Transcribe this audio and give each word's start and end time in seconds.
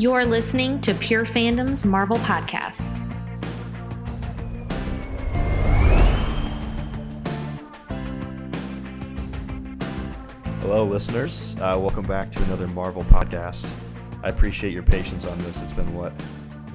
You're 0.00 0.24
listening 0.24 0.80
to 0.80 0.94
Pure 0.94 1.26
Fandom's 1.26 1.84
Marvel 1.84 2.16
Podcast. 2.20 2.84
Hello, 10.62 10.86
listeners. 10.86 11.54
Uh, 11.56 11.76
welcome 11.78 12.06
back 12.06 12.30
to 12.30 12.42
another 12.44 12.66
Marvel 12.68 13.02
podcast. 13.02 13.70
I 14.22 14.30
appreciate 14.30 14.72
your 14.72 14.84
patience 14.84 15.26
on 15.26 15.36
this. 15.40 15.60
It's 15.60 15.74
been 15.74 15.94
what, 15.94 16.14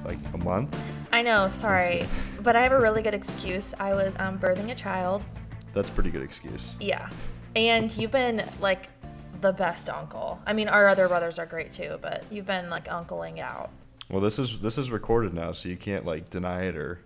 like 0.04 0.18
a 0.32 0.38
month? 0.38 0.78
I 1.10 1.22
know, 1.22 1.48
sorry. 1.48 2.06
But 2.44 2.54
I 2.54 2.62
have 2.62 2.70
a 2.70 2.80
really 2.80 3.02
good 3.02 3.12
excuse. 3.12 3.74
I 3.80 3.92
was 3.92 4.14
um, 4.20 4.38
birthing 4.38 4.70
a 4.70 4.74
child. 4.76 5.24
That's 5.72 5.88
a 5.88 5.92
pretty 5.92 6.10
good 6.10 6.22
excuse. 6.22 6.76
Yeah. 6.78 7.10
And 7.56 7.92
you've 7.96 8.12
been 8.12 8.44
like 8.60 8.88
the 9.46 9.52
best 9.52 9.88
uncle. 9.88 10.40
I 10.44 10.52
mean, 10.52 10.66
our 10.68 10.88
other 10.88 11.06
brothers 11.06 11.38
are 11.38 11.46
great 11.46 11.70
too, 11.70 11.98
but 12.02 12.24
you've 12.30 12.46
been 12.46 12.68
like 12.68 12.86
uncling 12.86 13.38
out. 13.38 13.70
Well, 14.10 14.20
this 14.20 14.38
is 14.40 14.60
this 14.60 14.76
is 14.76 14.90
recorded 14.90 15.34
now, 15.34 15.52
so 15.52 15.68
you 15.68 15.76
can't 15.76 16.04
like 16.04 16.30
deny 16.30 16.64
it 16.64 16.76
or, 16.76 16.98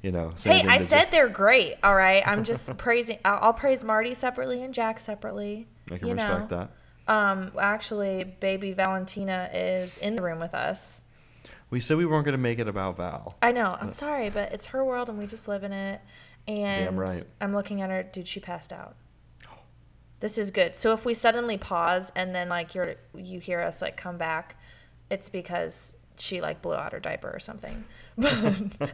you 0.00 0.12
know. 0.12 0.30
Say 0.36 0.60
Hey, 0.60 0.68
I 0.68 0.78
said 0.78 1.10
they're 1.10 1.28
great. 1.28 1.74
All 1.82 1.96
right. 1.96 2.22
I'm 2.26 2.44
just 2.44 2.76
praising. 2.78 3.18
I'll, 3.24 3.38
I'll 3.42 3.52
praise 3.52 3.82
Marty 3.82 4.14
separately 4.14 4.62
and 4.62 4.72
Jack 4.72 5.00
separately. 5.00 5.66
I 5.90 5.98
can 5.98 6.08
you 6.08 6.14
respect 6.14 6.50
know. 6.52 6.68
that. 7.06 7.12
Um, 7.12 7.52
actually, 7.58 8.22
baby 8.22 8.72
Valentina 8.72 9.50
is 9.52 9.98
in 9.98 10.14
the 10.14 10.22
room 10.22 10.38
with 10.38 10.54
us. 10.54 11.02
We 11.70 11.80
said 11.80 11.96
we 11.96 12.06
weren't 12.06 12.24
going 12.24 12.32
to 12.32 12.38
make 12.38 12.60
it 12.60 12.68
about 12.68 12.96
Val. 12.96 13.36
I 13.42 13.50
know. 13.50 13.76
I'm 13.80 13.92
sorry, 13.92 14.30
but 14.30 14.52
it's 14.52 14.66
her 14.66 14.84
world 14.84 15.08
and 15.08 15.18
we 15.18 15.26
just 15.26 15.48
live 15.48 15.64
in 15.64 15.72
it. 15.72 16.00
And 16.46 16.84
Damn 16.84 16.96
right. 16.96 17.24
I'm 17.40 17.52
looking 17.52 17.82
at 17.82 17.90
her. 17.90 18.04
Dude, 18.04 18.28
she 18.28 18.40
passed 18.40 18.72
out. 18.72 18.94
This 20.20 20.38
is 20.38 20.50
good. 20.50 20.74
So 20.74 20.92
if 20.92 21.04
we 21.04 21.14
suddenly 21.14 21.56
pause 21.58 22.10
and 22.14 22.34
then 22.34 22.48
like 22.48 22.74
you're 22.74 22.96
you 23.14 23.38
hear 23.40 23.60
us 23.60 23.80
like 23.82 23.96
come 23.96 24.18
back, 24.18 24.56
it's 25.10 25.28
because 25.28 25.96
she 26.16 26.40
like 26.40 26.60
blew 26.62 26.74
out 26.74 26.92
her 26.92 27.00
diaper 27.00 27.30
or 27.30 27.38
something. 27.38 27.84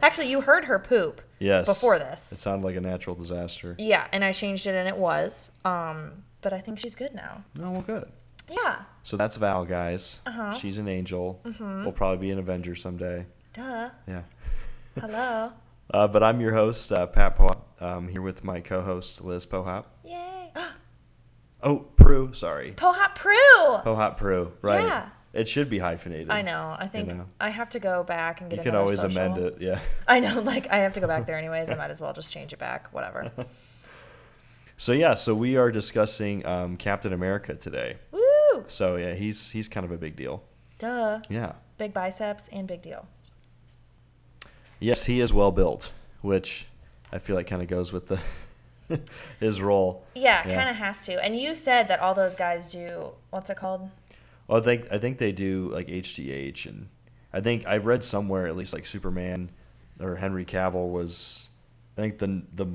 Actually, 0.01 0.29
you 0.29 0.41
heard 0.41 0.65
her 0.65 0.77
poop. 0.77 1.21
Yes. 1.39 1.67
Before 1.67 1.97
this, 1.97 2.31
It 2.31 2.37
sounded 2.37 2.65
like 2.65 2.75
a 2.75 2.81
natural 2.81 3.15
disaster. 3.15 3.75
Yeah, 3.79 4.07
and 4.13 4.23
I 4.23 4.31
changed 4.31 4.67
it 4.67 4.75
and 4.75 4.87
it 4.87 4.97
was. 4.97 5.51
Um, 5.63 6.23
but 6.41 6.53
I 6.53 6.59
think 6.59 6.77
she's 6.77 6.93
good 6.95 7.15
now. 7.15 7.43
Oh, 7.59 7.71
well, 7.71 7.81
good. 7.81 8.07
Yeah. 8.47 8.83
So 9.01 9.17
that's 9.17 9.37
Val, 9.37 9.65
guys. 9.65 10.19
Uh-huh. 10.27 10.53
She's 10.53 10.77
an 10.77 10.87
angel. 10.87 11.41
Mm-hmm. 11.43 11.83
We'll 11.83 11.91
probably 11.91 12.27
be 12.27 12.31
an 12.31 12.37
Avenger 12.37 12.75
someday. 12.75 13.25
Duh. 13.53 13.89
Yeah. 14.07 14.21
Hello. 14.99 15.51
Uh, 15.91 16.07
but 16.07 16.23
I'm 16.23 16.41
your 16.41 16.51
host, 16.53 16.91
uh, 16.91 17.05
Pat 17.05 17.37
Pohap. 17.37 17.59
I'm 17.79 18.07
here 18.07 18.23
with 18.23 18.43
my 18.43 18.59
co-host, 18.59 19.23
Liz 19.23 19.45
Pohap. 19.45 19.85
Oh, 21.63 21.77
Prue. 21.95 22.33
Sorry. 22.33 22.73
Pohap 22.73 23.15
Prue. 23.15 23.33
Pohap 23.83 24.17
Prue. 24.17 24.51
Right. 24.61 24.83
Yeah. 24.83 25.09
It 25.33 25.49
should 25.49 25.69
be 25.69 25.79
hyphenated. 25.79 26.29
I 26.29 26.41
know. 26.41 26.75
I 26.79 26.87
think 26.87 27.09
know. 27.09 27.25
I 27.41 27.49
have 27.49 27.69
to 27.69 27.79
go 27.79 28.03
back 28.03 28.39
and 28.39 28.49
get 28.49 28.59
it. 28.59 28.65
You 28.65 28.71
can 28.71 28.79
always 28.79 29.01
social. 29.01 29.21
amend 29.21 29.37
it. 29.37 29.57
Yeah. 29.59 29.81
I 30.07 30.21
know, 30.21 30.39
like 30.41 30.71
I 30.71 30.77
have 30.77 30.93
to 30.93 31.01
go 31.01 31.07
back 31.07 31.25
there 31.27 31.37
anyways. 31.37 31.69
I 31.69 31.75
might 31.75 31.91
as 31.91 31.99
well 31.99 32.13
just 32.13 32.31
change 32.31 32.53
it 32.53 32.59
back. 32.59 32.93
Whatever. 32.93 33.31
So 34.77 34.91
yeah, 34.91 35.13
so 35.13 35.33
we 35.33 35.55
are 35.55 35.71
discussing 35.71 36.45
um, 36.45 36.75
Captain 36.75 37.13
America 37.13 37.55
today. 37.55 37.95
Woo! 38.11 38.65
So 38.67 38.97
yeah, 38.97 39.13
he's 39.13 39.51
he's 39.51 39.69
kind 39.69 39.85
of 39.85 39.91
a 39.91 39.97
big 39.97 40.17
deal. 40.17 40.43
Duh. 40.79 41.21
Yeah. 41.29 41.53
Big 41.77 41.93
biceps 41.93 42.49
and 42.49 42.67
big 42.67 42.81
deal. 42.81 43.07
Yes, 44.79 45.05
he 45.05 45.21
is 45.21 45.31
well 45.31 45.51
built, 45.51 45.93
which 46.21 46.67
I 47.11 47.19
feel 47.19 47.37
like 47.37 47.47
kind 47.47 47.61
of 47.61 47.69
goes 47.69 47.93
with 47.93 48.07
the 48.07 48.19
his 49.39 49.61
role. 49.61 50.03
Yeah, 50.15 50.47
Yeah. 50.47 50.55
kind 50.55 50.69
of 50.69 50.75
has 50.75 51.05
to. 51.05 51.23
And 51.23 51.35
you 51.37 51.55
said 51.55 51.87
that 51.87 51.99
all 51.99 52.13
those 52.13 52.35
guys 52.35 52.71
do 52.71 53.11
what's 53.31 53.49
it 53.49 53.57
called? 53.57 53.89
Well, 54.47 54.59
I 54.59 54.61
think 54.61 54.87
I 54.91 54.97
think 54.97 55.17
they 55.17 55.31
do 55.31 55.69
like 55.73 55.87
HGH, 55.87 56.67
and 56.67 56.87
I 57.33 57.41
think 57.41 57.65
I 57.67 57.77
read 57.77 58.03
somewhere 58.03 58.47
at 58.47 58.55
least 58.55 58.73
like 58.73 58.85
Superman 58.85 59.49
or 59.99 60.15
Henry 60.15 60.45
Cavill 60.45 60.91
was. 60.91 61.49
I 61.97 62.01
think 62.01 62.19
the 62.19 62.43
the 62.53 62.67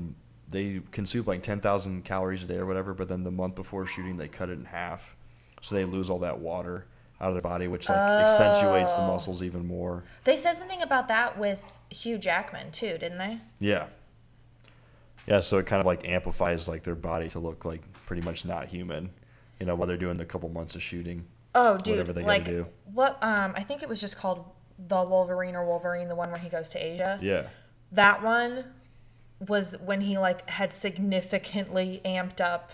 they 0.49 0.81
consume 0.91 1.25
like 1.25 1.43
ten 1.43 1.61
thousand 1.61 2.03
calories 2.03 2.43
a 2.43 2.47
day 2.47 2.57
or 2.57 2.65
whatever, 2.65 2.93
but 2.93 3.07
then 3.07 3.23
the 3.23 3.31
month 3.31 3.55
before 3.55 3.85
shooting 3.85 4.17
they 4.17 4.27
cut 4.27 4.49
it 4.49 4.53
in 4.59 4.65
half, 4.65 5.15
so 5.61 5.75
they 5.75 5.85
lose 5.85 6.09
all 6.09 6.19
that 6.19 6.39
water 6.39 6.85
out 7.21 7.27
of 7.29 7.35
their 7.35 7.41
body, 7.43 7.67
which 7.67 7.87
like 7.87 7.97
accentuates 7.97 8.95
the 8.95 9.03
Oh. 9.03 9.07
muscles 9.07 9.43
even 9.43 9.65
more. 9.67 10.03
They 10.25 10.35
said 10.35 10.53
something 10.57 10.81
about 10.81 11.07
that 11.07 11.37
with 11.37 11.77
Hugh 11.91 12.17
Jackman 12.17 12.71
too, 12.71 12.97
didn't 12.97 13.19
they? 13.19 13.37
Yeah. 13.59 13.85
Yeah, 15.27 15.39
so 15.39 15.57
it 15.59 15.65
kind 15.65 15.79
of 15.79 15.85
like 15.85 16.07
amplifies 16.07 16.67
like 16.67 16.83
their 16.83 16.95
body 16.95 17.29
to 17.29 17.39
look 17.39 17.63
like 17.65 17.81
pretty 18.05 18.21
much 18.21 18.43
not 18.45 18.67
human, 18.67 19.11
you 19.59 19.65
know, 19.65 19.75
while 19.75 19.87
they're 19.87 19.97
doing 19.97 20.17
the 20.17 20.25
couple 20.25 20.49
months 20.49 20.75
of 20.75 20.81
shooting. 20.83 21.25
Oh, 21.53 21.77
dude, 21.77 21.93
Whatever 21.97 22.13
they 22.13 22.23
like 22.23 22.45
do. 22.45 22.67
what? 22.93 23.17
Um, 23.21 23.53
I 23.55 23.63
think 23.63 23.83
it 23.83 23.89
was 23.89 23.99
just 24.01 24.17
called 24.17 24.45
the 24.79 25.03
Wolverine 25.03 25.55
or 25.55 25.65
Wolverine, 25.65 26.07
the 26.07 26.15
one 26.15 26.29
where 26.31 26.39
he 26.39 26.49
goes 26.49 26.69
to 26.69 26.83
Asia. 26.83 27.19
Yeah. 27.21 27.47
That 27.91 28.23
one 28.23 28.63
was 29.47 29.75
when 29.83 30.01
he 30.01 30.17
like 30.17 30.49
had 30.49 30.71
significantly 30.73 32.01
amped 32.05 32.41
up 32.41 32.71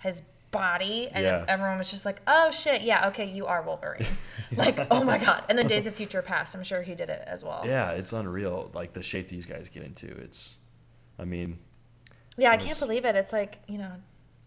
his 0.00 0.22
body 0.50 1.08
and 1.12 1.24
Yeah. 1.24 1.44
everyone 1.48 1.78
was 1.78 1.90
just 1.90 2.04
like 2.04 2.20
oh 2.26 2.50
shit 2.50 2.82
yeah 2.82 3.08
okay 3.08 3.24
you 3.24 3.46
are 3.46 3.62
wolverine 3.62 4.04
like 4.56 4.78
oh 4.90 5.02
my 5.02 5.16
god 5.16 5.42
and 5.48 5.56
then 5.58 5.66
days 5.66 5.86
of 5.86 5.94
future 5.94 6.20
past 6.20 6.54
i'm 6.54 6.62
sure 6.62 6.82
he 6.82 6.94
did 6.94 7.08
it 7.08 7.24
as 7.26 7.42
well 7.42 7.62
Yeah, 7.64 7.92
it's 7.92 8.12
unreal 8.12 8.70
like 8.74 8.92
the 8.92 9.02
shape 9.02 9.28
these 9.28 9.46
guys 9.46 9.70
get 9.70 9.82
into. 9.82 10.08
It's 10.08 10.58
I 11.18 11.24
mean, 11.24 11.58
yeah 12.36 12.50
i 12.50 12.56
can't 12.56 12.78
believe 12.78 13.04
it 13.04 13.14
it's 13.16 13.32
like 13.32 13.60
you 13.68 13.78
know 13.78 13.92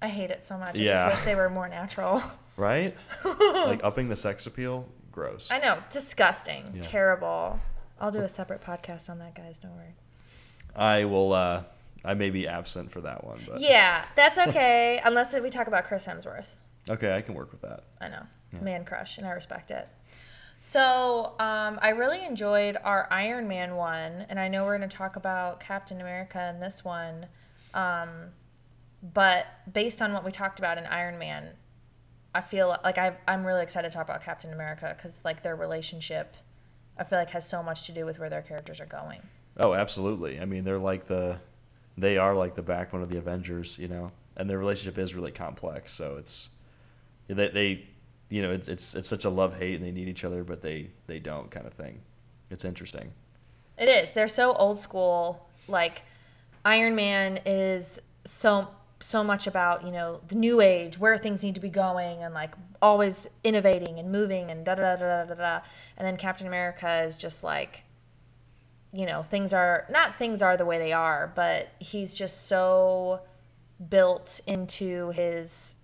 i 0.01 0.07
hate 0.07 0.29
it 0.31 0.43
so 0.45 0.57
much 0.57 0.77
i 0.77 0.81
Yeah. 0.81 1.09
just 1.09 1.17
wish 1.17 1.25
they 1.25 1.35
were 1.35 1.49
more 1.49 1.67
natural 1.69 2.21
right? 2.57 2.95
like 3.25 3.83
upping 3.83 4.09
the 4.09 4.15
sex 4.15 4.45
appeal, 4.47 4.87
gross. 5.11 5.51
i 5.51 5.59
know 5.59 5.77
disgusting 5.89 6.63
Yeah. 6.73 6.81
terrible 6.81 7.59
i'll 7.99 8.11
do 8.11 8.21
a 8.21 8.29
separate 8.29 8.61
podcast 8.63 9.09
on 9.09 9.19
that 9.19 9.35
guys 9.35 9.59
don't 9.59 9.75
worry 9.75 9.95
I 10.75 11.05
will 11.05 11.31
uh 11.33 11.63
I 12.03 12.13
may 12.15 12.29
be 12.29 12.47
absent 12.47 12.91
for 12.91 13.01
that 13.01 13.23
one, 13.23 13.39
but 13.47 13.61
yeah 13.61 14.05
that's 14.15 14.37
okay 14.37 14.99
unless 15.05 15.33
we 15.39 15.49
talk 15.49 15.67
about 15.67 15.85
chris 15.85 16.05
hemsworth 16.05 16.49
okay, 16.89 17.15
I 17.15 17.21
can 17.21 17.33
work 17.33 17.51
with 17.51 17.61
that. 17.61 17.83
I 17.99 18.09
know. 18.09 18.21
Man 18.61 18.85
crush, 18.85 19.17
and 19.17 19.25
I 19.25 19.31
respect 19.31 19.71
it. 19.71 19.87
So, 20.59 21.33
um, 21.39 21.79
I 21.81 21.89
really 21.89 22.23
enjoyed 22.23 22.77
our 22.83 23.07
Iron 23.11 23.47
Man 23.47 23.75
one, 23.75 24.25
and 24.29 24.39
I 24.39 24.47
know 24.47 24.65
we're 24.65 24.77
going 24.77 24.87
to 24.89 24.95
talk 24.97 25.15
about 25.15 25.59
Captain 25.59 25.99
America 25.99 26.51
in 26.53 26.59
this 26.59 26.85
one. 26.85 27.25
Um, 27.75 28.09
but 29.13 29.45
based 29.71 30.01
on 30.01 30.13
what 30.13 30.23
we 30.23 30.31
talked 30.31 30.57
about 30.57 30.79
in 30.79 30.85
Iron 30.85 31.19
Man, 31.19 31.49
I 32.33 32.41
feel 32.41 32.75
like 32.83 32.97
I, 32.97 33.15
I'm 33.27 33.45
really 33.45 33.61
excited 33.61 33.91
to 33.91 33.95
talk 33.95 34.07
about 34.07 34.23
Captain 34.23 34.51
America 34.51 34.93
because, 34.97 35.23
like, 35.23 35.43
their 35.43 35.55
relationship, 35.55 36.35
I 36.97 37.03
feel 37.03 37.19
like 37.19 37.29
has 37.29 37.47
so 37.47 37.61
much 37.61 37.85
to 37.85 37.91
do 37.91 38.05
with 38.05 38.17
where 38.17 38.29
their 38.29 38.41
characters 38.41 38.81
are 38.81 38.87
going. 38.87 39.21
Oh, 39.57 39.73
absolutely. 39.73 40.39
I 40.39 40.45
mean, 40.45 40.63
they're 40.63 40.79
like 40.79 41.05
the 41.05 41.37
they 41.97 42.17
are 42.17 42.35
like 42.35 42.55
the 42.55 42.61
backbone 42.61 43.01
of 43.01 43.09
the 43.09 43.17
Avengers, 43.17 43.77
you 43.77 43.87
know. 43.87 44.11
And 44.35 44.49
their 44.49 44.59
relationship 44.59 44.97
is 44.97 45.15
really 45.15 45.31
complex, 45.31 45.93
so 45.93 46.17
it's 46.17 46.49
they, 47.27 47.47
they 47.49 47.87
you 48.29 48.41
know, 48.41 48.51
it's 48.51 48.67
it's 48.67 48.95
it's 48.95 49.07
such 49.07 49.23
a 49.23 49.29
love-hate 49.29 49.75
and 49.75 49.83
they 49.83 49.91
need 49.91 50.09
each 50.09 50.25
other, 50.25 50.43
but 50.43 50.61
they 50.61 50.89
they 51.07 51.19
don't 51.19 51.49
kind 51.51 51.65
of 51.65 51.73
thing. 51.73 52.01
It's 52.49 52.65
interesting. 52.65 53.11
It 53.77 53.87
is. 53.87 54.11
They're 54.11 54.27
so 54.27 54.53
old 54.53 54.77
school. 54.77 55.47
Like 55.67 56.03
Iron 56.65 56.95
Man 56.95 57.39
is 57.45 58.01
so 58.25 58.69
so 59.01 59.23
much 59.23 59.45
about, 59.45 59.83
you 59.83 59.91
know, 59.91 60.21
the 60.29 60.35
new 60.35 60.61
age, 60.61 60.97
where 60.97 61.17
things 61.17 61.43
need 61.43 61.53
to 61.53 61.61
be 61.61 61.69
going 61.69 62.23
and 62.23 62.33
like 62.33 62.55
always 62.81 63.27
innovating 63.43 63.99
and 63.99 64.11
moving 64.11 64.49
and 64.49 64.65
da 64.65 64.73
da 64.75 64.95
da 64.95 65.23
da 65.23 65.25
da 65.25 65.35
da. 65.35 65.61
And 65.97 66.07
then 66.07 66.17
Captain 66.17 66.47
America 66.47 67.03
is 67.03 67.15
just 67.15 67.43
like 67.43 67.83
you 68.95 69.05
know, 69.05 69.21
things 69.21 69.53
are 69.53 69.85
not 69.89 70.15
things 70.15 70.41
are 70.41 70.55
the 70.55 70.65
way 70.65 70.79
they 70.79 70.93
are, 70.93 71.31
but 71.35 71.67
he's 71.79 72.15
just 72.15 72.47
so 72.47 73.19
built 73.89 74.39
into 74.47 75.09
his 75.09 75.74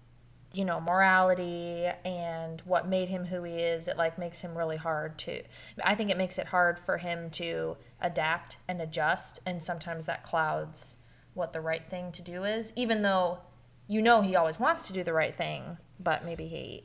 you 0.53 0.65
know 0.65 0.79
morality 0.81 1.85
and 2.03 2.61
what 2.65 2.87
made 2.87 3.07
him 3.09 3.25
who 3.25 3.43
he 3.43 3.53
is 3.53 3.87
it 3.87 3.97
like 3.97 4.17
makes 4.17 4.41
him 4.41 4.57
really 4.57 4.75
hard 4.77 5.17
to 5.17 5.41
i 5.83 5.95
think 5.95 6.09
it 6.09 6.17
makes 6.17 6.37
it 6.37 6.47
hard 6.47 6.77
for 6.77 6.97
him 6.97 7.29
to 7.29 7.77
adapt 8.01 8.57
and 8.67 8.81
adjust 8.81 9.39
and 9.45 9.63
sometimes 9.63 10.05
that 10.05 10.23
clouds 10.23 10.97
what 11.33 11.53
the 11.53 11.61
right 11.61 11.89
thing 11.89 12.11
to 12.11 12.21
do 12.21 12.43
is 12.43 12.73
even 12.75 13.01
though 13.01 13.39
you 13.87 14.01
know 14.01 14.21
he 14.21 14.35
always 14.35 14.59
wants 14.59 14.87
to 14.87 14.93
do 14.93 15.03
the 15.03 15.13
right 15.13 15.33
thing 15.33 15.77
but 15.99 16.25
maybe 16.25 16.47
he, 16.47 16.83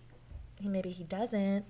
he 0.60 0.68
maybe 0.68 0.90
he 0.90 1.02
doesn't 1.04 1.64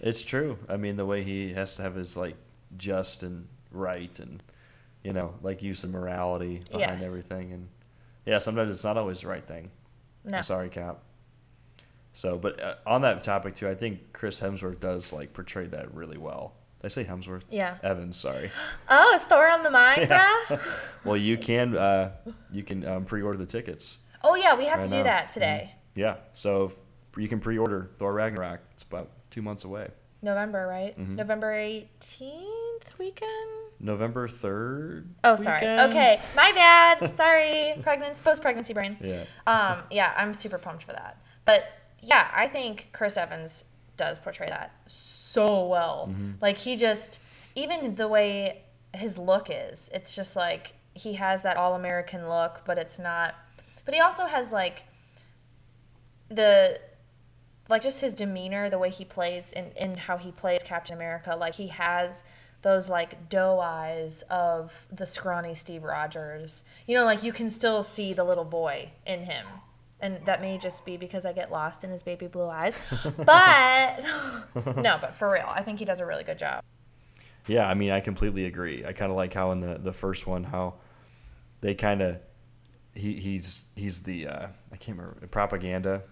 It's 0.00 0.22
true. 0.24 0.58
I 0.68 0.76
mean, 0.76 0.96
the 0.96 1.06
way 1.06 1.22
he 1.22 1.52
has 1.54 1.76
to 1.76 1.82
have 1.82 1.94
his 1.94 2.16
like 2.16 2.36
just 2.76 3.22
and 3.22 3.46
right 3.70 4.18
and 4.18 4.42
you 5.02 5.12
know, 5.12 5.34
like 5.42 5.62
use 5.62 5.84
of 5.84 5.90
morality 5.90 6.60
behind 6.70 7.00
Yes. 7.00 7.04
everything 7.04 7.52
and 7.52 7.68
yeah, 8.26 8.38
sometimes 8.38 8.70
it's 8.70 8.84
not 8.84 8.96
always 8.96 9.20
the 9.20 9.28
right 9.28 9.46
thing. 9.46 9.70
no 10.24 10.38
I'm 10.38 10.42
sorry, 10.42 10.68
Cap. 10.70 10.98
So, 12.14 12.38
but 12.38 12.62
uh, 12.62 12.76
on 12.86 13.02
that 13.02 13.22
topic 13.22 13.54
too, 13.56 13.68
I 13.68 13.74
think 13.74 14.12
Chris 14.12 14.40
Hemsworth 14.40 14.80
does 14.80 15.12
like 15.12 15.32
portray 15.34 15.66
that 15.66 15.92
really 15.92 16.16
well. 16.16 16.54
Did 16.80 16.86
I 16.86 16.88
say 16.88 17.04
Hemsworth? 17.04 17.42
Yeah. 17.50 17.76
Evans, 17.82 18.16
sorry. 18.16 18.50
oh 18.88 19.12
is 19.14 19.24
thor 19.24 19.50
on 19.50 19.62
the 19.62 19.70
mind 19.70 20.06
Yeah. 20.08 20.24
bruh 20.48 20.60
well, 21.04 21.16
you 21.16 21.36
can 21.36 21.76
uh, 21.76 22.12
you 22.52 22.62
can 22.62 22.86
um, 22.86 23.04
pre-order 23.04 23.36
the 23.36 23.46
tickets. 23.46 23.98
oh 24.22 24.34
yeah 24.36 24.56
we 24.56 24.64
have 24.66 24.78
Right 24.78 24.84
to 24.84 24.90
do 24.90 24.96
now. 24.98 25.02
that 25.04 25.28
today 25.28 25.74
Yeah, 25.96 26.16
so 26.32 26.72
you 27.16 27.28
can 27.28 27.40
pre-order 27.40 27.90
Thor 27.98 28.12
Ragnarok. 28.14 28.60
It's 28.72 28.82
about 28.84 29.10
two 29.30 29.42
months 29.42 29.64
away. 29.64 29.88
November, 30.22 30.66
right? 30.66 30.98
Mm-hmm. 30.98 31.16
November 31.16 31.52
18th 31.52 32.98
weekend? 32.98 33.30
November 33.80 34.26
third. 34.28 35.08
Oh, 35.22 35.36
sorry. 35.36 35.58
Okay, 35.66 36.20
my 36.34 36.52
bad. 36.52 37.16
sorry. 37.16 37.74
Pregnancy, 37.82 38.22
post 38.22 38.40
pregnancy 38.40 38.72
brain. 38.72 38.96
Yeah. 39.02 39.24
Um, 39.46 39.82
yeah, 39.90 40.12
I'm 40.16 40.32
super 40.32 40.58
pumped 40.58 40.84
for 40.84 40.92
that. 40.92 41.18
But 41.44 41.64
yeah, 42.04 42.28
I 42.34 42.48
think 42.48 42.90
Chris 42.92 43.16
Evans 43.16 43.64
does 43.96 44.18
portray 44.18 44.48
that 44.48 44.72
so 44.86 45.66
well. 45.66 46.08
Mm-hmm. 46.10 46.32
Like 46.40 46.58
he 46.58 46.76
just, 46.76 47.20
even 47.54 47.94
the 47.94 48.08
way 48.08 48.62
his 48.92 49.18
look 49.18 49.48
is, 49.50 49.90
it's 49.92 50.14
just 50.14 50.36
like 50.36 50.74
he 50.94 51.14
has 51.14 51.42
that 51.42 51.56
all 51.56 51.74
American 51.74 52.28
look, 52.28 52.62
but 52.64 52.78
it's 52.78 52.98
not. 52.98 53.34
But 53.84 53.94
he 53.94 54.00
also 54.00 54.26
has 54.26 54.52
like 54.52 54.84
the 56.28 56.80
like 57.68 57.82
just 57.82 58.00
his 58.00 58.14
demeanor, 58.14 58.68
the 58.68 58.78
way 58.78 58.90
he 58.90 59.04
plays 59.04 59.52
and, 59.52 59.72
and 59.76 59.98
how 59.98 60.18
he 60.18 60.30
plays 60.30 60.62
Captain 60.62 60.94
America, 60.94 61.34
like 61.34 61.54
he 61.54 61.68
has 61.68 62.24
those 62.62 62.88
like 62.88 63.28
doe 63.28 63.60
eyes 63.60 64.22
of 64.30 64.86
the 64.90 65.06
scrawny 65.06 65.54
Steve 65.54 65.82
Rogers. 65.82 66.64
You 66.86 66.94
know, 66.94 67.04
like 67.04 67.22
you 67.22 67.32
can 67.32 67.50
still 67.50 67.82
see 67.82 68.12
the 68.12 68.24
little 68.24 68.44
boy 68.44 68.90
in 69.06 69.24
him. 69.24 69.46
And 70.04 70.18
that 70.26 70.40
may 70.42 70.58
just 70.58 70.84
be 70.84 70.98
because 70.98 71.24
I 71.24 71.32
get 71.32 71.50
lost 71.50 71.82
in 71.82 71.90
his 71.90 72.02
baby 72.02 72.26
blue 72.26 72.48
eyes. 72.48 72.78
But 73.16 74.02
no, 74.76 74.98
but 75.00 75.14
for 75.14 75.30
real, 75.32 75.46
I 75.48 75.62
think 75.62 75.78
he 75.78 75.84
does 75.86 76.00
a 76.00 76.06
really 76.06 76.24
good 76.24 76.38
job. 76.38 76.62
Yeah, 77.46 77.66
I 77.68 77.72
mean, 77.74 77.90
I 77.90 78.00
completely 78.00 78.44
agree. 78.44 78.84
I 78.84 78.92
kind 78.92 79.10
of 79.10 79.16
like 79.16 79.32
how 79.32 79.50
in 79.52 79.60
the 79.60 79.78
the 79.78 79.92
first 79.92 80.26
one 80.26 80.44
how 80.44 80.74
they 81.62 81.74
kind 81.74 82.02
of 82.02 82.18
he 82.94 83.14
he's 83.14 83.66
he's 83.76 84.02
the 84.02 84.28
uh, 84.28 84.46
I 84.72 84.76
can't 84.76 84.98
remember 84.98 85.26
propaganda. 85.28 86.02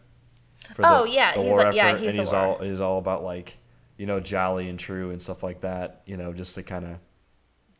For 0.74 0.82
Oh, 0.86 1.04
yeah, 1.04 1.32
he's 1.34 1.54
like- 1.56 1.74
yeah, 1.74 1.96
he's 1.98 2.10
and 2.10 2.18
the 2.18 2.22
he's 2.22 2.32
war. 2.32 2.40
all 2.40 2.58
he's 2.60 2.80
all 2.80 2.98
about 2.98 3.22
like 3.22 3.58
you 3.98 4.06
know 4.06 4.20
jolly 4.20 4.68
and 4.70 4.78
true 4.78 5.10
and 5.10 5.20
stuff 5.20 5.42
like 5.42 5.60
that. 5.62 6.02
You 6.06 6.16
know, 6.16 6.32
just 6.32 6.54
to 6.54 6.62
kind 6.62 6.86
of 6.86 6.96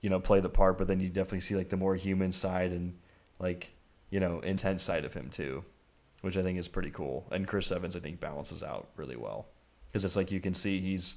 you 0.02 0.10
know 0.10 0.20
play 0.20 0.40
the 0.40 0.50
part, 0.50 0.76
but 0.78 0.88
then 0.88 1.00
you 1.00 1.08
definitely 1.08 1.40
see 1.40 1.56
like 1.56 1.70
the 1.70 1.76
more 1.78 1.94
human 1.96 2.32
side 2.32 2.70
and 2.72 2.98
like 3.38 3.72
you 4.10 4.20
know 4.20 4.40
intense 4.40 4.82
side 4.82 5.04
of 5.04 5.14
him 5.14 5.30
too, 5.30 5.64
which 6.22 6.36
I 6.36 6.42
think 6.42 6.58
is 6.58 6.68
pretty 6.68 6.90
cool. 6.90 7.26
And 7.30 7.46
Chris 7.46 7.70
Evans 7.70 7.94
I 7.94 8.00
think 8.00 8.18
balances 8.18 8.62
out 8.62 8.88
really 8.96 9.16
well 9.16 9.46
because 9.86 10.04
it's 10.04 10.16
like 10.16 10.32
you 10.32 10.40
can 10.40 10.54
see 10.54 10.80
he's 10.80 11.16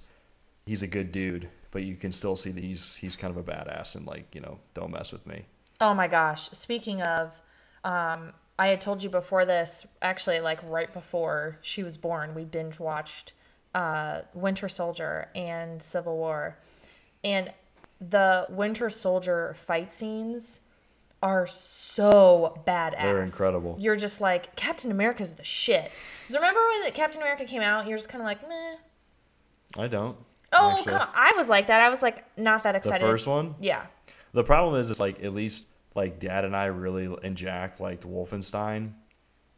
he's 0.66 0.84
a 0.84 0.88
good 0.88 1.12
dude, 1.12 1.50
but 1.72 1.84
you 1.84 1.96
can 1.96 2.12
still 2.12 2.36
see 2.36 2.52
that 2.52 2.64
he's 2.64 2.98
he's 2.98 3.16
kind 3.16 3.36
of 3.36 3.38
a 3.38 3.52
badass 3.52 3.96
and 3.96 4.06
like 4.06 4.36
you 4.36 4.42
know 4.42 4.60
don't 4.74 4.92
mess 4.92 5.12
with 5.12 5.26
me. 5.26 5.46
Oh 5.80 5.94
my 5.94 6.08
gosh. 6.08 6.50
Speaking 6.52 7.02
of, 7.02 7.42
um, 7.84 8.34
I 8.58 8.68
had 8.68 8.80
told 8.80 9.04
you 9.04 9.10
before 9.10 9.46
this, 9.46 9.86
actually, 10.02 10.40
like 10.40 10.60
right 10.64 10.92
before 10.92 11.58
she 11.62 11.84
was 11.84 11.98
born, 11.98 12.34
we 12.34 12.46
binge 12.46 12.80
watched 12.80 13.34
uh, 13.74 14.22
Winter 14.34 14.70
Soldier 14.70 15.30
and 15.36 15.82
Civil 15.82 16.16
War. 16.16 16.58
And 17.24 17.52
the 18.00 18.46
Winter 18.50 18.90
Soldier 18.90 19.54
fight 19.58 19.92
scenes 19.92 20.62
are 21.26 21.48
so 21.48 22.62
badass. 22.68 23.02
They're 23.02 23.24
incredible. 23.24 23.76
You're 23.80 23.96
just 23.96 24.22
like, 24.22 24.56
Captain 24.56 24.92
America's 24.92 25.34
the 25.34 25.44
shit. 25.44 25.92
'Cause 26.28 26.36
remember 26.36 26.60
when 26.68 26.84
the 26.84 26.92
Captain 26.92 27.22
America 27.22 27.46
came 27.46 27.62
out? 27.62 27.88
You're 27.88 27.98
just 27.98 28.10
kind 28.10 28.22
of 28.22 28.26
like, 28.26 28.48
meh. 28.48 28.76
I 29.84 29.88
don't. 29.88 30.18
Oh, 30.54 30.72
actually. 30.72 30.92
come 30.94 31.02
on. 31.02 31.10
I 31.14 31.34
was 31.36 31.50
like 31.50 31.68
that. 31.68 31.82
I 31.82 31.90
was 31.90 32.02
like, 32.02 32.24
not 32.38 32.64
that 32.64 32.76
excited. 32.76 33.02
The 33.02 33.10
first 33.12 33.28
one. 33.28 33.56
Yeah. 33.60 33.88
The 34.34 34.44
problem 34.44 34.80
is, 34.80 34.90
it's 34.92 35.00
like 35.00 35.24
at 35.24 35.34
least 35.34 35.68
like 35.96 36.20
Dad 36.20 36.46
and 36.46 36.56
I 36.56 36.66
really 36.66 37.14
and 37.24 37.36
Jack 37.36 37.80
liked 37.80 38.04
Wolfenstein, 38.08 38.92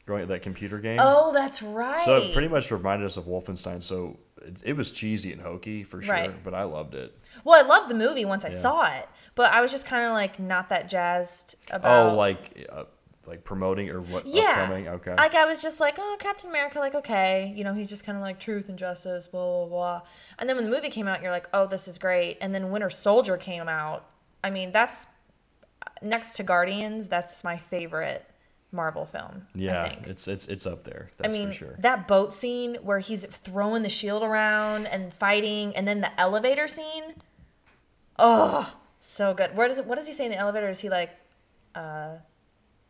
growing 0.06 0.28
that 0.28 0.42
computer 0.42 0.80
game. 0.80 1.00
Oh, 1.02 1.34
that's 1.34 1.62
right. 1.62 2.00
So 2.00 2.18
it 2.18 2.34
pretty 2.34 2.48
much 2.48 2.72
reminded 2.72 3.06
us 3.06 3.18
of 3.18 3.26
Wolfenstein. 3.26 3.82
So 3.84 4.18
it, 4.42 4.62
it 4.66 4.74
was 4.74 4.92
cheesy 4.92 5.32
and 5.32 5.42
hokey 5.42 5.84
for 5.84 6.02
sure, 6.02 6.14
Right. 6.14 6.44
but 6.44 6.54
I 6.54 6.64
loved 6.64 6.96
it. 6.96 7.16
Well, 7.44 7.64
I 7.64 7.68
loved 7.68 7.90
the 7.90 7.96
movie 7.96 8.26
once 8.26 8.44
I 8.46 8.50
saw 8.50 8.86
it, 8.96 9.08
but 9.36 9.52
I 9.52 9.62
was 9.62 9.72
just 9.72 9.86
kind 9.86 10.06
of 10.06 10.12
like 10.14 10.40
not 10.40 10.70
that 10.70 10.90
jazzed 10.90 11.56
about. 11.72 12.12
oh, 12.12 12.16
like 12.16 12.68
uh, 12.72 12.84
like 13.26 13.44
promoting 13.44 13.90
or 13.90 14.02
what 14.02 14.26
yeah, 14.26 14.62
upcoming? 14.64 14.88
Okay. 14.88 15.16
Like 15.16 15.36
I 15.36 15.46
was 15.46 15.62
just 15.62 15.80
like, 15.80 15.96
oh, 16.00 16.16
Captain 16.20 16.50
America, 16.50 16.80
like 16.80 16.96
okay, 16.96 17.54
you 17.56 17.64
know, 17.64 17.74
he's 17.74 17.90
just 17.90 18.06
kind 18.06 18.18
of 18.18 18.22
like 18.22 18.40
truth 18.40 18.70
and 18.70 18.78
justice, 18.80 19.28
blah 19.28 19.44
blah 19.46 19.66
blah. 19.68 20.02
And 20.40 20.48
then 20.48 20.56
when 20.56 20.66
the 20.66 20.72
movie 20.72 20.90
came 20.90 21.08
out, 21.08 21.22
you're 21.22 21.32
like, 21.32 21.50
oh, 21.54 21.68
this 21.68 21.88
is 21.88 21.98
great. 21.98 22.38
And 22.42 22.54
then 22.56 22.72
Winter 22.72 22.90
Soldier 22.90 23.38
came 23.38 23.68
out. 23.68 24.06
I 24.44 24.50
mean, 24.50 24.72
that's 24.72 25.08
next 26.02 26.34
to 26.38 26.44
Guardians. 26.44 27.08
That's 27.08 27.44
my 27.44 27.58
favorite 27.58 28.26
Marvel 28.72 29.06
film. 29.06 29.48
I 29.56 29.58
yeah, 29.58 29.96
it's 30.04 30.28
it's 30.28 30.48
it's 30.48 30.66
up 30.66 30.84
there. 30.84 31.10
I 31.20 31.24
That's 31.24 31.36
mean, 31.36 31.48
for 31.48 31.54
sure. 31.54 31.76
that 31.80 32.08
boat 32.08 32.34
scene 32.34 32.76
where 32.82 33.00
he's 33.00 33.26
throwing 33.26 33.84
the 33.84 33.90
shield 33.90 34.24
around 34.24 34.88
and 34.88 35.14
fighting, 35.14 35.76
and 35.76 35.88
then 35.88 36.02
the 36.02 36.20
elevator 36.20 36.68
scene. 36.68 37.16
Oh, 38.20 38.76
so 39.00 39.34
good. 39.34 39.56
Where 39.56 39.68
does 39.68 39.78
it? 39.78 39.86
What 39.86 39.96
does 39.96 40.08
he 40.08 40.14
say 40.14 40.26
in 40.26 40.32
the 40.32 40.38
elevator? 40.38 40.68
Is 40.68 40.80
he 40.82 40.90
like, 40.90 41.12
uh, 41.76 42.16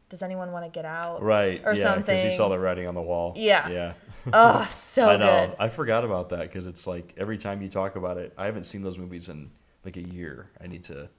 "Does 0.10 0.24
anyone 0.24 0.52
want 0.52 0.66
to 0.66 0.72
get 0.72 0.86
out?" 0.86 1.22
right. 1.22 1.62
Or 1.64 1.74
yeah, 1.76 1.84
something. 1.84 2.16
Because 2.16 2.24
he 2.24 2.32
saw 2.32 2.50
the 2.50 2.58
writing 2.58 2.88
on 2.88 2.96
the 2.96 3.02
wall. 3.02 3.34
Yeah. 3.36 3.70
Yeah. 3.70 3.94
Oh, 4.34 4.68
so 4.72 5.10
I 5.10 5.18
know. 5.18 5.48
good. 5.48 5.56
I 5.60 5.70
forgot 5.70 6.04
about 6.04 6.30
that 6.30 6.42
because 6.42 6.66
it's 6.66 6.88
like 6.88 7.14
every 7.18 7.38
time 7.38 7.62
you 7.62 7.70
talk 7.70 7.96
about 7.96 8.18
it, 8.18 8.34
I 8.38 8.46
haven't 8.46 8.66
seen 8.66 8.82
those 8.82 8.98
movies 8.98 9.30
in 9.30 9.52
like 9.86 9.98
a 9.98 10.02
year. 10.02 10.50
I 10.62 10.68
need 10.68 10.84
to. 10.86 11.10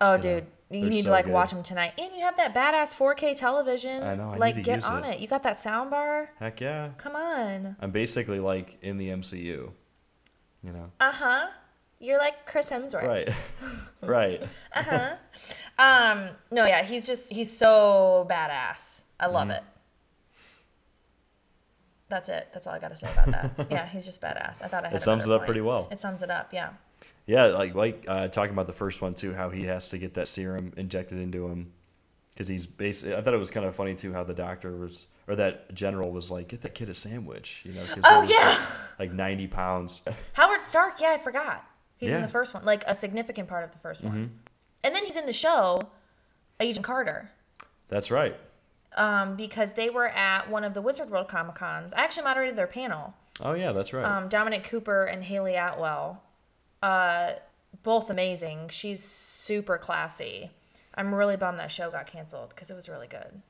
Oh, 0.00 0.12
you 0.12 0.16
know, 0.18 0.22
dude, 0.22 0.46
you 0.70 0.80
they're 0.82 0.90
need 0.90 1.02
so 1.02 1.06
to 1.08 1.10
like 1.10 1.24
good. 1.24 1.34
watch 1.34 1.50
them 1.50 1.62
tonight. 1.62 1.92
And 1.98 2.12
you 2.14 2.20
have 2.20 2.36
that 2.36 2.54
badass 2.54 2.94
4K 2.94 3.36
television. 3.36 4.02
I 4.02 4.14
know, 4.14 4.30
I 4.32 4.36
like, 4.36 4.62
get 4.62 4.84
on 4.84 5.04
it. 5.04 5.14
it. 5.16 5.20
You 5.20 5.28
got 5.28 5.42
that 5.44 5.60
sound 5.60 5.90
bar. 5.90 6.30
Heck 6.38 6.60
yeah. 6.60 6.90
Come 6.98 7.16
on. 7.16 7.76
I'm 7.80 7.90
basically 7.90 8.38
like 8.40 8.78
in 8.82 8.98
the 8.98 9.08
MCU. 9.08 9.70
You 10.62 10.72
know. 10.72 10.90
Uh 11.00 11.12
huh. 11.12 11.46
You're 12.00 12.18
like 12.18 12.46
Chris 12.46 12.70
Hemsworth. 12.70 13.06
Right. 13.06 13.28
right. 14.02 14.42
Uh 14.74 14.82
huh. 14.82 15.14
Um, 15.78 16.28
no, 16.50 16.64
yeah, 16.66 16.82
he's 16.82 17.06
just 17.06 17.32
he's 17.32 17.56
so 17.56 18.26
badass. 18.30 19.02
I 19.18 19.26
love 19.26 19.48
Mm-hmm. 19.48 19.50
it. 19.52 19.62
That's 22.08 22.28
it. 22.28 22.48
That's 22.54 22.66
all 22.66 22.72
I 22.74 22.78
got 22.78 22.88
to 22.88 22.96
say 22.96 23.08
about 23.12 23.26
that. 23.26 23.66
yeah, 23.70 23.86
he's 23.86 24.04
just 24.06 24.20
badass. 24.20 24.62
I 24.62 24.68
thought 24.68 24.84
I 24.84 24.88
had. 24.88 24.96
It 24.96 25.02
sums 25.02 25.26
it 25.26 25.32
up 25.32 25.40
point. 25.40 25.46
pretty 25.46 25.60
well. 25.60 25.88
It 25.90 26.00
sums 26.00 26.22
it 26.22 26.30
up. 26.30 26.52
Yeah. 26.52 26.70
Yeah, 27.28 27.44
like 27.46 27.74
like 27.76 28.04
uh, 28.08 28.26
talking 28.28 28.52
about 28.52 28.66
the 28.66 28.72
first 28.72 29.00
one 29.02 29.14
too, 29.14 29.32
how 29.34 29.50
he 29.50 29.64
has 29.64 29.90
to 29.90 29.98
get 29.98 30.14
that 30.14 30.26
serum 30.26 30.72
injected 30.76 31.18
into 31.18 31.46
him 31.46 31.72
because 32.30 32.48
he's 32.48 32.66
basically. 32.66 33.14
I 33.14 33.20
thought 33.20 33.34
it 33.34 33.38
was 33.38 33.50
kind 33.50 33.66
of 33.66 33.74
funny 33.76 33.94
too 33.94 34.12
how 34.12 34.24
the 34.24 34.32
doctor 34.34 34.74
was 34.76 35.06
or 35.28 35.36
that 35.36 35.72
general 35.74 36.10
was 36.10 36.30
like, 36.30 36.48
"Get 36.48 36.62
that 36.62 36.74
kid 36.74 36.88
a 36.88 36.94
sandwich," 36.94 37.62
you 37.66 37.72
know? 37.72 37.84
Cause 37.84 38.02
Oh, 38.06 38.22
yeah. 38.22 38.28
just, 38.44 38.70
like 38.98 39.12
ninety 39.12 39.46
pounds. 39.46 40.00
Howard 40.32 40.62
Stark. 40.62 41.00
Yeah, 41.02 41.10
I 41.10 41.22
forgot. 41.22 41.64
He's 41.98 42.08
in 42.10 42.14
Yeah. 42.14 42.16
Mm-hmm. 42.20 42.26
the 42.28 42.32
first 42.32 42.54
one, 42.54 42.64
like 42.64 42.82
a 42.86 42.94
significant 42.94 43.46
part 43.48 43.62
of 43.64 43.72
the 43.72 43.78
1st 43.88 44.04
one, 44.04 44.30
and 44.82 44.94
then 44.94 45.04
he's 45.04 45.16
in 45.16 45.26
the 45.26 45.32
show, 45.32 45.82
Agent 46.60 46.86
Carter. 46.86 47.30
That's 47.88 48.10
right. 48.10 48.36
Um, 48.96 49.36
because 49.36 49.74
they 49.74 49.90
were 49.90 50.08
at 50.08 50.48
one 50.48 50.64
of 50.64 50.72
the 50.74 50.80
Wizard 50.80 51.10
World 51.10 51.28
Comic 51.28 51.56
Cons. 51.56 51.92
I 51.92 52.04
actually 52.04 52.22
moderated 52.24 52.56
their 52.56 52.66
panel. 52.68 53.14
Oh 53.40 53.52
yeah, 53.52 53.72
that's 53.72 53.92
right. 53.92 54.04
um, 54.04 54.28
Dominic 54.28 54.64
Cooper 54.64 55.04
and 55.04 55.24
Hayley 55.24 55.56
Atwell, 55.56 56.22
uh, 56.82 57.32
both 57.82 58.10
amazing. 58.10 58.68
She's 58.68 59.02
super 59.02 59.78
classy. 59.78 60.50
I'm 60.94 61.14
really 61.14 61.36
bummed 61.36 61.58
that 61.58 61.70
show 61.70 61.90
got 61.90 62.06
canceled 62.06 62.50
because 62.50 62.70
it 62.70 62.74
was 62.74 62.88
really 62.88 63.06
good. 63.06 63.42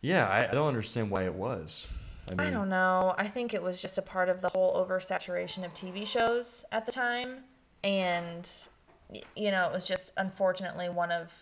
yeah, 0.00 0.28
I, 0.28 0.48
I 0.48 0.54
don't 0.54 0.68
understand 0.68 1.10
why 1.10 1.24
it 1.24 1.34
was. 1.34 1.88
I 2.30 2.34
mean, 2.34 2.46
I 2.46 2.50
don't 2.50 2.68
know. 2.68 3.14
I 3.18 3.28
think 3.28 3.52
it 3.52 3.62
was 3.62 3.82
just 3.82 3.98
a 3.98 4.02
part 4.02 4.28
of 4.28 4.40
the 4.40 4.48
whole 4.48 4.74
oversaturation 4.74 5.64
of 5.64 5.74
TV 5.74 6.06
shows 6.06 6.64
at 6.72 6.86
the 6.86 6.92
time, 6.92 7.44
and 7.82 8.50
you 9.36 9.50
know, 9.50 9.66
it 9.66 9.72
was 9.72 9.86
just 9.86 10.12
unfortunately 10.16 10.88
one 10.88 11.12
of 11.12 11.32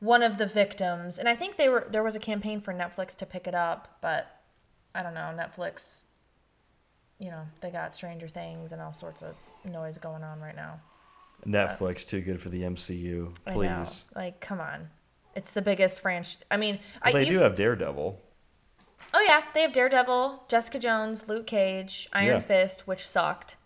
one 0.00 0.22
of 0.22 0.38
the 0.38 0.46
victims. 0.46 1.18
And 1.18 1.28
I 1.28 1.34
think 1.34 1.56
they 1.56 1.68
were 1.68 1.86
there 1.90 2.02
was 2.02 2.14
a 2.14 2.20
campaign 2.20 2.60
for 2.60 2.72
Netflix 2.72 3.16
to 3.16 3.26
pick 3.26 3.46
it 3.46 3.54
up, 3.54 3.98
but 4.00 4.40
I 4.94 5.02
don't 5.02 5.14
know. 5.14 5.34
Netflix, 5.36 6.04
you 7.18 7.30
know, 7.30 7.42
they 7.60 7.70
got 7.70 7.94
Stranger 7.94 8.28
Things 8.28 8.72
and 8.72 8.80
all 8.80 8.92
sorts 8.92 9.22
of 9.22 9.34
noise 9.64 9.98
going 9.98 10.22
on 10.22 10.40
right 10.40 10.56
now. 10.56 10.80
Netflix 11.46 12.06
too 12.06 12.20
good 12.20 12.40
for 12.40 12.48
the 12.48 12.62
MCU. 12.62 13.34
Please. 13.46 14.04
Like, 14.14 14.40
come 14.40 14.60
on. 14.60 14.88
It's 15.34 15.52
the 15.52 15.62
biggest 15.62 16.00
franchise. 16.00 16.42
I 16.50 16.56
mean, 16.56 16.80
I, 17.00 17.12
they 17.12 17.28
do 17.28 17.38
have 17.38 17.54
Daredevil. 17.54 18.20
Oh 19.14 19.24
yeah, 19.26 19.42
they 19.54 19.62
have 19.62 19.72
Daredevil, 19.72 20.44
Jessica 20.48 20.78
Jones, 20.78 21.28
Luke 21.28 21.46
Cage, 21.46 22.08
Iron 22.12 22.26
Yeah. 22.26 22.40
Fist, 22.40 22.86
which 22.86 23.06
sucked. 23.06 23.56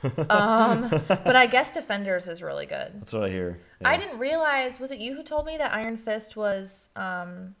um, 0.30 0.88
but 1.08 1.36
I 1.36 1.46
guess 1.46 1.74
Defenders 1.74 2.28
is 2.28 2.42
really 2.42 2.66
good. 2.66 2.92
That's 3.00 3.12
what 3.12 3.24
I 3.24 3.28
hear. 3.28 3.60
I 3.84 3.96
didn't 3.96 4.18
realize. 4.18 4.80
Was 4.80 4.92
it 4.92 4.98
you 4.98 5.14
who 5.14 5.22
told 5.22 5.44
me 5.44 5.56
that 5.58 5.74
Iron 5.74 5.96
Fist 5.96 6.36
was 6.36 6.88
um, 6.96 7.54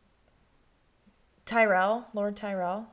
Tyrell, 1.44 2.06
Lord 2.14 2.36
Tyrell, 2.36 2.86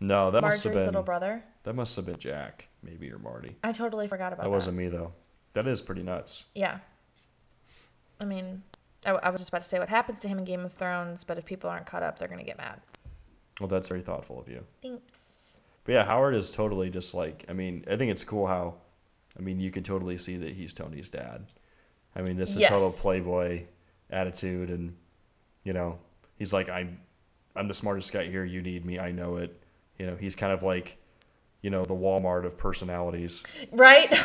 No, 0.00 0.30
that 0.30 0.42
must 0.42 0.62
have 0.64 0.72
Margaery's 0.72 0.80
been 0.80 0.86
little 0.86 1.02
brother? 1.02 1.44
That 1.64 1.74
must 1.74 1.94
have 1.96 2.06
been 2.06 2.18
Jack, 2.18 2.68
maybe 2.82 3.10
or 3.10 3.18
Marty. 3.18 3.56
I 3.62 3.72
totally 3.72 4.08
forgot 4.08 4.28
about 4.32 4.38
That 4.38 4.44
that. 4.44 4.50
wasn't 4.50 4.76
me 4.76 4.88
though. 4.88 5.12
That 5.52 5.66
is 5.66 5.80
pretty 5.82 6.02
nuts. 6.02 6.44
Yeah. 6.54 6.78
I 8.20 8.24
mean, 8.24 8.62
I, 9.06 9.10
I 9.12 9.30
was 9.30 9.40
just 9.40 9.48
about 9.50 9.62
to 9.62 9.68
say 9.68 9.78
what 9.78 9.88
happens 9.88 10.20
to 10.20 10.28
him 10.28 10.38
in 10.38 10.44
Game 10.44 10.64
of 10.64 10.72
Thrones, 10.74 11.24
but 11.24 11.38
if 11.38 11.44
people 11.44 11.70
aren't 11.70 11.86
caught 11.86 12.02
up, 12.02 12.18
they're 12.18 12.28
gonna 12.28 12.44
get 12.44 12.58
mad. 12.58 12.80
Well, 13.60 13.68
that's 13.68 13.88
very 13.88 14.02
thoughtful 14.02 14.40
of 14.40 14.48
you. 14.48 14.64
Thanks. 14.82 15.58
But 15.84 15.92
yeah, 15.92 16.04
Howard 16.04 16.34
is 16.34 16.52
totally 16.52 16.90
just 16.90 17.14
like 17.14 17.44
I 17.48 17.52
mean, 17.52 17.84
I 17.90 17.96
think 17.96 18.10
it's 18.10 18.24
cool 18.24 18.46
how 18.46 18.74
I 19.38 19.42
mean, 19.42 19.60
you 19.60 19.70
can 19.70 19.82
totally 19.82 20.16
see 20.16 20.36
that 20.38 20.52
he's 20.54 20.72
Tony's 20.72 21.08
dad. 21.08 21.46
I 22.16 22.22
mean, 22.22 22.36
this 22.36 22.50
is 22.50 22.56
Yes. 22.58 22.70
a 22.70 22.72
total 22.74 22.90
playboy 22.90 23.62
attitude, 24.10 24.70
and 24.70 24.96
you 25.62 25.72
know, 25.72 25.98
he's 26.36 26.52
like, 26.52 26.68
I'm, 26.68 26.98
I'm 27.54 27.68
the 27.68 27.74
smartest 27.74 28.12
guy 28.12 28.24
here. 28.24 28.44
You 28.44 28.60
need 28.62 28.84
me. 28.84 28.98
I 28.98 29.12
know 29.12 29.36
it. 29.36 29.62
You 29.98 30.06
know, 30.06 30.16
he's 30.16 30.34
kind 30.34 30.52
of 30.52 30.62
like, 30.64 30.96
you 31.62 31.70
know, 31.70 31.84
the 31.84 31.94
Walmart 31.94 32.44
of 32.44 32.56
personalities. 32.58 33.44
Right? 33.72 34.12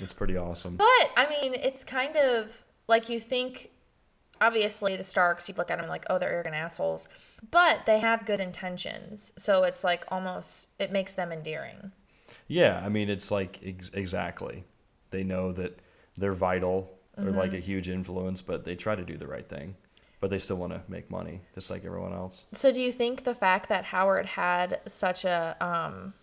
It's 0.00 0.14
pretty 0.14 0.34
awesome. 0.34 0.76
But 0.76 1.10
I 1.14 1.26
mean, 1.28 1.52
it's 1.52 1.84
kind 1.84 2.16
of 2.16 2.64
like 2.86 3.10
you 3.10 3.20
think. 3.20 3.70
Obviously, 4.40 4.96
the 4.96 5.04
Starks, 5.04 5.46
you'd 5.46 5.58
look 5.58 5.70
at 5.70 5.78
them 5.78 5.88
like, 5.88 6.06
oh, 6.08 6.18
they're 6.18 6.30
arrogant 6.30 6.54
assholes, 6.54 7.06
but 7.50 7.84
they 7.84 7.98
have 7.98 8.24
good 8.24 8.40
intentions. 8.40 9.32
So 9.36 9.64
it's 9.64 9.84
like 9.84 10.04
almost 10.08 10.70
it 10.78 10.90
makes 10.90 11.12
them 11.12 11.32
endearing. 11.32 11.92
Yeah, 12.46 12.80
I 12.82 12.88
mean, 12.88 13.10
it's 13.10 13.30
like 13.30 13.60
ex- 13.62 13.90
exactly. 13.92 14.64
They 15.10 15.24
know 15.24 15.52
that 15.52 15.80
they're 16.16 16.32
vital 16.32 16.98
or 17.18 17.30
like 17.32 17.52
a 17.52 17.58
huge 17.58 17.88
influence, 17.88 18.40
but 18.40 18.64
they 18.64 18.76
try 18.76 18.94
to 18.94 19.04
do 19.04 19.16
the 19.16 19.26
right 19.26 19.48
thing. 19.48 19.74
But 20.20 20.30
they 20.30 20.38
still 20.38 20.56
want 20.56 20.72
to 20.72 20.82
make 20.88 21.10
money, 21.10 21.42
just 21.54 21.70
like 21.70 21.84
everyone 21.84 22.12
else. 22.12 22.44
So 22.52 22.72
do 22.72 22.80
you 22.80 22.90
think 22.90 23.24
the 23.24 23.34
fact 23.34 23.68
that 23.68 23.84
Howard 23.84 24.26
had 24.26 24.80
such 24.86 25.24
a 25.24 25.56
um, 25.60 26.14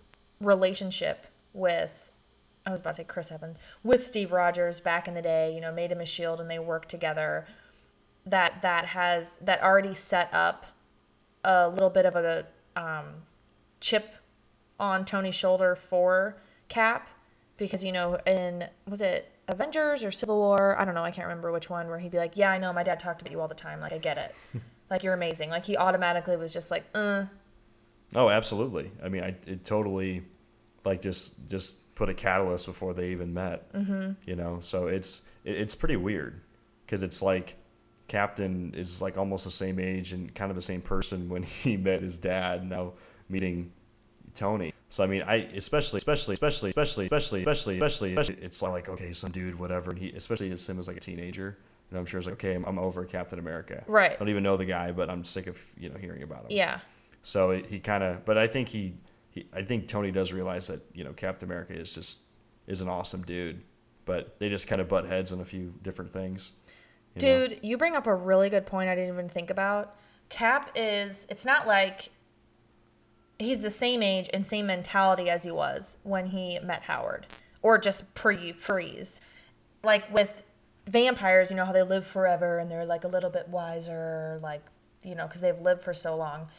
relationship 0.41 1.27
with, 1.53 2.11
I 2.65 2.71
was 2.71 2.79
about 2.79 2.95
to 2.95 3.01
say 3.01 3.05
Chris 3.05 3.31
Evans, 3.31 3.61
with 3.83 4.05
Steve 4.05 4.31
Rogers 4.31 4.79
back 4.79 5.07
in 5.07 5.13
the 5.13 5.21
day, 5.21 5.53
you 5.53 5.61
know, 5.61 5.71
made 5.71 5.91
him 5.91 6.01
a 6.01 6.05
shield 6.05 6.41
and 6.41 6.49
they 6.49 6.59
worked 6.59 6.89
together, 6.89 7.45
that 8.25 8.61
that 8.61 8.87
has 8.87 9.37
that 9.37 9.61
already 9.63 9.93
set 9.93 10.33
up 10.33 10.65
a 11.43 11.69
little 11.69 11.91
bit 11.91 12.05
of 12.05 12.15
a 12.15 12.45
um, 12.75 13.05
chip 13.79 14.15
on 14.79 15.05
Tony's 15.05 15.35
shoulder 15.35 15.75
for 15.75 16.37
Cap 16.67 17.07
because 17.57 17.83
you 17.83 17.91
know 17.91 18.17
in 18.25 18.67
was 18.89 19.01
it 19.01 19.31
Avengers 19.47 20.03
or 20.03 20.11
Civil 20.11 20.37
War? 20.37 20.75
I 20.79 20.85
don't 20.85 20.95
know. 20.95 21.03
I 21.03 21.11
can't 21.11 21.27
remember 21.27 21.51
which 21.51 21.69
one 21.69 21.87
where 21.87 21.99
he'd 21.99 22.11
be 22.11 22.17
like 22.17 22.35
yeah 22.35 22.51
I 22.51 22.57
know. 22.57 22.73
My 22.73 22.83
dad 22.83 22.99
talked 22.99 23.21
about 23.21 23.31
you 23.31 23.39
all 23.39 23.47
the 23.47 23.55
time. 23.55 23.79
Like 23.79 23.93
I 23.93 23.97
get 23.97 24.17
it. 24.17 24.35
Like 24.87 25.03
you're 25.03 25.15
amazing. 25.15 25.49
Like 25.49 25.65
he 25.65 25.75
automatically 25.75 26.37
was 26.37 26.53
just 26.53 26.69
like 26.69 26.85
uh 26.93 27.23
Oh, 28.15 28.29
absolutely. 28.29 28.91
I 29.03 29.09
mean, 29.09 29.23
I 29.23 29.35
it 29.45 29.65
totally 29.65 30.23
like 30.85 31.01
just 31.01 31.47
just 31.47 31.93
put 31.95 32.09
a 32.09 32.13
catalyst 32.13 32.65
before 32.65 32.93
they 32.93 33.09
even 33.09 33.33
met. 33.33 33.71
Mm-hmm. 33.73 34.11
You 34.25 34.35
know, 34.35 34.59
so 34.59 34.87
it's 34.87 35.21
it, 35.43 35.57
it's 35.57 35.75
pretty 35.75 35.97
weird 35.97 36.39
because 36.85 37.03
it's 37.03 37.21
like 37.21 37.55
Captain 38.07 38.73
is 38.75 39.01
like 39.01 39.17
almost 39.17 39.43
the 39.43 39.51
same 39.51 39.79
age 39.79 40.13
and 40.13 40.33
kind 40.33 40.49
of 40.49 40.55
the 40.55 40.61
same 40.61 40.81
person 40.81 41.29
when 41.29 41.43
he 41.63 41.77
met 41.77 42.01
his 42.01 42.17
dad. 42.17 42.67
Now 42.67 42.93
meeting 43.27 43.71
Tony. 44.33 44.73
So 44.87 45.03
I 45.03 45.07
mean, 45.07 45.23
I 45.23 45.35
especially, 45.55 45.97
especially, 45.97 46.33
especially, 46.33 46.69
especially, 46.69 47.05
especially, 47.05 47.41
especially, 47.41 47.75
especially, 47.75 48.13
especially 48.13 48.45
it's 48.45 48.61
like 48.61 48.87
okay, 48.87 49.11
some 49.11 49.31
dude, 49.31 49.59
whatever, 49.59 49.91
and 49.91 49.99
he, 49.99 50.11
especially 50.11 50.51
as 50.51 50.67
him 50.69 50.79
as 50.79 50.87
like 50.87 50.97
a 50.97 51.01
teenager, 51.01 51.57
and 51.89 51.99
I'm 51.99 52.05
sure 52.05 52.17
it's 52.17 52.27
like 52.27 52.35
okay, 52.35 52.53
I'm, 52.53 52.63
I'm 52.63 52.79
over 52.79 53.03
Captain 53.03 53.39
America. 53.39 53.83
Right. 53.87 54.11
I 54.11 54.15
don't 54.15 54.29
even 54.29 54.43
know 54.43 54.55
the 54.55 54.65
guy, 54.65 54.91
but 54.91 55.09
I'm 55.09 55.25
sick 55.25 55.47
of 55.47 55.59
you 55.77 55.89
know 55.89 55.97
hearing 55.97 56.23
about 56.23 56.43
him. 56.43 56.51
yeah 56.51 56.79
So 57.25 57.49
it, 57.49 57.65
he 57.65 57.79
kind 57.79 58.03
of, 58.03 58.23
but 58.23 58.37
I 58.37 58.45
think 58.45 58.69
he, 58.69 58.93
he, 59.31 59.47
I 59.51 59.63
think 59.63 59.87
Tony 59.87 60.11
does 60.11 60.31
realize 60.31 60.67
that 60.67 60.81
you 60.93 61.03
know 61.03 61.11
Captain 61.11 61.49
America 61.49 61.73
is 61.73 61.91
just 61.91 62.19
is 62.67 62.81
an 62.81 62.87
awesome 62.87 63.23
dude, 63.23 63.63
but 64.05 64.39
they 64.39 64.47
just 64.47 64.67
kind 64.67 64.79
of 64.79 64.87
butt 64.87 65.07
heads 65.07 65.33
on 65.33 65.39
a 65.39 65.43
few 65.43 65.73
different 65.81 66.13
things. 66.13 66.51
you 67.15 67.27
know? 67.27 67.47
Dude, 67.47 67.59
you 67.63 67.79
bring 67.79 67.95
up 67.95 68.05
a 68.05 68.13
really 68.13 68.51
good 68.51 68.67
point 68.67 68.91
I 68.91 68.95
didn't 68.95 69.11
even 69.11 69.27
think 69.27 69.49
about. 69.49 69.95
Cap 70.29 70.69
is, 70.75 71.25
it's 71.27 71.45
not 71.45 71.65
like 71.65 72.09
he's 73.39 73.59
the 73.59 73.71
same 73.71 74.03
age 74.03 74.29
and 74.31 74.45
same 74.45 74.67
mentality 74.67 75.27
as 75.27 75.43
he 75.43 75.51
was 75.51 75.97
when 76.03 76.27
he 76.27 76.59
met 76.59 76.83
Howard 76.83 77.25
or 77.63 77.79
just 77.79 78.13
pre 78.13 78.53
freeze. 78.53 79.19
Like 79.83 80.13
with 80.13 80.43
vampires, 80.87 81.49
you 81.49 81.57
know 81.57 81.65
how 81.65 81.73
they 81.73 81.81
live 81.81 82.05
forever 82.05 82.59
and 82.59 82.69
they're 82.69 82.85
like 82.85 83.03
a 83.03 83.07
little 83.07 83.31
bit 83.31 83.49
wiser, 83.49 84.39
like, 84.43 84.61
you 85.03 85.15
know, 85.15 85.25
because 85.25 85.41
they've 85.41 85.59
lived 85.59 85.81
for 85.81 85.93
so 85.93 86.15
long. 86.15 86.49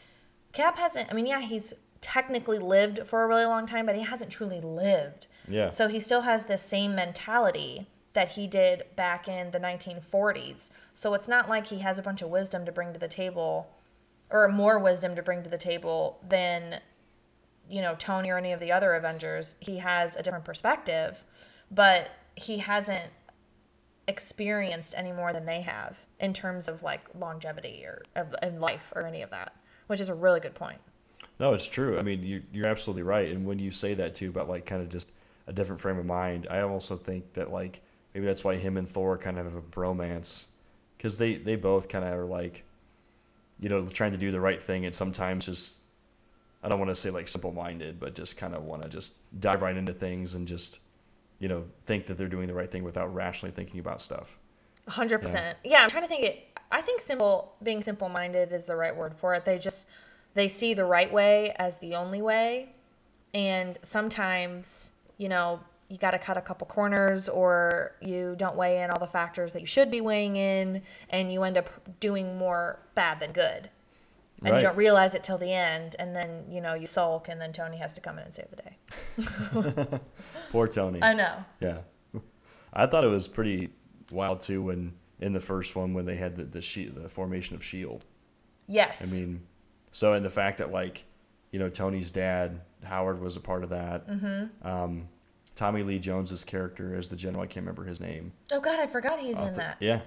Cap 0.57 0.79
hasn't, 0.79 1.11
I 1.11 1.13
mean, 1.13 1.27
yeah, 1.27 1.41
he's 1.41 1.75
technically 2.01 2.57
lived 2.57 3.01
for 3.05 3.23
a 3.23 3.27
really 3.27 3.45
long 3.45 3.67
time, 3.67 3.85
but 3.85 3.95
he 3.95 4.01
hasn't 4.01 4.31
truly 4.31 4.59
lived. 4.59 5.27
Yeah. 5.47 5.69
So 5.69 5.87
he 5.87 5.99
still 5.99 6.21
has 6.21 6.45
this 6.45 6.63
same 6.63 6.95
mentality 6.95 7.85
that 8.13 8.29
he 8.29 8.47
did 8.47 8.83
back 8.95 9.27
in 9.27 9.51
the 9.51 9.59
1940s. 9.59 10.71
So 10.95 11.13
it's 11.13 11.27
not 11.27 11.47
like 11.47 11.67
he 11.67 11.79
has 11.79 11.99
a 11.99 12.01
bunch 12.01 12.23
of 12.23 12.29
wisdom 12.29 12.65
to 12.65 12.71
bring 12.71 12.91
to 12.91 12.99
the 12.99 13.07
table 13.07 13.69
or 14.31 14.47
more 14.47 14.79
wisdom 14.79 15.15
to 15.15 15.21
bring 15.21 15.43
to 15.43 15.49
the 15.49 15.59
table 15.59 16.19
than 16.27 16.81
you 17.69 17.81
know 17.81 17.95
Tony 17.99 18.31
or 18.31 18.37
any 18.39 18.51
of 18.51 18.59
the 18.59 18.71
other 18.71 18.95
Avengers. 18.95 19.53
He 19.59 19.77
has 19.77 20.15
a 20.15 20.23
different 20.23 20.43
perspective, 20.45 21.23
but 21.69 22.09
he 22.35 22.57
hasn't 22.57 23.11
experienced 24.07 24.95
any 24.97 25.11
more 25.11 25.31
than 25.33 25.45
they 25.45 25.61
have 25.61 25.99
in 26.19 26.33
terms 26.33 26.67
of 26.67 26.81
like 26.81 27.01
longevity 27.13 27.83
or 27.85 28.01
of, 28.15 28.33
in 28.41 28.59
life 28.59 28.91
or 28.95 29.05
any 29.05 29.21
of 29.21 29.29
that, 29.29 29.53
which 29.87 29.99
is 29.99 30.09
a 30.09 30.15
really 30.15 30.39
good 30.39 30.55
point. 30.55 30.79
No, 31.39 31.53
it's 31.53 31.67
true. 31.67 31.99
I 31.99 32.01
mean, 32.01 32.23
you, 32.23 32.43
you're 32.51 32.67
absolutely 32.67 33.03
right. 33.03 33.31
And 33.31 33.45
when 33.45 33.59
you 33.59 33.71
say 33.71 33.93
that 33.95 34.15
too 34.15 34.29
about 34.29 34.49
like 34.49 34.65
kind 34.65 34.81
of 34.81 34.89
just 34.89 35.11
a 35.45 35.53
different 35.53 35.81
frame 35.81 35.97
of 35.97 36.05
mind, 36.05 36.47
I 36.49 36.61
also 36.61 36.95
think 36.95 37.33
that 37.33 37.51
like 37.51 37.81
maybe 38.13 38.25
that's 38.25 38.43
why 38.43 38.55
him 38.55 38.77
and 38.77 38.89
Thor 38.89 39.17
kind 39.17 39.37
of 39.37 39.45
have 39.45 39.55
a 39.55 39.61
bromance 39.61 40.47
because 40.97 41.17
they 41.17 41.35
they 41.35 41.55
both 41.55 41.89
kind 41.89 42.03
of 42.03 42.13
are 42.13 42.25
like, 42.25 42.63
you 43.59 43.69
know, 43.69 43.85
trying 43.85 44.11
to 44.11 44.17
do 44.17 44.31
the 44.31 44.41
right 44.41 44.61
thing 44.61 44.85
and 44.85 44.93
sometimes 44.93 45.45
just 45.45 45.79
I 46.63 46.69
don't 46.69 46.79
want 46.79 46.89
to 46.89 46.95
say 46.95 47.11
like 47.11 47.27
simple 47.27 47.51
minded, 47.51 47.99
but 47.99 48.15
just 48.15 48.37
kind 48.37 48.55
of 48.55 48.63
want 48.63 48.81
to 48.83 48.89
just 48.89 49.13
dive 49.39 49.61
right 49.61 49.77
into 49.77 49.93
things 49.93 50.35
and 50.35 50.47
just 50.47 50.79
you 51.39 51.47
know 51.47 51.65
think 51.83 52.07
that 52.07 52.17
they're 52.17 52.27
doing 52.27 52.47
the 52.47 52.53
right 52.53 52.69
thing 52.69 52.83
without 52.83 53.13
rationally 53.13 53.53
thinking 53.53 53.79
about 53.79 54.01
stuff. 54.01 54.39
hundred 54.87 55.19
percent. 55.19 55.57
Yeah, 55.63 55.83
I'm 55.83 55.89
trying 55.89 56.03
to 56.03 56.09
think. 56.09 56.23
It. 56.23 56.56
I 56.71 56.81
think 56.81 57.01
simple, 57.01 57.53
being 57.63 57.81
simple-minded 57.81 58.51
is 58.51 58.65
the 58.65 58.75
right 58.75 58.95
word 58.95 59.15
for 59.15 59.33
it. 59.33 59.45
They 59.45 59.57
just 59.57 59.87
they 60.33 60.47
see 60.47 60.73
the 60.73 60.85
right 60.85 61.11
way 61.11 61.53
as 61.57 61.77
the 61.77 61.95
only 61.95 62.21
way, 62.21 62.73
and 63.33 63.77
sometimes 63.83 64.91
you 65.17 65.29
know 65.29 65.61
you 65.89 65.97
got 65.97 66.11
to 66.11 66.19
cut 66.19 66.35
a 66.37 66.41
couple 66.41 66.67
corners, 66.67 67.29
or 67.29 67.93
you 68.01 68.35
don't 68.37 68.55
weigh 68.57 68.81
in 68.81 68.89
all 68.91 68.99
the 68.99 69.07
factors 69.07 69.53
that 69.53 69.61
you 69.61 69.65
should 69.67 69.89
be 69.89 70.01
weighing 70.01 70.35
in, 70.35 70.81
and 71.09 71.31
you 71.31 71.43
end 71.43 71.57
up 71.57 71.69
doing 72.01 72.37
more 72.37 72.79
bad 72.95 73.19
than 73.21 73.31
good. 73.31 73.69
And 74.43 74.51
Right. 74.51 74.59
you 74.59 74.67
don't 74.67 74.75
realize 74.77 75.15
it 75.15 75.23
till 75.23 75.37
the 75.39 75.51
end, 75.53 75.95
and 75.97 76.15
then 76.15 76.45
you 76.51 76.59
know 76.61 76.73
you 76.75 76.85
sulk, 76.87 77.27
and 77.29 77.39
then 77.41 77.53
Tony 77.53 77.77
has 77.77 77.93
to 77.93 78.01
come 78.01 78.17
in 78.19 78.25
and 78.25 78.33
save 78.33 78.47
the 78.51 78.57
day. 78.57 79.99
Poor 80.51 80.67
Tony. 80.67 80.99
I 81.01 81.13
know. 81.13 81.43
Yeah, 81.59 81.79
I 82.73 82.85
thought 82.85 83.03
it 83.03 83.07
was 83.07 83.27
pretty 83.27 83.69
wild 84.11 84.41
too 84.41 84.61
when 84.61 84.93
in 85.19 85.33
the 85.33 85.39
first 85.39 85.75
one 85.75 85.93
when 85.93 86.05
they 86.05 86.15
had 86.15 86.35
the 86.35 86.43
the, 86.43 86.61
she- 86.61 86.85
the 86.87 87.09
formation 87.09 87.55
of 87.55 87.63
Shield. 87.63 88.05
Yes. 88.67 89.01
I 89.01 89.15
mean, 89.15 89.41
so 89.91 90.13
and 90.13 90.23
the 90.23 90.29
fact 90.29 90.57
that 90.57 90.71
like, 90.71 91.05
you 91.51 91.59
know, 91.59 91.69
Tony's 91.69 92.11
dad 92.11 92.61
Howard 92.83 93.19
was 93.21 93.35
a 93.35 93.39
part 93.39 93.63
of 93.63 93.69
that. 93.69 94.07
Mm-hmm. 94.07 94.67
Um, 94.67 95.09
Tommy 95.55 95.81
Lee 95.81 95.97
Jones's 95.99 96.43
character 96.45 96.93
as 96.95 97.09
the 97.09 97.15
general, 97.15 97.43
I 97.43 97.47
can't 97.47 97.65
remember 97.65 97.85
his 97.85 97.99
name. 97.99 98.33
oh 98.51 98.59
God, 98.61 98.79
I 98.79 98.85
forgot 98.85 99.19
he's 99.19 99.39
in 99.39 99.55
that. 99.55 99.77
Yeah, 99.79 100.01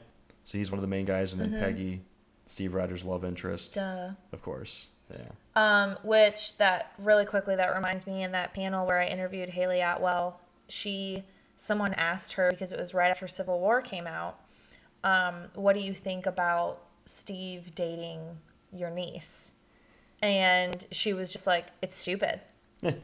so 0.45 0.59
he's 0.59 0.71
one 0.71 0.79
of 0.79 0.83
the 0.83 0.88
main 0.88 1.05
guys, 1.05 1.33
and 1.33 1.43
then 1.43 1.61
Peggy, 1.61 2.02
Steve 2.47 2.73
Rogers' 2.75 3.05
love 3.05 3.25
interest, 3.25 3.75
Duh. 3.75 4.11
of 4.33 4.43
course. 4.43 4.88
Yeah. 5.12 5.26
Um, 5.57 5.97
which 6.05 6.57
that 6.59 6.93
really 6.99 7.25
quickly 7.26 7.57
that 7.57 7.75
reminds 7.75 8.07
me 8.07 8.23
in 8.23 8.31
that 8.31 8.55
panel 8.55 8.87
where 8.87 9.00
I 9.00 9.07
interviewed 9.07 9.49
Hayley 9.49 9.81
Atwell, 9.81 10.40
she 10.69 11.25
someone 11.57 11.95
asked 11.95 12.35
her 12.35 12.50
because 12.52 12.71
it 12.71 12.79
was 12.79 12.95
right 12.95 13.11
after 13.11 13.26
Civil 13.26 13.59
War 13.59 13.83
came 13.83 14.07
out, 14.07 14.38
um, 15.04 15.35
what 15.54 15.75
do 15.75 15.80
you 15.80 15.95
think 15.95 16.26
about 16.26 16.83
Steve 17.04 17.75
dating 17.75 18.21
your 18.73 18.90
niece? 18.90 19.52
And 20.23 20.87
she 20.90 21.12
was 21.12 21.33
just 21.33 21.47
like, 21.47 21.66
It's 21.83 21.97
stupid. 21.97 22.40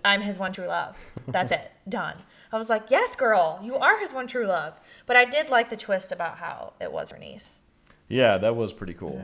I'm 0.05 0.23
his 0.23 0.38
one 0.38 0.53
true 0.53 0.67
love. 0.67 0.97
That's 1.26 1.53
it. 1.53 1.73
Done. 1.88 2.17
I 2.53 2.57
was 2.57 2.69
like, 2.69 2.91
Yes, 2.91 3.17
girl, 3.17 3.61
you 3.62 3.76
are 3.76 3.99
his 3.99 4.12
one 4.12 4.26
true 4.26 4.47
love. 4.47 4.75
But 5.07 5.17
I 5.17 5.25
did 5.25 5.50
like 5.50 5.71
the 5.71 5.76
twist 5.76 6.12
about 6.12 6.38
how 6.38 6.75
it 6.81 6.93
was 6.93 7.11
her 7.11 7.19
niece. 7.19 7.62
Yeah, 8.09 8.38
that 8.38 8.55
was 8.55 8.73
pretty 8.73 8.95
cool. 8.95 9.21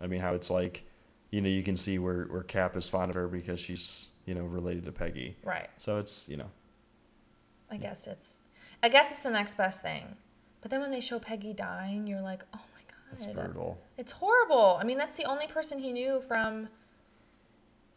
I 0.00 0.06
mean, 0.06 0.20
how 0.20 0.34
it's 0.34 0.50
like, 0.50 0.84
you 1.30 1.40
know, 1.40 1.48
you 1.48 1.62
can 1.62 1.76
see 1.76 1.98
where 1.98 2.24
where 2.24 2.42
Cap 2.42 2.76
is 2.76 2.88
fond 2.88 3.10
of 3.10 3.14
her 3.14 3.28
because 3.28 3.60
she's 3.60 4.08
you 4.24 4.34
know 4.34 4.44
related 4.44 4.84
to 4.84 4.92
Peggy. 4.92 5.36
Right. 5.44 5.68
So 5.78 5.98
it's 5.98 6.28
you 6.28 6.36
know 6.36 6.50
I 7.70 7.76
guess 7.76 8.06
it's 8.06 8.40
I 8.82 8.88
guess 8.88 9.10
it's 9.10 9.20
the 9.22 9.30
next 9.30 9.56
best 9.56 9.82
thing. 9.82 10.16
But 10.64 10.70
then 10.70 10.80
when 10.80 10.90
they 10.90 11.02
show 11.02 11.18
Peggy 11.18 11.52
dying, 11.52 12.06
you're 12.06 12.22
like, 12.22 12.42
oh 12.54 12.60
my 12.72 12.80
god. 12.88 13.12
it's 13.12 13.26
brutal. 13.26 13.76
It's 13.98 14.12
horrible. 14.12 14.78
I 14.80 14.84
mean, 14.84 14.96
that's 14.96 15.14
the 15.14 15.26
only 15.26 15.46
person 15.46 15.78
he 15.78 15.92
knew 15.92 16.22
from 16.26 16.68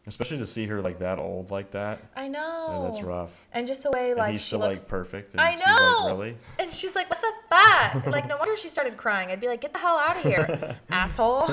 Especially 0.06 0.36
to 0.36 0.46
see 0.46 0.66
her 0.66 0.82
like 0.82 0.98
that 0.98 1.18
old 1.18 1.50
like 1.50 1.70
that. 1.70 2.02
I 2.14 2.28
know. 2.28 2.66
Yeah, 2.70 2.82
that's 2.84 3.02
rough. 3.02 3.46
And 3.54 3.66
just 3.66 3.84
the 3.84 3.90
way 3.90 4.12
like 4.12 4.24
And 4.24 4.32
he's 4.32 4.44
still 4.44 4.58
looks 4.58 4.82
like 4.82 4.88
perfect. 4.90 5.32
And 5.32 5.40
I 5.40 5.54
she's 5.54 5.64
know. 5.66 6.00
like, 6.02 6.12
really? 6.12 6.36
And 6.58 6.70
she's 6.70 6.94
like, 6.94 7.08
what 7.08 7.22
the 7.22 7.32
fuck? 7.48 8.06
like, 8.12 8.28
no 8.28 8.36
wonder 8.36 8.54
she 8.54 8.68
started 8.68 8.98
crying. 8.98 9.30
I'd 9.30 9.40
be 9.40 9.48
like, 9.48 9.62
get 9.62 9.72
the 9.72 9.78
hell 9.78 9.96
out 9.96 10.16
of 10.18 10.22
here, 10.24 10.76
asshole. 10.90 11.46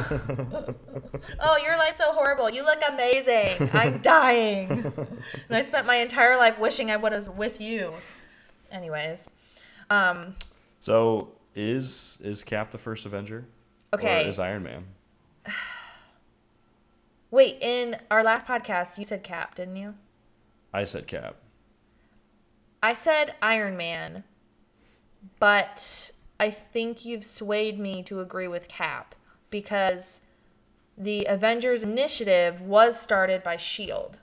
oh, 1.39 1.57
your 1.63 1.77
life's 1.77 1.95
so 1.95 2.11
horrible. 2.11 2.49
You 2.49 2.65
look 2.65 2.81
amazing. 2.85 3.69
I'm 3.71 3.99
dying. 3.99 4.69
and 4.69 5.07
I 5.49 5.61
spent 5.61 5.87
my 5.87 5.95
entire 5.95 6.35
life 6.35 6.59
wishing 6.59 6.91
I 6.91 6.97
was 6.97 7.29
with 7.29 7.61
you. 7.61 7.93
Anyways, 8.69 9.29
um, 9.89 10.35
So 10.85 11.29
is 11.55 12.21
is 12.23 12.43
Cap 12.43 12.69
the 12.69 12.77
first 12.77 13.07
Avenger? 13.07 13.47
Okay. 13.91 14.23
Or 14.23 14.27
is 14.27 14.37
Iron 14.37 14.61
Man? 14.61 14.85
wait. 17.31 17.57
In 17.59 17.97
our 18.11 18.23
last 18.23 18.45
podcast, 18.45 18.99
you 18.99 19.03
said 19.03 19.23
Cap, 19.23 19.55
didn't 19.55 19.77
you? 19.77 19.95
I 20.71 20.83
said 20.83 21.07
Cap. 21.07 21.37
I 22.83 22.93
said 22.93 23.33
Iron 23.41 23.75
Man, 23.75 24.25
but 25.39 26.11
I 26.39 26.51
think 26.51 27.03
you've 27.03 27.25
swayed 27.25 27.79
me 27.79 28.03
to 28.03 28.19
agree 28.19 28.47
with 28.47 28.67
Cap 28.67 29.15
because 29.49 30.21
the 30.95 31.25
Avengers 31.25 31.81
initiative 31.81 32.61
was 32.61 33.01
started 33.01 33.41
by 33.41 33.55
S.H.I.E.L.D. 33.55 34.19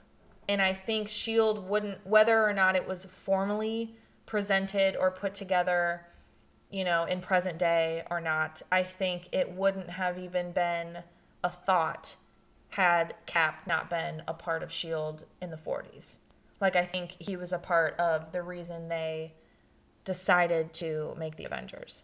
And 0.47 0.61
I 0.61 0.71
think 0.71 1.07
S.H.I.E.L.D. 1.09 1.59
wouldn't, 1.59 2.07
whether 2.07 2.47
or 2.47 2.53
not 2.53 2.77
it 2.77 2.87
was 2.87 3.03
formally 3.03 3.97
presented 4.25 4.95
or 4.95 5.11
put 5.11 5.33
together, 5.33 6.05
you 6.73 6.83
know, 6.83 7.05
in 7.05 7.21
present 7.21 7.59
day 7.59 8.03
or 8.09 8.19
not, 8.19 8.63
I 8.71 8.81
think 8.81 9.29
it 9.31 9.51
wouldn't 9.51 9.91
have 9.91 10.17
even 10.17 10.51
been 10.51 11.03
a 11.43 11.49
thought 11.49 12.15
had 12.69 13.13
Cap 13.27 13.67
not 13.67 13.91
been 13.91 14.23
a 14.27 14.33
part 14.33 14.63
of 14.63 14.69
S.H.I.E.L.D. 14.69 15.23
in 15.39 15.51
the 15.51 15.55
40s. 15.55 16.17
Like, 16.59 16.75
I 16.75 16.83
think 16.83 17.15
he 17.19 17.35
was 17.37 17.53
a 17.53 17.59
part 17.59 17.95
of 17.99 18.31
the 18.31 18.41
reason 18.41 18.89
they 18.89 19.33
decided 20.03 20.73
to 20.73 21.13
make 21.17 21.35
the 21.35 21.45
Avengers. 21.45 22.03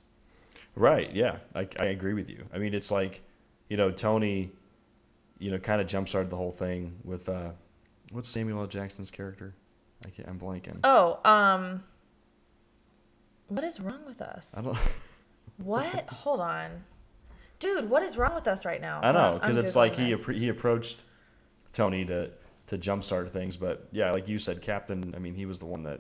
Right. 0.75 1.11
Yeah. 1.11 1.37
I, 1.55 1.67
I 1.79 1.85
agree 1.85 2.13
with 2.13 2.29
you. 2.29 2.45
I 2.53 2.59
mean, 2.59 2.75
it's 2.75 2.91
like, 2.91 3.23
you 3.69 3.77
know, 3.77 3.89
Tony, 3.89 4.51
you 5.39 5.49
know, 5.49 5.57
kind 5.57 5.81
of 5.81 5.87
jump 5.87 6.07
started 6.07 6.29
the 6.29 6.37
whole 6.37 6.51
thing 6.51 6.97
with 7.03 7.27
uh, 7.27 7.51
what's 8.11 8.29
Samuel 8.29 8.59
L. 8.59 8.67
Jackson's 8.67 9.09
character? 9.09 9.55
I 10.05 10.09
can't, 10.09 10.29
I'm 10.29 10.39
blanking. 10.39 10.77
Oh, 10.83 11.19
um, 11.25 11.83
what 13.49 13.63
is 13.63 13.79
wrong 13.79 14.05
with 14.05 14.21
us? 14.21 14.55
I 14.57 14.61
don't. 14.61 14.77
What? 15.57 16.07
Hold 16.09 16.39
on, 16.39 16.85
dude. 17.59 17.89
What 17.89 18.01
is 18.01 18.17
wrong 18.17 18.33
with 18.33 18.47
us 18.47 18.65
right 18.65 18.79
now? 18.79 19.01
I 19.03 19.11
know 19.11 19.39
because 19.41 19.57
it's 19.57 19.75
like 19.75 19.93
he 19.95 20.11
appro- 20.13 20.37
he 20.37 20.47
approached 20.47 21.03
Tony 21.73 22.05
to 22.05 22.31
to 22.67 22.77
jumpstart 22.77 23.31
things, 23.31 23.57
but 23.57 23.89
yeah, 23.91 24.11
like 24.11 24.29
you 24.29 24.37
said, 24.37 24.61
Captain. 24.61 25.13
I 25.15 25.19
mean, 25.19 25.35
he 25.35 25.45
was 25.45 25.59
the 25.59 25.65
one 25.65 25.83
that. 25.83 25.99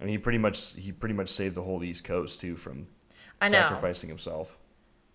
I 0.00 0.04
mean, 0.04 0.14
he 0.14 0.18
pretty 0.18 0.38
much 0.38 0.74
he 0.74 0.90
pretty 0.90 1.14
much 1.14 1.28
saved 1.28 1.54
the 1.54 1.62
whole 1.62 1.84
East 1.84 2.02
Coast 2.02 2.40
too 2.40 2.56
from 2.56 2.88
I 3.40 3.48
know. 3.48 3.58
sacrificing 3.58 4.08
himself. 4.08 4.58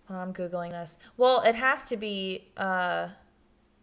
I'm 0.08 0.32
googling 0.32 0.70
this. 0.70 0.96
Well, 1.18 1.42
it 1.42 1.54
has 1.54 1.86
to 1.90 1.98
be 1.98 2.48
uh, 2.56 3.08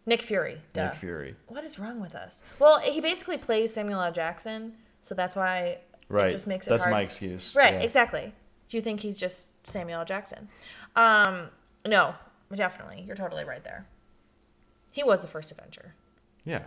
Nick 0.06 0.22
Fury. 0.22 0.60
Duh. 0.72 0.86
Nick 0.86 0.96
Fury. 0.96 1.36
What 1.46 1.62
is 1.62 1.78
wrong 1.78 2.00
with 2.00 2.16
us? 2.16 2.42
Well, 2.58 2.80
he 2.80 3.00
basically 3.00 3.38
plays 3.38 3.72
Samuel 3.72 4.00
L. 4.00 4.10
Jackson, 4.10 4.72
so 5.00 5.14
that's 5.14 5.36
why 5.36 5.78
Right. 6.08 6.28
it 6.28 6.30
just 6.30 6.46
makes 6.46 6.66
it 6.66 6.70
That's 6.70 6.84
hard. 6.84 6.92
my 6.92 7.02
excuse. 7.02 7.54
Right, 7.54 7.74
Yeah. 7.74 7.80
exactly. 7.80 8.32
Do 8.68 8.76
you 8.76 8.82
think 8.82 9.00
he's 9.00 9.18
just 9.18 9.48
Samuel 9.66 10.00
L. 10.00 10.04
Jackson? 10.04 10.48
Um, 10.94 11.50
no, 11.86 12.14
definitely. 12.54 13.02
You're 13.06 13.16
totally 13.16 13.44
right 13.44 13.62
there. 13.64 13.86
He 14.92 15.02
was 15.04 15.22
the 15.22 15.28
first 15.28 15.50
Avenger. 15.52 15.94
Yeah. 16.44 16.62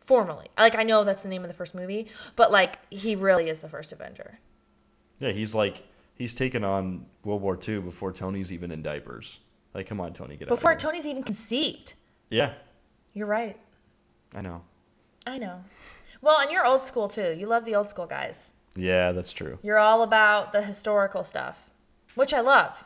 Formally. 0.00 0.48
Like, 0.58 0.74
I 0.76 0.82
know 0.82 1.04
that's 1.04 1.22
the 1.22 1.28
name 1.28 1.42
of 1.42 1.48
the 1.48 1.54
first 1.54 1.74
movie, 1.74 2.08
but, 2.36 2.50
like, 2.50 2.78
he 2.92 3.14
really 3.16 3.48
is 3.48 3.60
the 3.60 3.68
first 3.68 3.92
Avenger. 3.92 4.38
Yeah. 5.18 5.30
He's 5.32 5.54
like 5.54 5.82
he's 6.14 6.34
taken 6.34 6.62
on 6.64 7.06
World 7.24 7.40
War 7.42 7.58
II 7.66 7.80
before 7.80 8.12
Tony's 8.12 8.52
even 8.52 8.70
in 8.70 8.82
diapers. 8.82 9.40
Like, 9.74 9.86
come 9.86 10.00
on, 10.00 10.12
Tony, 10.12 10.36
get 10.36 10.48
out. 10.48 10.50
Before. 10.50 10.74
Tony's 10.76 11.06
even 11.06 11.22
conceived. 11.22 11.94
Yeah. 12.30 12.52
You're 13.14 13.26
right. 13.26 13.58
I 14.34 14.40
know. 14.42 14.62
I 15.26 15.38
know. 15.38 15.64
Well, 16.20 16.40
and 16.40 16.50
you're 16.50 16.66
old 16.66 16.84
school, 16.84 17.08
too. 17.08 17.34
You 17.38 17.46
love 17.46 17.64
the 17.64 17.74
old 17.74 17.88
school 17.88 18.06
guys. 18.06 18.54
Yeah, 18.76 19.12
that's 19.12 19.32
true. 19.32 19.54
You're 19.62 19.78
all 19.78 20.02
about 20.02 20.52
the 20.52 20.62
historical 20.62 21.24
stuff, 21.24 21.70
which 22.14 22.32
I 22.32 22.40
love. 22.40 22.84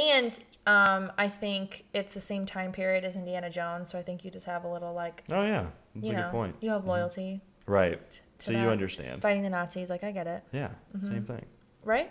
And 0.00 0.38
um, 0.66 1.10
I 1.18 1.28
think 1.28 1.84
it's 1.92 2.14
the 2.14 2.20
same 2.20 2.46
time 2.46 2.70
period 2.72 3.04
as 3.04 3.16
Indiana 3.16 3.50
Jones, 3.50 3.90
so 3.90 3.98
I 3.98 4.02
think 4.02 4.24
you 4.24 4.30
just 4.30 4.46
have 4.46 4.64
a 4.64 4.68
little, 4.72 4.94
like, 4.94 5.24
Oh 5.30 5.42
yeah, 5.42 5.66
that's 5.96 6.10
you 6.10 6.14
a 6.16 6.20
know, 6.20 6.22
good 6.26 6.30
point. 6.32 6.56
you 6.60 6.70
have 6.70 6.86
loyalty. 6.86 7.40
Right. 7.66 8.08
to 8.10 8.20
So 8.46 8.52
you 8.52 8.68
understand. 8.68 9.22
Fighting 9.22 9.42
the 9.42 9.50
Nazis, 9.50 9.90
like 9.90 10.04
I 10.04 10.12
get 10.12 10.26
it, 10.26 10.44
Yeah. 10.52 10.68
Mm-hmm. 10.96 11.08
Same 11.08 11.24
thing. 11.24 11.44
right? 11.84 12.10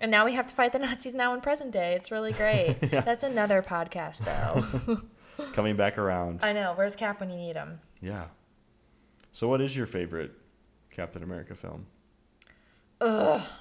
And 0.00 0.10
now 0.10 0.24
we 0.26 0.34
have 0.34 0.46
to 0.48 0.54
fight 0.54 0.72
the 0.72 0.78
Nazis 0.80 1.14
now 1.14 1.34
in 1.34 1.40
present 1.40 1.72
day. 1.72 1.94
It's 1.94 2.10
really 2.12 2.32
great. 2.42 2.76
That's 2.80 3.22
another 3.24 3.62
podcast, 3.62 4.18
though. 4.24 5.00
Coming 5.52 5.74
back 5.76 5.98
around. 5.98 6.40
I 6.44 6.52
know. 6.52 6.72
Where's 6.76 6.94
Cap 6.96 7.18
when 7.20 7.30
you 7.30 7.36
need 7.36 7.56
him? 7.56 7.80
Yeah. 8.00 8.26
So, 9.32 9.48
what 9.48 9.60
is 9.60 9.76
your 9.76 9.86
favorite 9.86 10.32
Captain 10.90 11.22
America 11.22 11.54
film? 11.54 11.86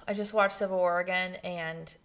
I 0.07 0.13
just 0.13 0.33
watched 0.33 0.55
Civil 0.55 0.77
War 0.77 0.99
again, 0.99 1.35
and 1.43 1.95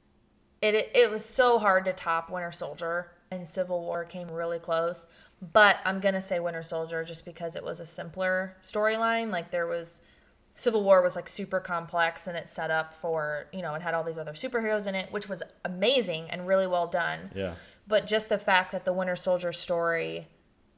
it, 0.60 0.74
it 0.74 0.90
it 0.94 1.10
was 1.10 1.24
so 1.24 1.58
hard 1.58 1.84
to 1.84 1.92
top 1.92 2.30
Winter 2.30 2.52
Soldier, 2.52 3.12
and 3.30 3.46
Civil 3.46 3.80
War 3.80 4.04
came 4.04 4.30
really 4.30 4.58
close. 4.58 5.06
But 5.40 5.76
I'm 5.84 6.00
gonna 6.00 6.20
say 6.20 6.40
Winter 6.40 6.62
Soldier 6.62 7.04
just 7.04 7.24
because 7.24 7.56
it 7.56 7.64
was 7.64 7.80
a 7.80 7.86
simpler 7.86 8.56
storyline. 8.62 9.30
Like 9.30 9.50
there 9.50 9.66
was 9.66 10.00
Civil 10.54 10.82
War 10.82 11.02
was 11.02 11.16
like 11.16 11.28
super 11.28 11.60
complex, 11.60 12.26
and 12.26 12.36
it 12.36 12.48
set 12.48 12.70
up 12.70 12.94
for 12.94 13.46
you 13.52 13.62
know 13.62 13.74
it 13.74 13.82
had 13.82 13.94
all 13.94 14.04
these 14.04 14.18
other 14.18 14.32
superheroes 14.32 14.86
in 14.86 14.94
it, 14.94 15.12
which 15.12 15.28
was 15.28 15.42
amazing 15.64 16.28
and 16.30 16.46
really 16.46 16.66
well 16.66 16.86
done. 16.86 17.30
Yeah. 17.34 17.54
But 17.86 18.06
just 18.06 18.28
the 18.28 18.38
fact 18.38 18.72
that 18.72 18.84
the 18.84 18.92
Winter 18.92 19.16
Soldier 19.16 19.52
story 19.52 20.28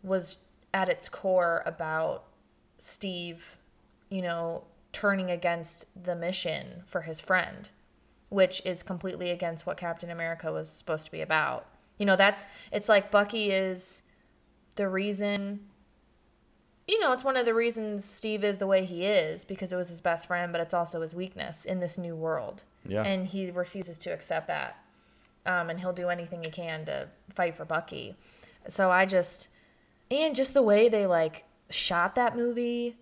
was 0.03 0.39
at 0.75 0.89
its 0.89 1.09
core 1.09 1.63
about 1.67 2.25
Steve, 2.79 3.59
you 4.09 4.23
know, 4.23 4.65
turning 4.93 5.31
against 5.31 5.87
the 6.01 6.15
mission 6.15 6.83
for 6.87 7.03
his 7.03 7.21
friend, 7.21 7.71
which 8.29 8.63
is 8.65 8.83
completely 8.83 9.31
against 9.31 9.67
what 9.67 9.77
Captain 9.77 10.11
America 10.11 10.53
was 10.53 10.69
supposed 10.69 11.05
to 11.07 11.11
be 11.11 11.21
about. 11.21 11.67
You 11.99 12.07
know, 12.07 12.17
that's 12.17 12.47
it's 12.71 12.89
like 12.89 13.11
Bucky 13.11 13.51
is 13.51 14.03
the 14.77 14.89
reason 14.89 15.61
you 16.89 16.99
know, 17.01 17.13
it's 17.13 17.25
one 17.25 17.37
of 17.37 17.47
the 17.47 17.55
reasons 17.55 18.05
Steve 18.05 18.43
is 18.45 18.59
the 18.59 18.67
way 18.67 18.85
he 18.85 19.05
is 19.05 19.45
because 19.45 19.73
it 19.73 19.77
was 19.77 19.89
his 19.89 20.01
best 20.01 20.27
friend, 20.27 20.53
but 20.53 20.61
it's 20.61 20.75
also 20.75 21.01
his 21.01 21.15
weakness 21.15 21.65
in 21.65 21.81
this 21.81 21.97
new 21.97 22.17
world. 22.17 22.65
Yeah. 22.87 23.05
And 23.05 23.27
he 23.29 23.51
refuses 23.51 23.99
to 23.99 24.11
accept 24.11 24.49
that. 24.49 24.77
Um, 25.47 25.71
and 25.71 25.81
he'll 25.81 25.93
do 25.93 26.09
anything 26.09 26.43
he 26.43 26.51
can 26.51 26.85
to 26.87 27.09
fight 27.35 27.57
for 27.57 27.65
Bucky. 27.65 28.17
So 28.69 28.91
I 28.91 29.07
just, 29.07 29.49
and 30.11 30.35
just 30.35 30.55
the 30.55 30.63
way 30.63 30.89
they 30.89 31.07
like 31.07 31.45
shot 31.71 32.15
that 32.17 32.37
movie, 32.37 32.97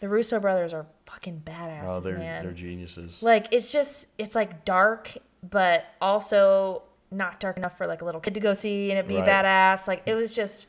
the 0.00 0.08
Russo 0.08 0.38
brothers 0.38 0.72
are 0.74 0.86
fucking 1.14 1.42
badasses, 1.46 1.88
Oh, 1.88 2.00
they're 2.00 2.18
man. 2.18 2.42
they're 2.42 2.52
geniuses. 2.52 3.22
Like 3.22 3.46
it's 3.52 3.72
just 3.72 4.08
it's 4.18 4.34
like 4.34 4.64
dark, 4.64 5.16
but 5.48 5.86
also 6.00 6.82
not 7.10 7.38
dark 7.38 7.56
enough 7.56 7.78
for 7.78 7.86
like 7.86 8.02
a 8.02 8.04
little 8.04 8.20
kid 8.20 8.34
to 8.34 8.40
go 8.40 8.52
see 8.54 8.90
and 8.90 8.98
it 8.98 9.06
be 9.06 9.16
Right. 9.16 9.24
badass. 9.26 9.86
Like 9.86 10.02
it 10.06 10.14
was 10.16 10.34
just 10.34 10.66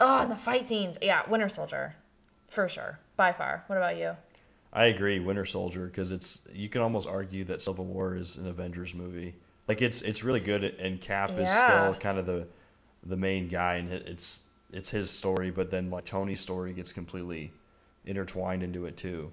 oh, 0.00 0.20
and 0.20 0.30
the 0.30 0.36
fight 0.36 0.68
scenes. 0.68 0.98
Yeah, 1.00 1.22
Winter 1.28 1.48
Soldier, 1.48 1.96
for 2.48 2.68
sure, 2.68 2.98
by 3.16 3.32
far. 3.32 3.64
What 3.66 3.76
about 3.76 3.96
you? 3.96 4.16
I 4.72 4.84
agree, 4.86 5.18
Winter 5.18 5.46
Soldier, 5.46 5.86
because 5.86 6.12
it's 6.12 6.42
you 6.52 6.68
can 6.68 6.82
almost 6.82 7.08
argue 7.08 7.44
that 7.44 7.62
Civil 7.62 7.86
War 7.86 8.14
is 8.14 8.36
an 8.36 8.46
Avengers 8.46 8.94
movie. 8.94 9.34
Like 9.66 9.80
it's 9.80 10.02
it's 10.02 10.22
really 10.22 10.40
good, 10.40 10.62
and 10.62 11.00
Cap 11.00 11.30
is 11.38 11.50
still 11.50 11.94
kind 11.94 12.18
of 12.18 12.26
the 12.26 12.46
the 13.02 13.16
main 13.16 13.48
guy, 13.48 13.76
and 13.76 13.90
it's 13.90 14.44
it's 14.70 14.90
his 14.90 15.10
story. 15.10 15.50
But 15.50 15.70
then 15.70 15.88
like 15.90 16.04
Tony's 16.04 16.40
story 16.40 16.74
gets 16.74 16.92
completely 16.92 17.52
intertwined 18.04 18.62
into 18.62 18.84
it 18.84 18.98
too. 18.98 19.32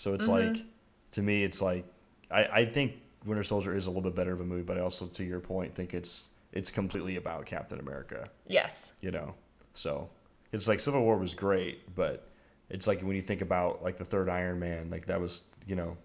So 0.00 0.14
it's 0.14 0.26
Mm-hmm. 0.26 0.54
like 0.54 0.64
to 1.12 1.22
me, 1.22 1.44
it's 1.44 1.60
like 1.60 1.84
I 2.30 2.44
I 2.60 2.64
think 2.64 2.94
Winter 3.26 3.44
Soldier 3.44 3.76
is 3.76 3.86
a 3.86 3.90
little 3.90 4.02
bit 4.02 4.14
better 4.14 4.32
of 4.32 4.40
a 4.40 4.44
movie, 4.44 4.62
but 4.62 4.78
I 4.78 4.80
also, 4.80 5.06
to 5.06 5.24
your 5.24 5.40
point, 5.40 5.74
think 5.74 5.92
it's 5.92 6.28
it's 6.52 6.70
completely 6.70 7.16
about 7.16 7.44
Captain 7.46 7.78
America. 7.78 8.28
Yes. 8.48 8.94
you 9.02 9.10
know 9.12 9.34
so 9.72 10.10
it's 10.52 10.66
like 10.66 10.80
civil 10.80 11.00
war 11.02 11.16
was 11.16 11.32
great 11.32 11.94
but 11.94 12.26
it's 12.70 12.88
like 12.88 13.00
when 13.02 13.14
you 13.14 13.22
think 13.22 13.40
about 13.40 13.84
like 13.84 13.96
the 13.98 14.04
third 14.04 14.28
iron 14.28 14.58
man 14.58 14.90
like 14.90 15.06
that 15.06 15.20
was 15.20 15.44
you 15.68 15.76
know 15.76 15.96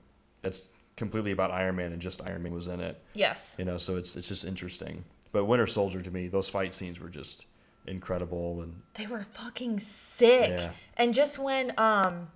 that's 0.43 0.69
completely 0.97 1.31
about 1.31 1.49
iron 1.49 1.75
man 1.77 1.91
and 1.93 1.99
just 1.99 2.21
iron 2.29 2.43
man 2.43 2.53
was 2.53 2.67
in 2.67 2.79
it 2.79 3.01
Yes. 3.15 3.55
you 3.57 3.65
know 3.65 3.77
so 3.77 3.97
it's 3.97 4.15
it's 4.15 4.27
just 4.27 4.45
interesting 4.45 5.03
but 5.31 5.45
winter 5.45 5.65
soldier 5.65 5.99
to 5.99 6.11
me 6.11 6.27
those 6.27 6.47
fight 6.47 6.75
scenes 6.75 6.99
were 6.99 7.09
just 7.09 7.47
incredible 7.87 8.61
and 8.61 8.81
They 8.93 9.07
were 9.07 9.25
fucking 9.33 9.79
sick. 9.79 10.49
Yeah. 10.49 10.71
And 10.97 11.11
just 11.13 11.39
when 11.39 11.73
um 11.79 12.27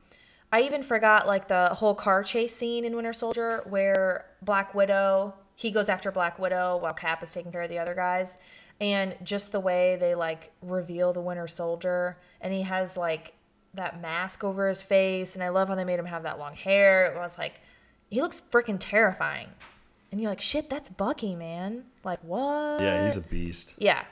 I 0.51 0.61
even 0.61 0.81
forgot 0.83 1.27
like 1.27 1.47
the 1.47 1.69
whole 1.69 1.93
car 1.95 2.23
chase 2.23 2.55
scene 2.55 2.83
in 2.83 2.95
Winter 2.95 3.13
Soldier 3.13 3.63
where 3.67 4.25
Black 4.41 4.73
Widow, 4.73 5.35
he 5.55 5.71
goes 5.71 5.89
after 5.89 6.11
Black 6.11 6.39
Widow 6.39 6.77
while 6.77 6.93
Cap 6.93 7.21
is 7.23 7.31
taking 7.31 7.51
care 7.51 7.61
of 7.61 7.69
the 7.69 7.77
other 7.79 7.93
guys. 7.93 8.37
And 8.81 9.15
just 9.23 9.51
the 9.51 9.59
way 9.59 9.97
they 9.99 10.15
like 10.15 10.51
reveal 10.61 11.13
the 11.13 11.21
Winter 11.21 11.47
Soldier 11.47 12.17
and 12.41 12.53
he 12.53 12.63
has 12.63 12.97
like 12.97 13.33
that 13.73 14.01
mask 14.01 14.43
over 14.43 14.67
his 14.67 14.81
face 14.81 15.35
and 15.35 15.43
I 15.43 15.49
love 15.49 15.67
how 15.67 15.75
they 15.75 15.83
made 15.83 15.99
him 15.99 16.05
have 16.05 16.23
that 16.23 16.39
long 16.39 16.55
hair. 16.55 17.05
It 17.05 17.15
was 17.15 17.37
like 17.37 17.61
he 18.09 18.21
looks 18.21 18.41
freaking 18.51 18.77
terrifying. 18.79 19.49
And 20.11 20.19
you're 20.19 20.31
like, 20.31 20.41
shit, 20.41 20.69
that's 20.71 20.89
Bucky, 20.89 21.35
man. 21.35 21.83
Like 22.03 22.23
what? 22.23 22.81
yeah 22.81 23.03
he's 23.03 23.17
a 23.17 23.21
beast 23.21 23.75
Yeah. 23.77 24.03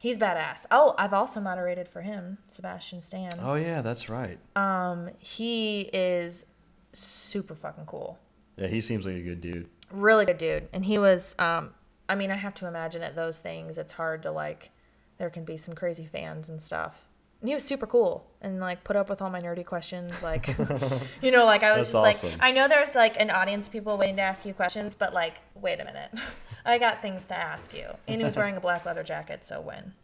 He's 0.00 0.16
badass. 0.18 0.64
Oh, 0.70 0.94
I've 0.96 1.12
also 1.12 1.40
moderated 1.40 1.88
for 1.88 2.02
him, 2.02 2.38
Sebastian 2.48 3.00
Stan. 3.02 3.30
oh 3.42 3.54
yeah 3.56 3.82
that's 3.82 4.08
right 4.08 4.38
Um, 4.56 5.10
He 5.18 5.82
is 5.92 6.44
super 6.92 7.54
fucking 7.54 7.86
cool. 7.86 8.18
Yeah, 8.56 8.68
he 8.68 8.80
seems 8.80 9.06
like 9.06 9.16
a 9.16 9.22
good 9.22 9.40
dude. 9.40 9.68
Really 9.90 10.24
good 10.26 10.38
dude. 10.38 10.68
And 10.72 10.84
he 10.84 10.98
was, 10.98 11.34
um, 11.38 11.74
I 12.08 12.14
mean, 12.14 12.30
I 12.30 12.36
have 12.36 12.54
to 12.54 12.66
imagine 12.66 13.02
at 13.02 13.14
those 13.16 13.38
things, 13.40 13.78
it's 13.78 13.92
hard 13.92 14.22
to 14.22 14.30
like, 14.30 14.70
there 15.18 15.30
can 15.30 15.44
be 15.44 15.56
some 15.56 15.74
crazy 15.74 16.06
fans 16.06 16.48
and 16.48 16.60
stuff. 16.60 17.04
And 17.40 17.48
he 17.48 17.54
was 17.54 17.62
super 17.62 17.86
cool 17.86 18.26
and 18.40 18.58
like 18.60 18.82
put 18.82 18.96
up 18.96 19.08
with 19.08 19.22
all 19.22 19.30
my 19.30 19.40
nerdy 19.40 19.64
questions. 19.64 20.22
Like, 20.24 20.48
you 21.22 21.30
know, 21.30 21.44
like 21.44 21.62
I 21.62 21.76
was 21.78 21.92
That's 21.92 22.06
just 22.20 22.24
awesome. 22.24 22.30
like, 22.38 22.40
I 22.42 22.50
know 22.52 22.66
there's 22.68 22.94
like 22.96 23.20
an 23.20 23.30
audience 23.30 23.66
of 23.68 23.72
people 23.72 23.96
waiting 23.96 24.16
to 24.16 24.22
ask 24.22 24.44
you 24.44 24.52
questions, 24.54 24.96
but 24.98 25.12
like, 25.14 25.40
wait 25.54 25.80
a 25.80 25.84
minute. 25.84 26.10
I 26.68 26.78
got 26.78 27.02
things 27.02 27.24
to 27.26 27.36
ask 27.36 27.74
you. 27.74 27.86
And 28.06 28.20
he 28.20 28.24
was 28.24 28.36
wearing 28.40 28.56
a 28.56 28.60
black 28.60 28.84
leather 28.86 29.02
jacket, 29.02 29.46
so 29.46 29.60
when? 29.60 29.94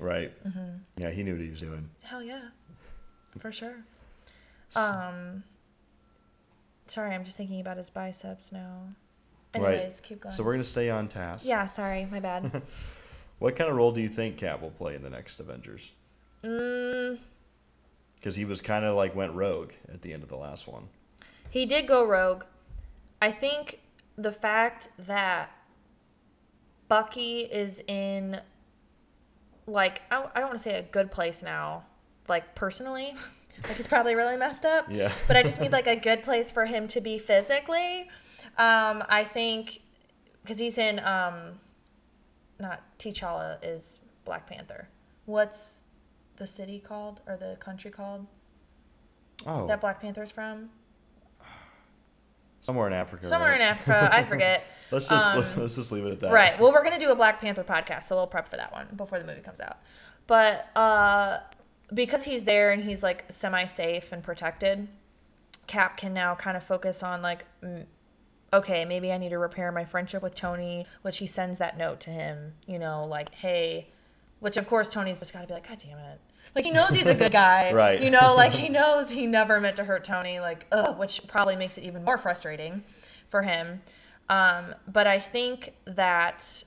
Right. 0.00 0.32
Mm-hmm. 0.46 0.68
Yeah, 0.96 1.10
he 1.10 1.22
knew 1.22 1.32
what 1.34 1.42
he 1.42 1.50
was 1.50 1.60
doing. 1.60 1.90
Hell 2.02 2.22
yeah. 2.22 2.48
For 3.38 3.52
sure. 3.52 3.76
Um, 4.74 5.44
sorry, 6.86 7.14
I'm 7.14 7.24
just 7.24 7.36
thinking 7.36 7.60
about 7.60 7.76
his 7.76 7.90
biceps 7.90 8.52
now. 8.52 8.88
Right. 9.56 9.92
Keep 10.02 10.20
going. 10.22 10.32
So 10.32 10.42
we're 10.42 10.52
gonna 10.54 10.64
stay 10.64 10.88
on 10.88 11.08
task. 11.08 11.46
yeah, 11.46 11.66
sorry, 11.66 12.06
my 12.10 12.20
bad. 12.20 12.62
What 13.38 13.56
kind 13.56 13.68
of 13.68 13.76
role 13.76 13.90
do 13.90 14.00
you 14.00 14.08
think 14.08 14.36
Cap 14.36 14.62
will 14.62 14.70
play 14.70 14.94
in 14.94 15.02
the 15.02 15.10
next 15.10 15.40
Avengers? 15.40 15.92
mm, 16.44 17.18
Because 18.14 18.36
he 18.36 18.44
was 18.44 18.62
kind 18.62 18.84
of 18.84 18.94
like 18.94 19.16
went 19.16 19.32
rogue 19.34 19.72
at 19.92 20.02
the 20.02 20.12
end 20.12 20.22
of 20.22 20.28
the 20.28 20.36
last 20.36 20.68
one. 20.68 20.84
he 21.50 21.66
did 21.66 21.88
go 21.88 22.04
rogue. 22.06 22.44
I 23.20 23.32
think 23.32 23.80
the 24.16 24.30
fact 24.30 24.90
that 24.96 25.50
Bucky 26.92 27.38
is 27.38 27.82
in, 27.88 28.38
like, 29.66 30.02
I, 30.10 30.26
I 30.34 30.40
don't 30.40 30.48
want 30.48 30.58
to 30.58 30.62
say 30.62 30.78
a 30.78 30.82
good 30.82 31.10
place 31.10 31.42
now, 31.42 31.84
like, 32.28 32.54
personally. 32.54 33.14
like, 33.66 33.78
he's 33.78 33.86
probably 33.86 34.14
really 34.14 34.36
messed 34.36 34.66
up. 34.66 34.88
Yeah. 34.90 35.10
but 35.26 35.38
I 35.38 35.42
just 35.42 35.58
mean, 35.58 35.70
like, 35.70 35.86
a 35.86 35.96
good 35.96 36.22
place 36.22 36.50
for 36.50 36.66
him 36.66 36.86
to 36.88 37.00
be 37.00 37.16
physically. 37.16 38.10
Um, 38.58 39.02
I 39.08 39.24
think, 39.24 39.80
because 40.42 40.58
he's 40.58 40.76
in, 40.76 40.98
um, 40.98 41.60
not 42.60 42.82
T'Challa 42.98 43.56
is 43.62 44.00
Black 44.26 44.46
Panther. 44.46 44.90
What's 45.24 45.78
the 46.36 46.46
city 46.46 46.78
called 46.78 47.22
or 47.26 47.38
the 47.38 47.56
country 47.58 47.90
called 47.90 48.26
Oh, 49.46 49.66
that 49.66 49.80
Black 49.80 50.02
Panther's 50.02 50.30
from? 50.30 50.68
Somewhere 52.62 52.86
in 52.86 52.94
Africa. 52.94 53.26
Somewhere 53.26 53.50
right? 53.50 53.60
in 53.60 53.66
Africa, 53.66 54.08
I 54.10 54.24
forget. 54.24 54.64
Let's 54.90 55.08
just 55.08 55.34
Um, 55.34 55.44
let's 55.56 55.76
just 55.76 55.90
leave 55.90 56.04
it 56.04 56.12
at 56.12 56.20
that. 56.20 56.32
Right. 56.32 56.60
Well, 56.60 56.70
we're 56.70 56.84
gonna 56.84 56.98
do 56.98 57.10
a 57.10 57.14
Black 57.14 57.40
Panther 57.40 57.64
podcast, 57.64 58.02
so 58.02 58.16
we'll 58.16 58.26
prep 58.26 58.46
for 58.46 58.58
that 58.58 58.72
one 58.72 58.88
before 58.94 59.18
the 59.18 59.24
movie 59.24 59.40
comes 59.40 59.58
out. 59.58 59.78
But 60.26 60.68
uh, 60.76 61.38
because 61.94 62.24
he's 62.24 62.44
there 62.44 62.72
and 62.72 62.84
he's 62.84 63.02
like 63.02 63.24
semi-safe 63.30 64.12
and 64.12 64.22
protected, 64.22 64.88
Cap 65.66 65.96
can 65.96 66.12
now 66.12 66.34
kind 66.34 66.58
of 66.58 66.62
focus 66.62 67.02
on 67.02 67.22
like, 67.22 67.46
okay, 68.52 68.84
maybe 68.84 69.10
I 69.12 69.16
need 69.16 69.30
to 69.30 69.38
repair 69.38 69.72
my 69.72 69.86
friendship 69.86 70.22
with 70.22 70.34
Tony, 70.34 70.86
which 71.00 71.18
he 71.18 71.26
sends 71.26 71.58
that 71.58 71.78
note 71.78 72.00
to 72.00 72.10
him. 72.10 72.52
You 72.66 72.78
know, 72.78 73.06
like, 73.06 73.34
hey, 73.34 73.88
which 74.40 74.58
of 74.58 74.66
course 74.66 74.90
Tony's 74.90 75.20
just 75.20 75.32
got 75.32 75.40
to 75.40 75.46
be 75.46 75.54
like, 75.54 75.66
God 75.66 75.78
damn 75.82 75.98
it. 75.98 76.20
Like 76.54 76.64
he 76.64 76.70
knows 76.70 76.90
he's 76.90 77.06
a 77.06 77.14
good 77.14 77.32
guy, 77.44 77.72
Right. 77.72 78.02
You 78.02 78.10
know, 78.10 78.34
like 78.34 78.52
he 78.52 78.68
knows 78.78 79.10
he 79.10 79.26
never 79.26 79.60
meant 79.60 79.76
to 79.76 79.84
hurt 79.84 80.04
Tony, 80.04 80.40
like, 80.40 80.66
ugh, 80.72 80.98
which 80.98 81.26
probably 81.26 81.56
makes 81.56 81.78
it 81.78 81.84
even 81.84 82.04
more 82.04 82.18
frustrating 82.18 82.84
for 83.28 83.42
him. 83.42 83.80
Um, 84.28 84.74
but 84.86 85.06
I 85.06 85.18
think 85.18 85.74
that 85.84 86.64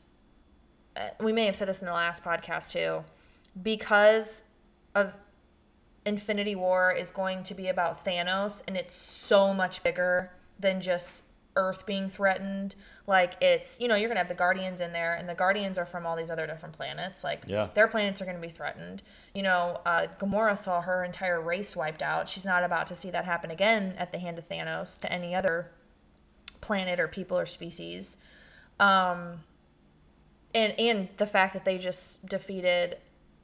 uh, 0.96 1.10
we 1.20 1.32
may 1.32 1.46
have 1.46 1.56
said 1.56 1.68
this 1.68 1.80
in 1.82 1.88
the 1.88 1.94
last 1.94 2.24
podcast 2.24 2.72
too, 2.72 3.04
because 3.62 4.44
of 4.94 5.14
Infinity 6.06 6.56
War 6.56 6.92
is 6.92 7.10
going 7.10 7.44
to 7.44 7.56
be 7.56 7.68
about 7.68 8.06
Thanos, 8.06 8.62
and 8.68 8.78
it's 8.78 8.96
so 8.96 9.54
much 9.54 9.84
bigger 9.84 10.32
than 10.60 10.80
just 10.82 11.24
Earth 11.56 11.86
being 11.86 12.10
threatened. 12.10 12.76
Like 13.08 13.36
it's 13.42 13.80
you 13.80 13.88
know 13.88 13.96
you're 13.96 14.08
gonna 14.08 14.20
have 14.20 14.30
the 14.30 14.34
Guardians 14.34 14.82
in 14.82 14.92
there, 14.94 15.14
and 15.14 15.30
the 15.30 15.36
Guardians 15.36 15.78
are 15.78 15.86
from 15.86 16.06
all 16.08 16.16
these 16.16 16.32
other 16.32 16.48
different 16.48 16.76
planets. 16.76 17.24
Like 17.24 17.44
Yeah. 17.46 17.70
their 17.76 17.88
planets 17.88 18.22
are 18.22 18.26
gonna 18.26 18.40
be 18.40 18.50
threatened. 18.50 19.04
You 19.34 19.44
know, 19.44 19.80
uh, 19.86 20.08
Gamora 20.20 20.58
saw 20.58 20.82
her 20.82 21.04
entire 21.04 21.40
race 21.40 21.76
wiped 21.76 22.02
out. 22.02 22.28
She's 22.28 22.46
not 22.46 22.64
about 22.64 22.88
to 22.88 22.96
see 22.96 23.12
that 23.12 23.26
happen 23.26 23.52
again 23.52 23.94
at 24.00 24.12
the 24.12 24.18
hand 24.18 24.40
of 24.40 24.50
Thanos 24.50 25.00
to 25.02 25.12
any 25.12 25.36
other 25.36 25.72
planet 26.62 27.00
or 27.00 27.08
people 27.08 27.38
or 27.38 27.46
species. 27.46 28.18
Um, 28.80 29.44
and 30.56 30.74
and 30.80 31.10
the 31.18 31.28
fact 31.28 31.54
that 31.54 31.64
they 31.66 31.78
just 31.78 32.26
defeated 32.28 32.98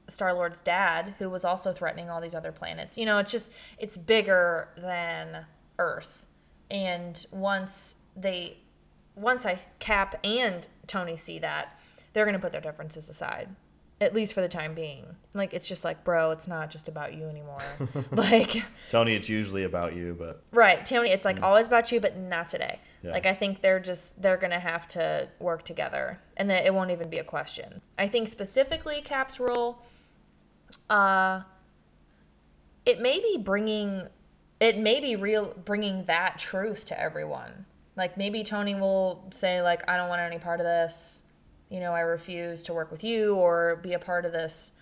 Star 0.08 0.34
Lord's 0.34 0.60
dad, 0.60 1.14
who 1.20 1.30
was 1.30 1.44
also 1.44 1.72
threatening 1.72 2.10
all 2.10 2.20
these 2.20 2.34
other 2.34 2.50
planets. 2.52 2.98
You 2.98 3.06
know, 3.06 3.18
it's 3.18 3.30
just 3.30 3.52
it's 3.78 3.96
bigger 3.96 4.68
than 4.76 5.46
Earth. 5.78 6.26
And 6.70 7.24
once 7.30 7.96
they 8.16 8.56
once 9.14 9.44
I 9.46 9.58
Cap 9.78 10.18
and 10.24 10.66
Tony 10.86 11.16
see 11.16 11.38
that, 11.38 11.78
they're 12.12 12.24
gonna 12.24 12.38
put 12.38 12.52
their 12.52 12.60
differences 12.60 13.08
aside. 13.08 13.54
At 14.00 14.14
least 14.14 14.34
for 14.34 14.40
the 14.40 14.48
time 14.48 14.74
being. 14.74 15.06
Like 15.32 15.54
it's 15.54 15.68
just 15.68 15.84
like, 15.84 16.02
bro, 16.02 16.32
it's 16.32 16.48
not 16.48 16.70
just 16.70 16.88
about 16.88 17.14
you 17.14 17.26
anymore. 17.26 17.62
like 18.10 18.64
Tony, 18.88 19.14
it's 19.14 19.28
usually 19.28 19.62
about 19.62 19.94
you, 19.94 20.16
but 20.18 20.42
Right, 20.50 20.84
Tony. 20.84 21.10
It's 21.10 21.24
like 21.24 21.42
always 21.42 21.68
about 21.68 21.92
you, 21.92 22.00
but 22.00 22.16
not 22.16 22.48
today. 22.48 22.80
Yeah. 23.02 23.12
Like 23.12 23.26
I 23.26 23.34
think 23.34 23.60
they're 23.60 23.80
just 23.80 24.20
they're 24.20 24.36
gonna 24.36 24.58
have 24.58 24.88
to 24.88 25.28
work 25.38 25.62
together, 25.62 26.20
and 26.36 26.50
that 26.50 26.66
it 26.66 26.74
won't 26.74 26.90
even 26.90 27.10
be 27.10 27.18
a 27.18 27.24
question. 27.24 27.80
I 27.98 28.08
think 28.08 28.26
specifically 28.28 29.00
Cap's 29.02 29.38
role, 29.38 29.82
uh, 30.90 31.42
it 32.84 33.00
may 33.00 33.20
be 33.20 33.38
bringing, 33.38 34.08
it 34.60 34.78
may 34.78 35.00
be 35.00 35.16
real 35.16 35.54
bringing 35.64 36.04
that 36.06 36.38
truth 36.38 36.84
to 36.86 37.00
everyone. 37.00 37.66
Like 37.96 38.16
maybe 38.16 38.42
Tony 38.42 38.74
will 38.74 39.28
say 39.32 39.60
like 39.62 39.88
I 39.88 39.96
don't 39.96 40.08
want 40.08 40.20
any 40.20 40.38
part 40.38 40.60
of 40.60 40.66
this, 40.66 41.22
you 41.68 41.80
know 41.80 41.92
I 41.92 42.00
refuse 42.00 42.62
to 42.64 42.72
work 42.72 42.90
with 42.90 43.04
you 43.04 43.34
or 43.34 43.76
be 43.82 43.92
a 43.92 43.98
part 43.98 44.24
of 44.24 44.32
this. 44.32 44.72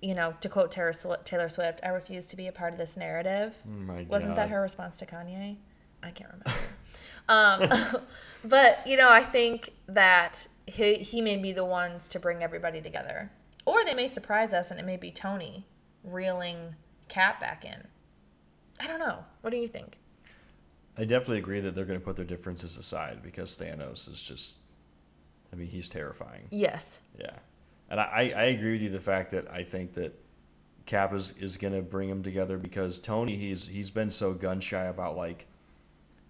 You 0.00 0.16
know, 0.16 0.34
to 0.40 0.48
quote 0.48 0.72
Taylor 0.72 0.90
Swi- 0.90 1.24
Taylor 1.24 1.48
Swift, 1.48 1.80
I 1.84 1.88
refuse 1.90 2.26
to 2.26 2.36
be 2.36 2.48
a 2.48 2.52
part 2.52 2.72
of 2.72 2.78
this 2.78 2.96
narrative. 2.96 3.56
oh 3.66 4.04
Wasn't 4.08 4.34
that 4.36 4.48
her 4.50 4.60
response 4.60 4.96
to 4.98 5.06
Kanye? 5.06 5.58
I 6.02 6.10
can't 6.10 6.30
remember. 6.32 6.60
um, 7.94 8.02
but 8.44 8.84
you 8.86 8.96
know, 8.96 9.10
I 9.10 9.22
think 9.22 9.70
that 9.86 10.48
he 10.66 10.94
he 10.96 11.20
may 11.20 11.36
be 11.36 11.52
the 11.52 11.64
ones 11.64 12.08
to 12.08 12.18
bring 12.18 12.42
everybody 12.42 12.80
together, 12.80 13.30
or 13.64 13.84
they 13.84 13.94
may 13.94 14.08
surprise 14.08 14.52
us, 14.52 14.70
and 14.70 14.80
it 14.80 14.86
may 14.86 14.96
be 14.96 15.10
Tony 15.12 15.66
reeling 16.02 16.74
Cap 17.08 17.38
back 17.40 17.64
in. 17.64 17.86
I 18.80 18.86
don't 18.88 18.98
know. 18.98 19.24
What 19.42 19.50
do 19.50 19.56
you 19.56 19.68
think? 19.68 19.98
I 20.96 21.04
definitely 21.04 21.38
agree 21.38 21.60
that 21.60 21.74
they're 21.74 21.84
going 21.84 21.98
to 21.98 22.04
put 22.04 22.16
their 22.16 22.24
differences 22.24 22.76
aside 22.76 23.22
because 23.22 23.56
Thanos 23.56 24.10
is 24.10 24.22
just, 24.22 24.58
I 25.52 25.56
mean, 25.56 25.68
he's 25.68 25.88
terrifying. 25.88 26.48
Yes. 26.50 27.00
Yeah. 27.18 27.36
And 27.88 28.00
I, 28.00 28.32
I 28.34 28.44
agree 28.44 28.72
with 28.72 28.82
you 28.82 28.90
the 28.90 29.00
fact 29.00 29.30
that 29.32 29.50
I 29.50 29.62
think 29.62 29.94
that 29.94 30.18
Cap 30.86 31.14
is, 31.14 31.34
is 31.38 31.56
going 31.56 31.74
to 31.74 31.82
bring 31.82 32.08
them 32.08 32.22
together 32.22 32.58
because 32.58 32.98
Tony, 32.98 33.36
he's 33.36 33.68
he's 33.68 33.90
been 33.90 34.10
so 34.10 34.32
gun 34.32 34.60
shy 34.60 34.84
about 34.84 35.16
like 35.16 35.46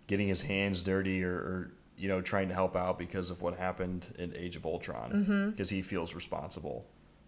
getting 0.07 0.29
his 0.29 0.43
hands 0.43 0.83
dirty 0.83 1.25
or, 1.25 1.33
or 1.33 1.71
you 1.97 2.09
know, 2.09 2.21
trying 2.21 2.49
to 2.49 2.55
help 2.55 2.77
out 2.77 2.99
because 2.99 3.31
of 3.31 3.41
what 3.43 3.57
happened 3.57 4.15
in 4.19 4.35
Age 4.37 4.57
of 4.57 4.67
Ultron 4.67 5.13
mm-hmm. 5.13 5.51
because 5.51 5.71
he 5.71 5.81
feels 5.81 6.15
responsible 6.15 6.85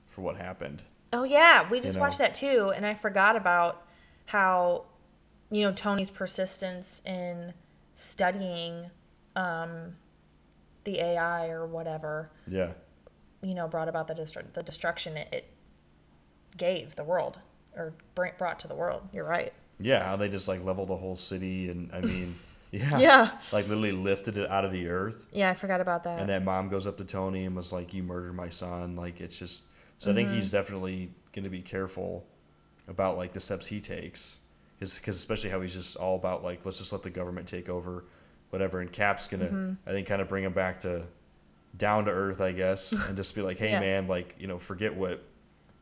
for 0.07 0.23
what 0.23 0.37
happened. 0.37 0.83
Oh 1.13 1.23
yeah, 1.25 1.69
we 1.71 1.81
just 1.81 1.95
know. 1.95 2.01
watched 2.01 2.19
that 2.19 2.35
too, 2.35 2.73
and 2.75 2.85
I 2.85 2.95
forgot 2.95 3.37
about 3.37 3.87
how, 4.27 4.85
you 5.55 5.63
know, 5.63 5.73
Tony's 5.73 6.11
persistence 6.11 7.01
in 7.07 7.55
studying, 7.95 8.91
um, 9.37 9.97
the 10.85 11.01
AI 11.01 11.49
or 11.49 11.67
whatever. 11.67 12.31
Yeah. 12.47 12.73
you 13.43 13.55
know, 13.55 13.69
brought 13.69 13.89
about 13.89 14.09
the 14.09 14.15
destru- 14.15 14.53
the 14.53 14.63
destruction 14.63 15.17
it, 15.17 15.29
it 15.33 15.51
gave 16.57 16.97
the 16.97 17.05
world 17.05 17.39
or 17.77 17.95
br- 18.15 18.29
brought 18.39 18.59
to 18.61 18.69
the 18.69 18.75
world. 18.75 19.03
You're 19.13 19.25
right. 19.27 19.53
Yeah, 19.81 20.05
how 20.05 20.17
they 20.17 20.29
just 20.29 20.49
like 20.49 20.63
leveled 20.65 20.89
the 20.89 20.97
whole 20.97 21.17
city 21.17 21.69
and 21.69 21.91
I 21.93 22.01
mean, 22.01 22.35
yeah. 22.71 22.99
Yeah. 22.99 23.31
Like 23.53 23.67
literally 23.69 23.93
lifted 23.93 24.39
it 24.39 24.49
out 24.51 24.65
of 24.65 24.73
the 24.73 24.89
earth. 24.89 25.27
Yeah, 25.33 25.51
I 25.51 25.55
forgot 25.55 25.81
about 25.81 26.05
that. 26.05 26.21
And 26.21 26.29
that 26.29 26.45
mom 26.45 26.69
goes 26.69 26.87
up 26.87 26.97
to 26.99 27.05
Tony 27.05 27.45
and 27.45 27.55
was 27.57 27.73
like, 27.73 27.93
"You 27.95 28.03
murdered 28.03 28.35
my 28.35 28.49
son." 28.49 28.97
Like 28.97 29.21
it's 29.21 29.39
just. 29.39 29.65
So 29.99 30.11
I 30.11 30.15
think 30.15 30.29
Mm-hmm. 30.29 30.35
he's 30.37 30.51
definitely 30.51 31.13
going 31.33 31.45
to 31.45 31.51
be 31.51 31.61
careful 31.63 32.27
about 32.89 33.17
like 33.17 33.33
the 33.33 33.41
steps 33.41 33.67
he 33.69 33.81
takes, 33.81 34.39
because 34.81 35.17
especially 35.17 35.51
how 35.51 35.61
he's 35.61 35.75
just 35.75 35.97
all 35.97 36.17
about 36.17 36.43
like 36.45 36.65
let's 36.65 36.79
just 36.79 36.93
let 36.93 37.03
the 37.03 37.11
government 37.11 37.47
take 37.49 37.69
over, 37.69 38.05
whatever. 38.51 38.81
And 38.81 38.91
Cap's 38.93 39.29
gonna, 39.29 39.47
Mm-hmm. 39.47 39.73
I 39.89 39.93
think, 39.93 40.07
kind 40.07 40.21
of 40.23 40.29
bring 40.29 40.45
him 40.45 40.53
back 40.53 40.81
to 40.81 41.05
down 41.77 42.05
to 42.05 42.11
earth, 42.11 42.41
I 42.41 42.53
guess, 42.53 42.93
and 43.09 43.17
just 43.17 43.35
be 43.35 43.43
like, 43.43 43.59
"Hey, 43.59 43.71
Yeah. 43.73 43.81
man, 43.81 44.09
like 44.09 44.35
you 44.39 44.47
know, 44.47 44.59
forget 44.59 44.95
what 44.95 45.23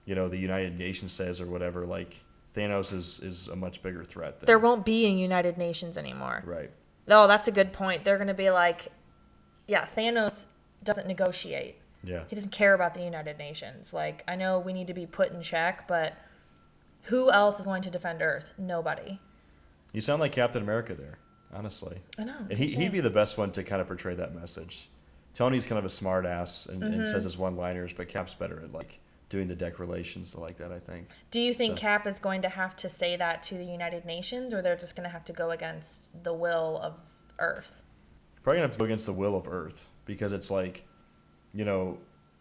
you 0.05 0.15
know 0.15 0.29
the 0.29 0.39
United 0.39 0.79
Nations 0.79 1.13
says 1.13 1.41
or 1.41 1.47
whatever. 1.47 1.85
Like 1.87 2.23
Thanos 2.55 2.93
is 2.93 3.19
is 3.21 3.49
a 3.49 3.57
much 3.57 3.83
bigger 3.83 4.05
threat 4.05 4.41
than 4.41 4.47
there 4.47 4.59
won't 4.59 4.85
be 4.85 5.07
a 5.07 5.09
United 5.09 5.57
Nations 5.59 5.97
anymore. 5.99 6.43
right." 6.47 6.71
Oh, 7.09 7.27
that's 7.27 7.49
a 7.49 7.53
good 7.53 7.73
point. 7.73 8.05
They're 8.05 8.17
to 8.25 8.33
be 8.35 8.51
like, 8.51 8.87
yeah, 9.67 9.85
Thanos 9.87 10.47
doesn't 10.85 11.09
negotiate. 11.09 11.81
Yeah. 12.05 12.23
He 12.29 12.37
doesn't 12.37 12.53
care 12.53 12.75
about 12.75 12.95
the 12.95 13.03
United 13.03 13.39
Nations. 13.39 13.93
Like, 13.93 14.23
I 14.29 14.37
know 14.37 14.61
we 14.61 14.73
need 14.73 14.87
to 14.87 14.95
be 14.95 15.05
put 15.07 15.33
in 15.33 15.43
check, 15.43 15.89
but 15.89 16.15
who 17.03 17.31
else 17.31 17.59
is 17.59 17.65
going 17.67 17.83
to 17.83 17.91
defend 17.91 18.23
Earth? 18.23 18.51
Nobody. 18.59 19.21
You 19.93 20.01
sound 20.01 20.21
like 20.21 20.33
Captain 20.33 20.63
America 20.63 20.95
there. 20.95 21.19
honestly. 21.55 21.99
I 22.19 22.25
know. 22.25 22.37
And 22.49 22.59
he, 22.59 22.67
he'd 22.67 22.93
be 22.93 23.01
the 23.01 23.11
best 23.11 23.37
one 23.37 23.53
to 23.53 23.63
kind 23.63 23.81
of 23.81 23.87
portray 23.87 24.15
that 24.15 24.35
message. 24.35 24.89
Tony's 25.35 25.67
kind 25.67 25.79
of 25.79 25.85
a 25.85 25.91
smart 25.91 26.25
ass 26.27 26.67
and, 26.67 26.83
and 26.83 26.95
Mm-hmm. 26.95 27.05
says 27.05 27.25
his 27.25 27.37
one 27.39 27.57
liners, 27.57 27.93
but 27.93 28.09
Cap's 28.09 28.35
better 28.35 28.61
at 28.65 28.73
like 28.73 29.01
doing 29.29 29.49
the 29.49 29.55
declarations 29.55 30.35
like 30.37 30.59
that, 30.59 30.73
I 30.73 30.79
think. 30.79 31.09
Do 31.31 31.41
you 31.41 31.53
think 31.55 31.77
So- 31.79 31.81
Cap 31.83 32.07
is 32.07 32.19
going 32.19 32.43
to 32.43 32.49
have 32.49 32.77
to 32.77 32.89
say 32.89 33.17
that 33.17 33.43
to 33.45 33.55
the 33.57 33.65
United 33.65 34.05
Nations, 34.05 34.53
or 34.55 34.63
they're 34.63 34.77
just 34.77 34.95
going 34.97 35.05
to 35.05 35.13
have 35.13 35.25
to 35.25 35.33
go 35.33 35.51
against 35.51 36.23
the 36.23 36.33
will 36.35 36.79
of 36.83 36.95
Earth? 37.39 37.83
Probably 38.43 38.59
gonna 38.59 38.67
have 38.69 38.73
to 38.73 38.79
go 38.79 38.85
against 38.87 39.07
the 39.07 39.13
will 39.13 39.37
of 39.37 39.47
Earth 39.47 39.89
because 40.05 40.33
it's 40.33 40.51
like, 40.51 40.85
you 41.55 41.65
know, 41.65 41.99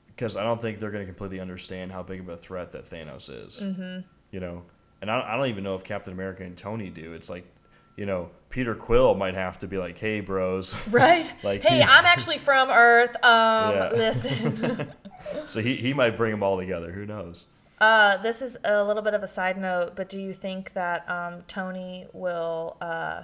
because 0.08 0.36
I 0.36 0.44
don't 0.44 0.60
think 0.60 0.80
they're 0.80 0.90
gonna 0.90 1.06
completely 1.06 1.40
understand 1.40 1.92
how 1.92 2.02
big 2.02 2.22
of 2.22 2.28
a 2.30 2.36
threat 2.36 2.72
that 2.72 2.86
Thanos 2.90 3.30
is. 3.30 3.62
Mm-hmm. 3.62 4.00
You 4.32 4.40
know, 4.40 4.64
and 5.02 5.12
I, 5.12 5.34
I 5.34 5.38
don't 5.38 5.48
even 5.48 5.64
know 5.64 5.76
if 5.76 5.84
Captain 5.84 6.14
America 6.14 6.44
and 6.44 6.58
Tony 6.58 6.90
do. 6.90 7.14
It's 7.14 7.30
like, 7.30 7.46
you 7.98 8.06
know, 8.06 8.30
Peter 8.50 8.74
Quill 8.76 9.16
might 9.16 9.34
have 9.36 9.58
to 9.60 9.68
be 9.68 9.78
like, 9.78 9.98
"Hey, 9.98 10.22
bros." 10.22 10.76
Right? 10.90 11.30
Like 11.44 11.62
hey, 11.64 11.78
he- 11.78 11.84
I'm 11.84 12.06
actually 12.06 12.38
from 12.38 12.70
Earth. 12.70 13.16
Um, 13.24 13.76
Yeah. 13.76 13.90
listen. 13.94 14.92
so 15.46 15.60
he 15.62 15.76
he 15.76 15.94
might 15.94 16.16
bring 16.18 16.32
them 16.32 16.44
all 16.44 16.58
together. 16.58 16.92
Who 16.92 17.06
knows? 17.06 17.46
uh, 17.80 18.18
this 18.18 18.42
is 18.44 18.58
a 18.64 18.84
little 18.84 19.02
bit 19.02 19.16
of 19.16 19.24
a 19.24 19.28
side 19.28 19.58
note, 19.58 19.96
but 19.96 20.08
do 20.08 20.20
you 20.20 20.34
think 20.34 20.72
that 20.74 21.10
um, 21.10 21.42
Tony 21.48 22.06
will 22.14 22.78
uh, 22.80 23.24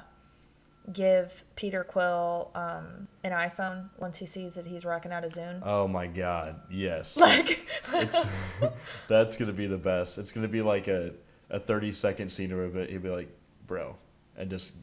give 0.94 1.44
Peter 1.56 1.84
Quill 1.84 2.50
um, 2.56 3.08
an 3.24 3.32
iPhone 3.32 3.90
once 3.98 4.18
he 4.18 4.26
sees 4.26 4.54
that 4.56 4.66
he's 4.66 4.86
rocking 4.86 5.12
out 5.12 5.24
a 5.24 5.28
Zune? 5.28 5.62
Oh 5.64 5.88
my 5.88 6.08
God! 6.08 6.62
Yes. 6.72 7.18
like, 7.20 7.68
that's 9.08 9.38
gonna 9.38 9.54
be 9.54 9.68
the 9.68 9.78
best. 9.78 10.18
It's 10.18 10.32
gonna 10.32 10.48
be 10.48 10.62
like 10.62 10.88
a, 10.88 11.12
a 11.50 11.60
thirty 11.60 11.92
second 11.92 12.30
scene 12.30 12.52
of 12.52 12.74
he'll 12.74 12.86
he'll 12.86 13.00
be 13.02 13.10
like, 13.10 13.30
"Bro," 13.68 13.96
and 14.38 14.50
just 14.50 14.74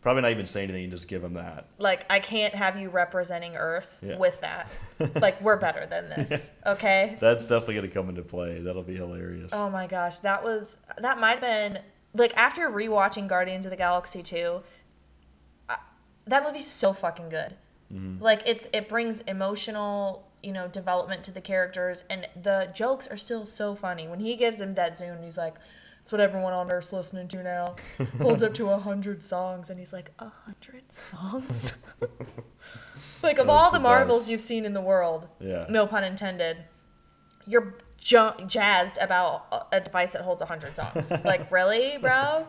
probably 0.00 0.22
not 0.22 0.32
even 0.32 0.46
say 0.46 0.64
anything. 0.64 0.82
and 0.82 0.90
Just 0.92 1.06
give 1.06 1.22
him 1.22 1.34
that. 1.34 1.66
like 1.78 2.04
I 2.10 2.18
can't 2.18 2.54
have 2.54 2.76
you 2.78 2.88
representing 2.88 3.54
Earth 3.56 4.00
Yeah. 4.02 4.18
with 4.18 4.40
that. 4.40 4.68
like, 5.20 5.40
we're 5.40 5.56
better 5.58 5.86
than 5.86 6.08
this. 6.08 6.50
Okay. 6.66 7.16
That's 7.20 7.46
definitely 7.48 7.76
gonna 7.76 7.88
come 7.88 8.08
into 8.08 8.22
play. 8.22 8.60
That'll 8.60 8.82
be 8.82 8.96
hilarious. 8.96 9.52
Oh 9.54 9.70
my 9.70 9.86
gosh, 9.86 10.18
that 10.20 10.42
was 10.42 10.78
that 10.98 11.20
might 11.20 11.38
have 11.38 11.40
been 11.40 11.78
like 12.14 12.36
after 12.36 12.68
rewatching 12.68 13.28
Guardians 13.28 13.64
of 13.64 13.70
the 13.70 13.76
Galaxy 13.76 14.22
2, 14.22 14.36
I, 14.36 14.60
that 16.26 16.44
movie's 16.44 16.66
so 16.70 16.92
fucking 16.92 17.28
good. 17.28 17.56
Like 18.20 18.42
it's 18.46 18.68
it 18.72 18.88
brings 18.88 19.20
emotional, 19.20 20.26
you 20.42 20.50
know, 20.52 20.66
development 20.66 21.24
to 21.24 21.30
the 21.30 21.42
characters 21.42 22.04
and 22.08 22.26
the 22.42 22.70
jokes 22.74 23.06
are 23.06 23.18
still 23.18 23.44
so 23.44 23.74
funny. 23.74 24.08
When 24.08 24.18
he 24.20 24.34
gives 24.34 24.58
him 24.62 24.74
that 24.76 24.98
Zune, 24.98 25.22
he's 25.22 25.36
like 25.36 25.56
it's 26.00 26.10
what 26.10 26.20
everyone 26.20 26.54
on 26.54 26.70
Earth's 26.70 26.90
listening 26.92 27.28
to 27.28 27.42
now. 27.42 27.76
Holds 28.18 28.42
up 28.42 28.54
to 28.54 28.70
a 28.70 28.78
hundred 28.78 29.22
songs, 29.22 29.70
and 29.70 29.78
he's 29.78 29.92
like, 29.92 30.10
a 30.18 30.30
hundred 30.46 30.90
songs. 30.92 31.74
like 33.22 33.38
of 33.38 33.48
all 33.48 33.70
the, 33.70 33.78
the 33.78 33.82
marvels 33.82 34.28
you've 34.28 34.40
seen 34.40 34.64
in 34.64 34.72
the 34.72 34.80
world, 34.80 35.28
Yeah. 35.38 35.66
no 35.68 35.86
pun 35.86 36.02
intended, 36.02 36.56
you're 37.46 37.74
jazzed 37.98 38.98
about 39.00 39.46
a- 39.52 39.76
a 39.76 39.80
device 39.80 40.12
that 40.14 40.22
holds 40.22 40.40
100 40.40 40.74
songs. 40.74 41.10
like, 41.24 41.52
really, 41.52 41.98
bro? 41.98 42.48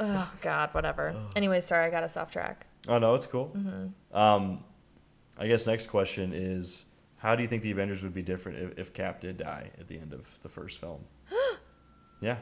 Oh, 0.00 0.32
God, 0.42 0.70
whatever. 0.72 1.14
Anyway, 1.36 1.60
sorry, 1.60 1.86
I 1.86 1.90
got 1.90 2.02
us 2.02 2.16
off 2.16 2.30
track. 2.30 2.66
Oh 2.88 2.98
no, 2.98 3.14
it's 3.14 3.26
cool. 3.26 3.52
Mm-hmm. 3.56 4.16
Um, 4.16 4.64
I 5.36 5.46
guess 5.46 5.66
next 5.66 5.88
question 5.88 6.32
is, 6.32 6.86
how 7.16 7.34
do 7.34 7.42
you 7.42 7.48
think 7.48 7.62
the 7.62 7.70
Avengers 7.70 8.02
would 8.02 8.14
be 8.14 8.22
different 8.22 8.58
if, 8.58 8.78
if 8.78 8.94
Cap 8.94 9.20
did 9.20 9.36
die 9.36 9.70
at 9.78 9.88
the 9.88 9.98
end 9.98 10.12
of 10.12 10.40
the 10.42 10.48
first 10.48 10.80
film? 10.80 11.00
yeah, 12.20 12.38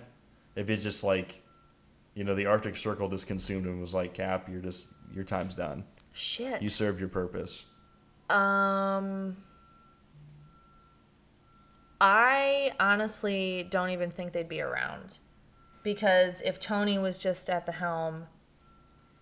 if 0.55 0.71
it 0.71 0.79
just 0.79 1.03
like, 1.03 1.43
you 2.15 2.25
know, 2.25 2.35
the 2.35 2.47
Arctic 2.47 2.77
Circle 2.77 3.09
just 3.09 3.27
consumed 3.27 3.67
him 3.67 3.73
and 3.73 3.81
was 3.81 3.95
like, 3.95 4.15
Cap, 4.15 4.49
you're 4.49 4.61
just 4.61 4.89
your 5.13 5.25
time's 5.25 5.55
done. 5.55 5.85
Shit. 6.13 6.63
You 6.63 6.69
served 6.69 7.01
your 7.01 7.09
purpose. 7.09 7.67
Um, 8.31 9.37
I 12.01 12.73
honestly 12.81 13.67
don't 13.71 13.91
even 13.91 14.11
think 14.11 14.33
they'd 14.33 14.49
be 14.49 14.61
around 14.61 15.19
because 15.87 16.41
if 16.41 16.59
Tony 16.59 16.99
was 16.99 17.17
just 17.17 17.49
at 17.49 17.65
the 17.65 17.71
helm, 17.71 18.27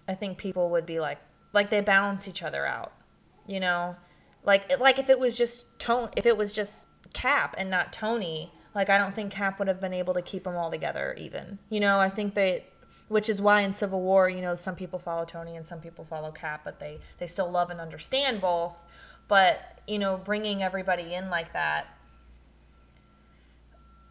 I 0.08 0.14
think 0.14 0.38
people 0.38 0.70
would 0.70 0.86
be 0.86 0.98
like, 0.98 1.18
like 1.52 1.68
they 1.68 1.82
balance 1.82 2.26
each 2.26 2.42
other 2.42 2.64
out, 2.64 2.90
you 3.46 3.60
know, 3.60 3.96
like 4.44 4.80
like 4.80 4.98
if 4.98 5.10
it 5.10 5.18
was 5.18 5.36
just 5.36 5.78
Tone, 5.78 6.08
if 6.16 6.24
it 6.24 6.38
was 6.38 6.52
just 6.52 6.88
Cap 7.12 7.54
and 7.58 7.68
not 7.68 7.92
Tony, 7.92 8.50
like 8.74 8.88
I 8.88 8.96
don't 8.96 9.14
think 9.14 9.30
Cap 9.30 9.58
would 9.58 9.68
have 9.68 9.78
been 9.78 9.92
able 9.92 10.14
to 10.14 10.22
keep 10.22 10.44
them 10.44 10.56
all 10.56 10.70
together. 10.70 11.14
Even, 11.18 11.58
you 11.68 11.80
know, 11.80 12.00
I 12.00 12.08
think 12.08 12.32
they. 12.32 12.64
Which 13.08 13.28
is 13.28 13.42
why 13.42 13.60
in 13.60 13.74
Civil 13.74 14.00
War, 14.00 14.30
you 14.30 14.40
know, 14.40 14.56
some 14.56 14.74
people 14.74 14.98
follow 14.98 15.26
Tony 15.26 15.56
and 15.56 15.66
some 15.66 15.80
people 15.80 16.06
follow 16.06 16.32
Cap, 16.32 16.62
but 16.64 16.80
they 16.80 16.98
they 17.18 17.26
still 17.26 17.50
love 17.50 17.68
and 17.68 17.78
understand 17.78 18.40
both. 18.40 18.82
But 19.28 19.82
you 19.86 19.98
know, 19.98 20.16
bringing 20.16 20.62
everybody 20.62 21.12
in 21.12 21.28
like 21.28 21.52
that, 21.52 21.94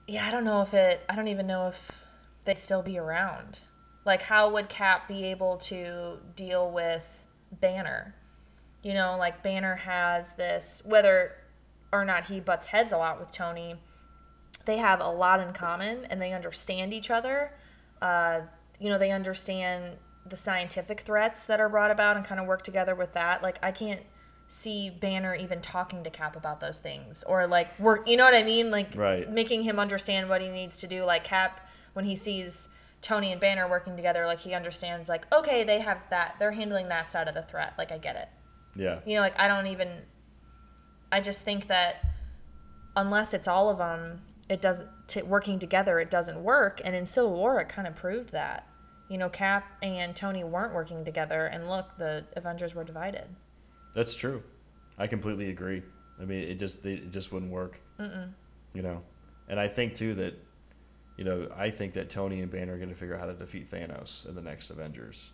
yeah, 0.07 0.27
I 0.27 0.29
don't 0.29 0.43
know 0.43 0.61
if 0.61 0.75
it. 0.75 1.03
I 1.09 1.15
don't 1.15 1.29
even 1.29 1.47
know 1.47 1.69
if 1.69 2.02
they'd 2.45 2.59
still 2.59 2.81
be 2.81 2.97
around. 2.97 3.59
Like, 4.05 4.23
how 4.23 4.49
would 4.51 4.69
Cap 4.69 5.07
be 5.07 5.23
able 5.25 5.57
to 5.57 6.17
deal 6.35 6.69
with 6.69 7.25
Banner? 7.51 8.15
You 8.81 8.93
know, 8.93 9.15
like 9.17 9.41
Banner 9.43 9.75
has 9.75 10.33
this, 10.33 10.81
whether 10.85 11.37
or 11.91 12.03
not 12.03 12.25
he 12.25 12.39
butts 12.39 12.67
heads 12.67 12.91
a 12.91 12.97
lot 12.97 13.19
with 13.19 13.31
Tony, 13.31 13.75
they 14.65 14.77
have 14.77 14.99
a 14.99 15.07
lot 15.09 15.39
in 15.39 15.53
common 15.53 16.05
and 16.05 16.21
they 16.21 16.33
understand 16.33 16.93
each 16.93 17.09
other. 17.09 17.51
Uh, 18.01 18.41
you 18.79 18.89
know, 18.89 18.97
they 18.97 19.11
understand 19.11 19.97
the 20.25 20.35
scientific 20.37 21.01
threats 21.01 21.45
that 21.45 21.59
are 21.59 21.69
brought 21.69 21.91
about 21.91 22.17
and 22.17 22.25
kind 22.25 22.39
of 22.41 22.47
work 22.47 22.61
together 22.61 22.95
with 22.95 23.13
that. 23.13 23.41
Like, 23.43 23.57
I 23.63 23.71
can't 23.71 24.01
see 24.47 24.89
Banner 24.89 25.33
even 25.35 25.61
talking 25.61 26.03
to 26.03 26.09
Cap 26.09 26.35
about 26.35 26.59
those 26.59 26.77
things 26.79 27.23
or 27.23 27.47
like 27.47 27.77
work, 27.79 28.07
you 28.07 28.17
know 28.17 28.23
what 28.25 28.35
I 28.35 28.43
mean? 28.43 28.69
Like, 28.71 28.89
Right. 28.95 29.29
making 29.29 29.63
him 29.63 29.79
understand 29.79 30.29
what 30.29 30.41
he 30.41 30.49
needs 30.49 30.79
to 30.79 30.87
do. 30.87 31.03
Like, 31.03 31.23
Cap, 31.23 31.67
when 31.93 32.05
he 32.05 32.15
sees 32.15 32.69
Tony 33.01 33.31
and 33.31 33.39
Banner 33.41 33.69
working 33.69 33.95
together, 33.95 34.25
like, 34.25 34.39
he 34.39 34.53
understands, 34.53 35.09
like, 35.09 35.31
okay, 35.33 35.63
they 35.63 35.79
have 35.79 35.97
that, 36.09 36.35
they're 36.39 36.51
handling 36.53 36.87
that 36.89 37.09
side 37.11 37.27
of 37.27 37.33
the 37.33 37.41
threat. 37.41 37.73
Like, 37.77 37.91
I 37.91 37.97
get 37.97 38.15
it 38.15 38.29
Yeah. 38.75 38.99
you 39.05 39.15
know 39.15 39.21
like 39.21 39.39
i 39.39 39.47
don't 39.47 39.67
even 39.67 39.89
i 41.11 41.19
just 41.21 41.43
think 41.43 41.67
that 41.67 42.03
unless 42.95 43.33
it's 43.33 43.47
all 43.47 43.69
of 43.69 43.77
them 43.77 44.21
it 44.49 44.61
doesn't 44.61 44.89
t- 45.07 45.21
working 45.21 45.59
together 45.59 45.99
it 45.99 46.09
doesn't 46.09 46.43
work 46.43 46.81
and 46.83 46.95
in 46.95 47.05
civil 47.05 47.33
war 47.33 47.59
it 47.59 47.69
kind 47.69 47.87
of 47.87 47.95
proved 47.95 48.31
that 48.31 48.67
you 49.09 49.17
know 49.17 49.29
cap 49.29 49.77
and 49.83 50.15
tony 50.15 50.43
weren't 50.43 50.73
working 50.73 51.05
together 51.05 51.45
and 51.45 51.69
look 51.69 51.97
the 51.97 52.25
avengers 52.35 52.73
were 52.73 52.83
divided 52.83 53.27
That's 53.93 54.15
true. 54.15 54.41
I 54.97 55.05
completely 55.07 55.49
agree. 55.49 55.81
I 56.19 56.25
mean, 56.25 56.43
it 56.47 56.55
just 56.59 56.83
it 56.85 57.11
just 57.11 57.31
wouldn't 57.31 57.51
work. 57.51 57.79
Mm-mm. 57.99 58.29
You 58.73 58.81
know, 58.81 59.01
and 59.47 59.59
I 59.59 59.67
think 59.67 59.93
too 59.95 60.13
that, 60.15 60.33
you 61.17 61.23
know, 61.23 61.47
I 61.55 61.69
think 61.69 61.93
that 61.93 62.09
Tony 62.09 62.41
and 62.41 62.49
Banner 62.51 62.73
are 62.73 62.77
going 62.77 62.89
to 62.89 62.95
figure 62.95 63.13
out 63.15 63.19
how 63.21 63.27
to 63.27 63.33
defeat 63.33 63.69
Thanos 63.69 64.27
in 64.27 64.35
the 64.35 64.41
next 64.41 64.69
Avengers. 64.69 65.31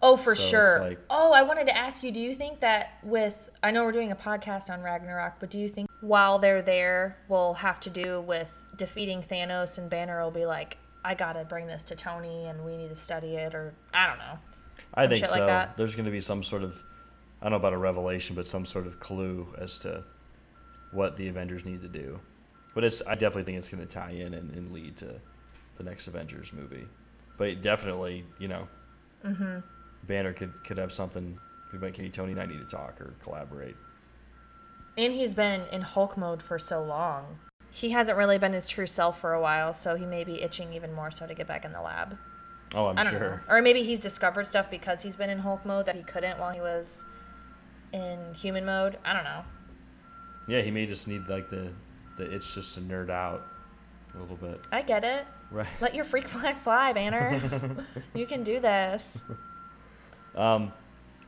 oh 0.00 0.16
for 0.16 0.34
So 0.34 0.50
sure 0.50 0.80
like- 0.80 0.98
oh 1.10 1.32
i 1.32 1.42
wanted 1.42 1.66
to 1.66 1.76
ask 1.76 2.02
you 2.02 2.10
do 2.12 2.18
you 2.20 2.34
think 2.34 2.60
that 2.60 2.98
with 3.02 3.50
i 3.62 3.70
know 3.70 3.84
we're 3.84 3.92
doing 3.92 4.10
a 4.12 4.16
podcast 4.16 4.68
on 4.70 4.80
ragnarok 4.82 5.34
but 5.40 5.48
do 5.50 5.58
you 5.58 5.68
think 5.68 5.88
while 6.00 6.38
they're 6.40 6.62
there 6.62 7.16
will 7.28 7.54
have 7.54 7.78
to 7.80 7.90
do 7.90 8.20
with 8.20 8.64
defeating 8.76 9.22
thanos 9.22 9.78
and 9.78 9.88
banner 9.90 10.22
will 10.22 10.30
be 10.30 10.44
like 10.46 10.76
i 11.04 11.14
gotta 11.14 11.44
bring 11.44 11.66
this 11.66 11.82
to 11.84 11.94
tony 11.96 12.44
and 12.46 12.64
we 12.64 12.76
need 12.76 12.88
to 12.88 12.96
study 12.96 13.34
it 13.36 13.54
or 13.54 13.74
i 13.94 14.06
don't 14.06 14.18
know 14.18 14.38
I 14.94 15.06
think 15.06 15.26
so. 15.26 15.38
like? 15.46 15.76
There's 15.76 15.94
going 15.94 16.04
to 16.06 16.10
be 16.10 16.20
some 16.20 16.42
sort 16.42 16.62
of, 16.62 16.82
I 17.40 17.44
don't 17.44 17.52
know 17.52 17.56
about 17.56 17.72
a 17.72 17.78
revelation, 17.78 18.34
but 18.36 18.46
some 18.46 18.64
sort 18.66 18.86
of 18.86 19.00
clue 19.00 19.46
as 19.58 19.78
to 19.78 20.02
what 20.92 21.16
the 21.16 21.28
Avengers 21.28 21.64
need 21.64 21.80
to 21.82 21.88
do. 21.88 22.20
But 22.74 22.84
it's, 22.84 23.02
I 23.06 23.14
definitely 23.14 23.44
think 23.44 23.58
it's 23.58 23.70
going 23.70 23.86
to 23.86 23.92
tie 23.92 24.10
in 24.12 24.34
and, 24.34 24.50
and 24.54 24.72
lead 24.72 24.96
to 24.98 25.20
the 25.76 25.84
next 25.84 26.08
Avengers 26.08 26.52
movie. 26.52 26.86
But 27.36 27.60
definitely, 27.62 28.24
you 28.38 28.48
know, 28.48 28.68
Mm-hmm. 29.24 29.60
Banner 30.06 30.32
could 30.32 30.64
could 30.64 30.78
have 30.78 30.92
something. 30.92 31.38
Be 31.70 31.78
like, 31.78 31.96
hey, 31.96 32.08
Tony 32.08 32.32
and 32.32 32.40
I 32.40 32.46
need 32.46 32.58
to 32.58 32.66
talk 32.66 33.00
or 33.00 33.14
collaborate. 33.22 33.76
And 34.98 35.14
he's 35.14 35.32
been 35.34 35.62
in 35.72 35.80
Hulk 35.80 36.18
mode 36.18 36.42
for 36.42 36.58
so 36.58 36.82
long. 36.82 37.38
He 37.70 37.90
hasn't 37.90 38.18
really 38.18 38.36
been 38.36 38.52
his 38.52 38.66
true 38.66 38.86
self 38.86 39.20
for 39.20 39.32
a 39.32 39.40
while, 39.40 39.72
so 39.72 39.94
he 39.94 40.04
may 40.04 40.24
be 40.24 40.42
itching 40.42 40.74
even 40.74 40.92
more 40.92 41.10
so 41.10 41.26
to 41.26 41.34
get 41.34 41.46
back 41.46 41.64
in 41.64 41.72
the 41.72 41.80
lab. 41.80 42.18
Oh, 42.74 42.88
I'm 42.88 42.98
I 42.98 43.08
sure. 43.08 43.20
know. 43.48 43.54
Or 43.54 43.62
maybe 43.62 43.82
he's 43.82 44.00
discovered 44.00 44.46
stuff 44.46 44.70
because 44.70 45.02
he's 45.02 45.16
been 45.16 45.30
in 45.30 45.38
Hulk 45.38 45.64
mode 45.64 45.86
that 45.86 45.94
he 45.94 46.02
couldn't 46.02 46.38
while 46.38 46.50
he 46.50 46.60
was 46.60 47.06
in 47.92 48.18
human 48.34 48.66
mode. 48.66 48.98
I 49.04 49.14
don't 49.14 49.24
know. 49.24 49.44
Yeah, 50.48 50.60
he 50.60 50.70
may 50.70 50.84
just 50.84 51.08
need 51.08 51.28
like 51.28 51.48
the 51.48 51.72
the 52.16 52.34
itch 52.34 52.54
just 52.54 52.74
to 52.74 52.80
nerd 52.80 53.10
out 53.10 53.46
a 54.14 54.18
little 54.18 54.36
bit. 54.36 54.60
I 54.70 54.82
get 54.82 55.04
it. 55.04 55.26
Right. 55.50 55.66
Let 55.80 55.94
your 55.94 56.04
freak 56.04 56.28
flag 56.28 56.58
fly, 56.58 56.92
Banner. 56.92 57.40
you 58.14 58.26
can 58.26 58.42
do 58.42 58.60
this. 58.60 59.22
Um, 60.34 60.72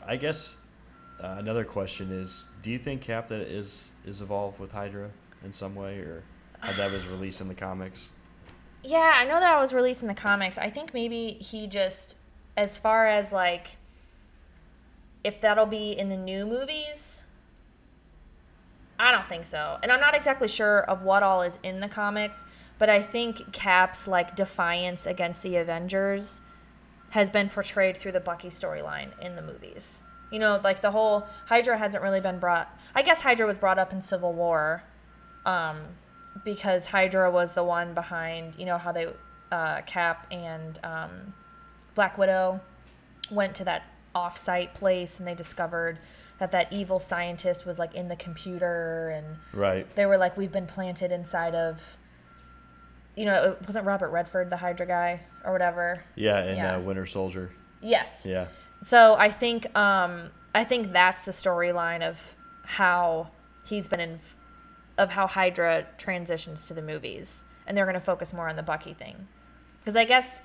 I 0.06 0.16
guess 0.16 0.56
uh, 1.22 1.36
another 1.38 1.64
question 1.64 2.10
is: 2.10 2.48
Do 2.62 2.70
you 2.70 2.78
think 2.78 3.02
Cap 3.02 3.28
that 3.28 3.40
is 3.40 3.92
is 4.06 4.22
evolved 4.22 4.58
with 4.58 4.72
Hydra 4.72 5.10
in 5.44 5.52
some 5.52 5.74
way, 5.74 5.98
or 5.98 6.22
how 6.60 6.72
that 6.72 6.90
was 6.90 7.06
released 7.06 7.40
in 7.40 7.48
the 7.48 7.54
comics? 7.54 8.10
Yeah, 8.82 9.12
I 9.16 9.24
know 9.24 9.40
that 9.40 9.52
I 9.54 9.60
was 9.60 9.72
released 9.72 10.02
in 10.02 10.08
the 10.08 10.14
comics. 10.14 10.58
I 10.58 10.70
think 10.70 10.94
maybe 10.94 11.32
he 11.32 11.66
just 11.66 12.16
as 12.56 12.76
far 12.76 13.06
as 13.06 13.32
like 13.32 13.76
if 15.22 15.40
that'll 15.40 15.66
be 15.66 15.90
in 15.90 16.08
the 16.10 16.16
new 16.16 16.46
movies, 16.46 17.23
I 18.98 19.10
don't 19.12 19.28
think 19.28 19.46
so. 19.46 19.78
And 19.82 19.90
I'm 19.90 20.00
not 20.00 20.14
exactly 20.14 20.48
sure 20.48 20.82
of 20.82 21.02
what 21.02 21.22
all 21.22 21.42
is 21.42 21.58
in 21.62 21.80
the 21.80 21.88
comics, 21.88 22.44
but 22.78 22.88
I 22.88 23.02
think 23.02 23.52
Cap's 23.52 24.06
like 24.06 24.36
defiance 24.36 25.06
against 25.06 25.42
the 25.42 25.56
Avengers 25.56 26.40
has 27.10 27.30
been 27.30 27.48
portrayed 27.48 27.96
through 27.96 28.12
the 28.12 28.20
Bucky 28.20 28.48
storyline 28.48 29.18
in 29.20 29.36
the 29.36 29.42
movies. 29.42 30.02
You 30.30 30.38
know, 30.38 30.60
like 30.62 30.80
the 30.80 30.90
whole 30.90 31.26
Hydra 31.46 31.78
hasn't 31.78 32.02
really 32.02 32.20
been 32.20 32.38
brought. 32.38 32.76
I 32.94 33.02
guess 33.02 33.20
Hydra 33.20 33.46
was 33.46 33.58
brought 33.58 33.78
up 33.78 33.92
in 33.92 34.02
Civil 34.02 34.32
War, 34.32 34.82
um, 35.46 35.76
because 36.44 36.86
Hydra 36.86 37.30
was 37.30 37.52
the 37.52 37.62
one 37.62 37.94
behind. 37.94 38.56
You 38.58 38.66
know 38.66 38.78
how 38.78 38.92
they, 38.92 39.06
uh, 39.52 39.82
Cap 39.82 40.26
and 40.30 40.78
um, 40.82 41.34
Black 41.94 42.18
Widow 42.18 42.60
went 43.30 43.54
to 43.56 43.64
that 43.64 43.84
off-site 44.14 44.74
place 44.74 45.18
and 45.18 45.26
they 45.26 45.34
discovered 45.34 45.98
that 46.52 46.52
that 46.52 46.72
evil 46.72 47.00
scientist 47.00 47.64
was 47.64 47.78
like 47.78 47.94
in 47.94 48.08
the 48.08 48.16
computer 48.16 49.08
and 49.10 49.36
Right. 49.52 49.86
they 49.96 50.04
were 50.06 50.18
like 50.18 50.36
we've 50.36 50.52
been 50.52 50.66
planted 50.66 51.10
inside 51.10 51.54
of 51.54 51.96
you 53.16 53.24
know 53.24 53.52
it 53.52 53.66
wasn't 53.66 53.84
robert 53.86 54.10
redford 54.10 54.50
the 54.50 54.56
hydra 54.58 54.86
guy 54.86 55.20
or 55.44 55.52
whatever 55.52 56.04
Yeah, 56.16 56.38
and 56.38 56.56
Yeah. 56.56 56.76
Uh, 56.76 56.80
Winter 56.80 57.06
Soldier. 57.06 57.50
yes 57.80 58.26
Yeah. 58.28 58.46
so 58.82 59.14
i 59.14 59.30
think 59.30 59.76
um 59.76 60.30
i 60.54 60.64
think 60.64 60.92
that's 60.92 61.22
the 61.24 61.32
storyline 61.32 62.02
of 62.02 62.18
how 62.64 63.30
he's 63.64 63.88
been 63.88 64.00
in 64.00 64.20
of 64.98 65.10
how 65.10 65.26
hydra 65.26 65.86
transitions 65.98 66.66
to 66.66 66.74
the 66.74 66.82
movies 66.82 67.44
and 67.66 67.76
they're 67.76 67.86
going 67.86 67.94
to 67.94 68.00
focus 68.00 68.32
more 68.34 68.48
on 68.48 68.56
the 68.56 68.62
bucky 68.62 68.92
thing 68.94 69.28
because 69.80 69.96
i 69.96 70.04
guess 70.04 70.40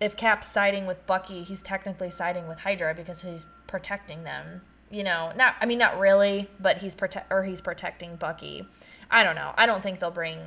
if 0.00 0.16
cap's 0.16 0.46
siding 0.46 0.86
with 0.86 1.04
bucky 1.06 1.42
he's 1.42 1.62
technically 1.62 2.10
siding 2.10 2.46
with 2.48 2.60
hydra 2.60 2.94
because 2.94 3.22
he's 3.22 3.46
protecting 3.66 4.22
them 4.24 4.62
you 4.90 5.04
know 5.04 5.32
not 5.36 5.54
i 5.60 5.66
mean 5.66 5.78
not 5.78 5.98
really 5.98 6.48
but 6.58 6.78
he's 6.78 6.94
protect 6.94 7.32
or 7.32 7.44
he's 7.44 7.60
protecting 7.60 8.16
bucky 8.16 8.66
i 9.10 9.22
don't 9.22 9.36
know 9.36 9.52
i 9.56 9.66
don't 9.66 9.82
think 9.82 9.98
they'll 10.00 10.10
bring 10.10 10.38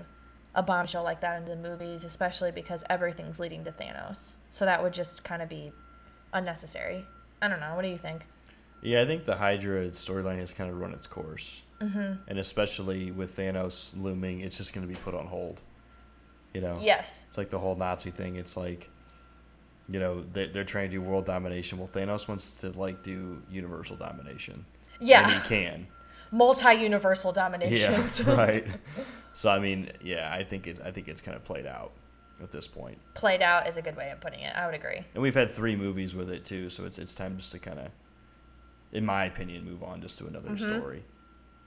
a 0.56 0.62
bombshell 0.62 1.04
like 1.04 1.22
that 1.22 1.38
into 1.42 1.50
the 1.50 1.70
movies 1.70 2.04
especially 2.04 2.52
because 2.52 2.84
everything's 2.90 3.40
leading 3.40 3.64
to 3.64 3.72
thanos 3.72 4.34
so 4.50 4.66
that 4.66 4.84
would 4.84 4.94
just 4.94 5.24
kind 5.24 5.42
of 5.42 5.50
be 5.50 5.72
unnecessary 6.34 7.06
i 7.42 7.48
don't 7.48 7.60
know 7.60 7.74
what 7.76 7.84
do 7.84 7.88
you 7.90 7.98
think 7.98 8.26
Yeah, 8.82 9.02
I 9.02 9.06
think 9.06 9.24
the 9.24 9.38
Hydra 9.38 9.92
storyline 9.92 10.40
has 10.40 10.52
kind 10.52 10.70
of 10.70 10.78
run 10.78 10.94
its 10.94 11.08
course. 11.08 11.62
Mm-hmm. 11.80 12.16
And 12.28 12.38
especially 12.38 13.12
with 13.12 13.38
Thanos 13.38 13.94
looming, 13.96 14.42
it's 14.42 14.58
just 14.58 14.74
going 14.74 14.86
to 14.86 14.94
be 14.94 15.00
put 15.00 15.16
on 15.16 15.28
hold. 15.28 15.62
You 16.54 16.62
know? 16.62 16.76
yes 16.82 17.26
It's 17.30 17.38
like 17.38 17.50
the 17.50 17.60
whole 17.60 17.76
Nazi 17.76 18.12
thing. 18.12 18.36
It's 18.36 18.58
like, 18.58 18.90
you 19.90 20.00
know, 20.00 20.22
they, 20.22 20.48
they're 20.48 20.64
trying 20.64 20.90
to 20.90 20.92
do 20.96 21.02
world 21.02 21.26
domination. 21.26 21.78
Well, 21.78 21.88
Thanos 21.90 22.28
wants 22.28 22.58
to, 22.60 22.70
like, 22.72 23.04
do 23.04 23.42
universal 23.50 23.96
domination. 23.98 24.66
And 25.00 25.08
yeah 25.10 25.30
he 25.30 25.48
can. 25.48 25.88
multi-universal 26.32 27.32
domination 27.34 27.92
Yeah, 28.26 28.36
right. 28.36 28.68
So, 29.34 29.50
I 29.50 29.60
mean, 29.60 29.90
yeah, 30.02 30.34
I 30.34 30.44
think, 30.44 30.68
it, 30.68 30.80
I 30.84 30.92
think 30.92 31.08
it's 31.08 31.22
kind 31.22 31.36
of 31.36 31.44
played 31.44 31.66
out 31.66 31.92
at 32.42 32.52
this 32.52 32.68
point. 32.68 32.98
played 33.14 33.42
out 33.42 33.68
is 33.68 33.78
a 33.78 33.82
good 33.82 33.96
way 33.96 34.10
of 34.12 34.20
putting 34.20 34.40
it 34.40 34.52
i 34.56 34.66
would 34.66 34.74
agree 34.76 35.02
And 35.14 35.22
we've 35.22 35.36
had 35.36 35.52
three 35.52 35.76
movies 35.76 36.16
with 36.16 36.30
it, 36.32 36.46
too. 36.46 36.70
So 36.70 36.86
it's, 36.86 36.98
it's 37.00 37.14
time 37.14 37.38
just 37.38 37.52
to 37.52 37.60
kind 37.60 37.80
of, 37.80 37.88
in 38.92 39.06
my 39.06 39.26
opinion, 39.26 39.66
move 39.66 39.84
on 39.84 40.02
just 40.02 40.18
to 40.20 40.28
another 40.28 40.50
Mm-hmm. 40.50 40.78
story. 40.80 41.04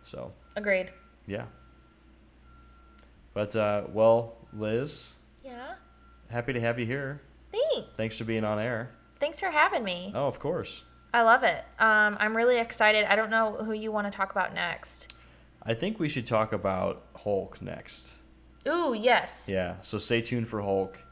So. 0.03 0.33
agreed 0.57 0.91
Yeah. 1.27 1.45
But 3.35 3.55
uh, 3.55 3.85
well, 3.93 4.37
Liz, 4.53 5.15
yeah 5.45 5.75
happy 6.31 6.53
to 6.55 6.61
have 6.61 6.79
you 6.79 6.87
here. 6.87 7.21
Thanks 7.83 7.97
Thanks 7.97 8.19
for 8.19 8.25
being 8.25 8.45
on 8.45 8.59
air. 8.59 8.91
thanks 9.21 9.41
for 9.41 9.51
having 9.51 9.85
me 9.85 10.13
Oh, 10.15 10.27
of 10.27 10.39
course. 10.39 10.85
I 11.15 11.23
love 11.23 11.45
it. 11.45 11.65
Um, 11.79 12.17
I'm 12.21 12.37
really 12.37 12.59
excited. 12.59 13.05
I 13.11 13.17
don't 13.17 13.31
know 13.31 13.55
who 13.55 13.73
you 13.73 13.91
want 13.91 14.11
to 14.11 14.15
talk 14.15 14.31
about 14.33 14.53
next. 14.53 15.15
I 15.63 15.73
think 15.75 15.99
we 15.99 16.09
should 16.09 16.27
talk 16.27 16.53
about 16.53 17.05
Hulk 17.17 17.63
next. 17.63 18.17
Ooh, 18.69 18.95
yes. 18.99 19.49
Yeah. 19.51 19.77
So 19.81 19.97
stay 19.99 20.21
tuned 20.21 20.47
for 20.49 20.61
Hulk, 20.61 21.03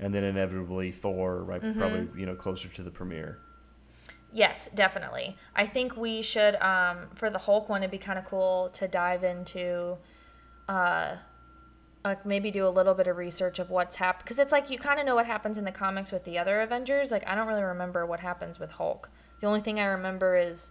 and 0.00 0.12
then 0.14 0.24
inevitably 0.24 0.90
Thor, 0.90 1.44
right? 1.44 1.62
Mm-hmm. 1.62 1.78
Probably 1.78 2.08
you 2.20 2.26
know 2.26 2.34
closer 2.34 2.68
to 2.68 2.82
the 2.82 2.90
premiere. 2.90 3.38
Yes, 4.32 4.68
definitely. 4.74 5.36
I 5.54 5.66
think 5.66 5.96
we 5.96 6.22
should, 6.22 6.56
um, 6.56 7.08
for 7.14 7.28
the 7.30 7.38
Hulk 7.38 7.68
one, 7.68 7.82
it'd 7.82 7.90
be 7.90 7.98
kind 7.98 8.18
of 8.18 8.24
cool 8.24 8.70
to 8.74 8.88
dive 8.88 9.24
into, 9.24 9.98
uh, 10.68 11.16
like 12.04 12.26
maybe 12.26 12.50
do 12.50 12.66
a 12.66 12.70
little 12.70 12.94
bit 12.94 13.06
of 13.06 13.16
research 13.16 13.58
of 13.58 13.70
what's 13.70 13.96
happened. 13.96 14.24
Because 14.24 14.38
it's 14.38 14.52
like 14.52 14.70
you 14.70 14.78
kind 14.78 14.98
of 14.98 15.06
know 15.06 15.14
what 15.14 15.26
happens 15.26 15.56
in 15.58 15.64
the 15.64 15.72
comics 15.72 16.10
with 16.12 16.24
the 16.24 16.38
other 16.38 16.60
Avengers. 16.60 17.10
Like, 17.10 17.26
I 17.28 17.34
don't 17.34 17.46
really 17.46 17.62
remember 17.62 18.04
what 18.06 18.20
happens 18.20 18.58
with 18.58 18.72
Hulk. 18.72 19.10
The 19.40 19.46
only 19.46 19.60
thing 19.60 19.78
I 19.78 19.84
remember 19.86 20.36
is 20.36 20.70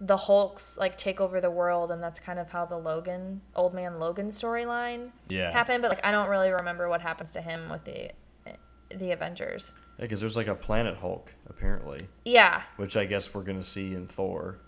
the 0.00 0.16
Hulks, 0.16 0.76
like, 0.78 0.96
take 0.98 1.20
over 1.20 1.40
the 1.40 1.50
world, 1.50 1.92
and 1.92 2.02
that's 2.02 2.18
kind 2.18 2.38
of 2.40 2.50
how 2.50 2.64
the 2.66 2.76
Logan, 2.76 3.40
Old 3.54 3.72
Man 3.72 4.00
Logan 4.00 4.30
storyline 4.30 5.10
Yeah. 5.28 5.52
happened. 5.52 5.82
But, 5.82 5.90
like, 5.92 6.04
I 6.04 6.10
don't 6.10 6.28
really 6.28 6.50
remember 6.50 6.88
what 6.88 7.00
happens 7.00 7.30
to 7.32 7.40
him 7.40 7.68
with 7.68 7.84
the. 7.84 8.10
Eh, 8.46 8.54
the 8.96 9.12
Avengers. 9.12 9.74
Yeah, 9.98 10.02
because 10.04 10.20
there's 10.20 10.36
like 10.36 10.48
a 10.48 10.54
planet 10.54 10.96
Hulk 10.98 11.32
apparently, 11.48 12.00
Yeah, 12.24 12.62
which 12.76 12.96
I 12.96 13.04
guess 13.06 13.32
we're 13.34 13.42
gonna 13.42 13.62
see 13.62 13.94
in 13.94 14.06
Thor, 14.06 14.58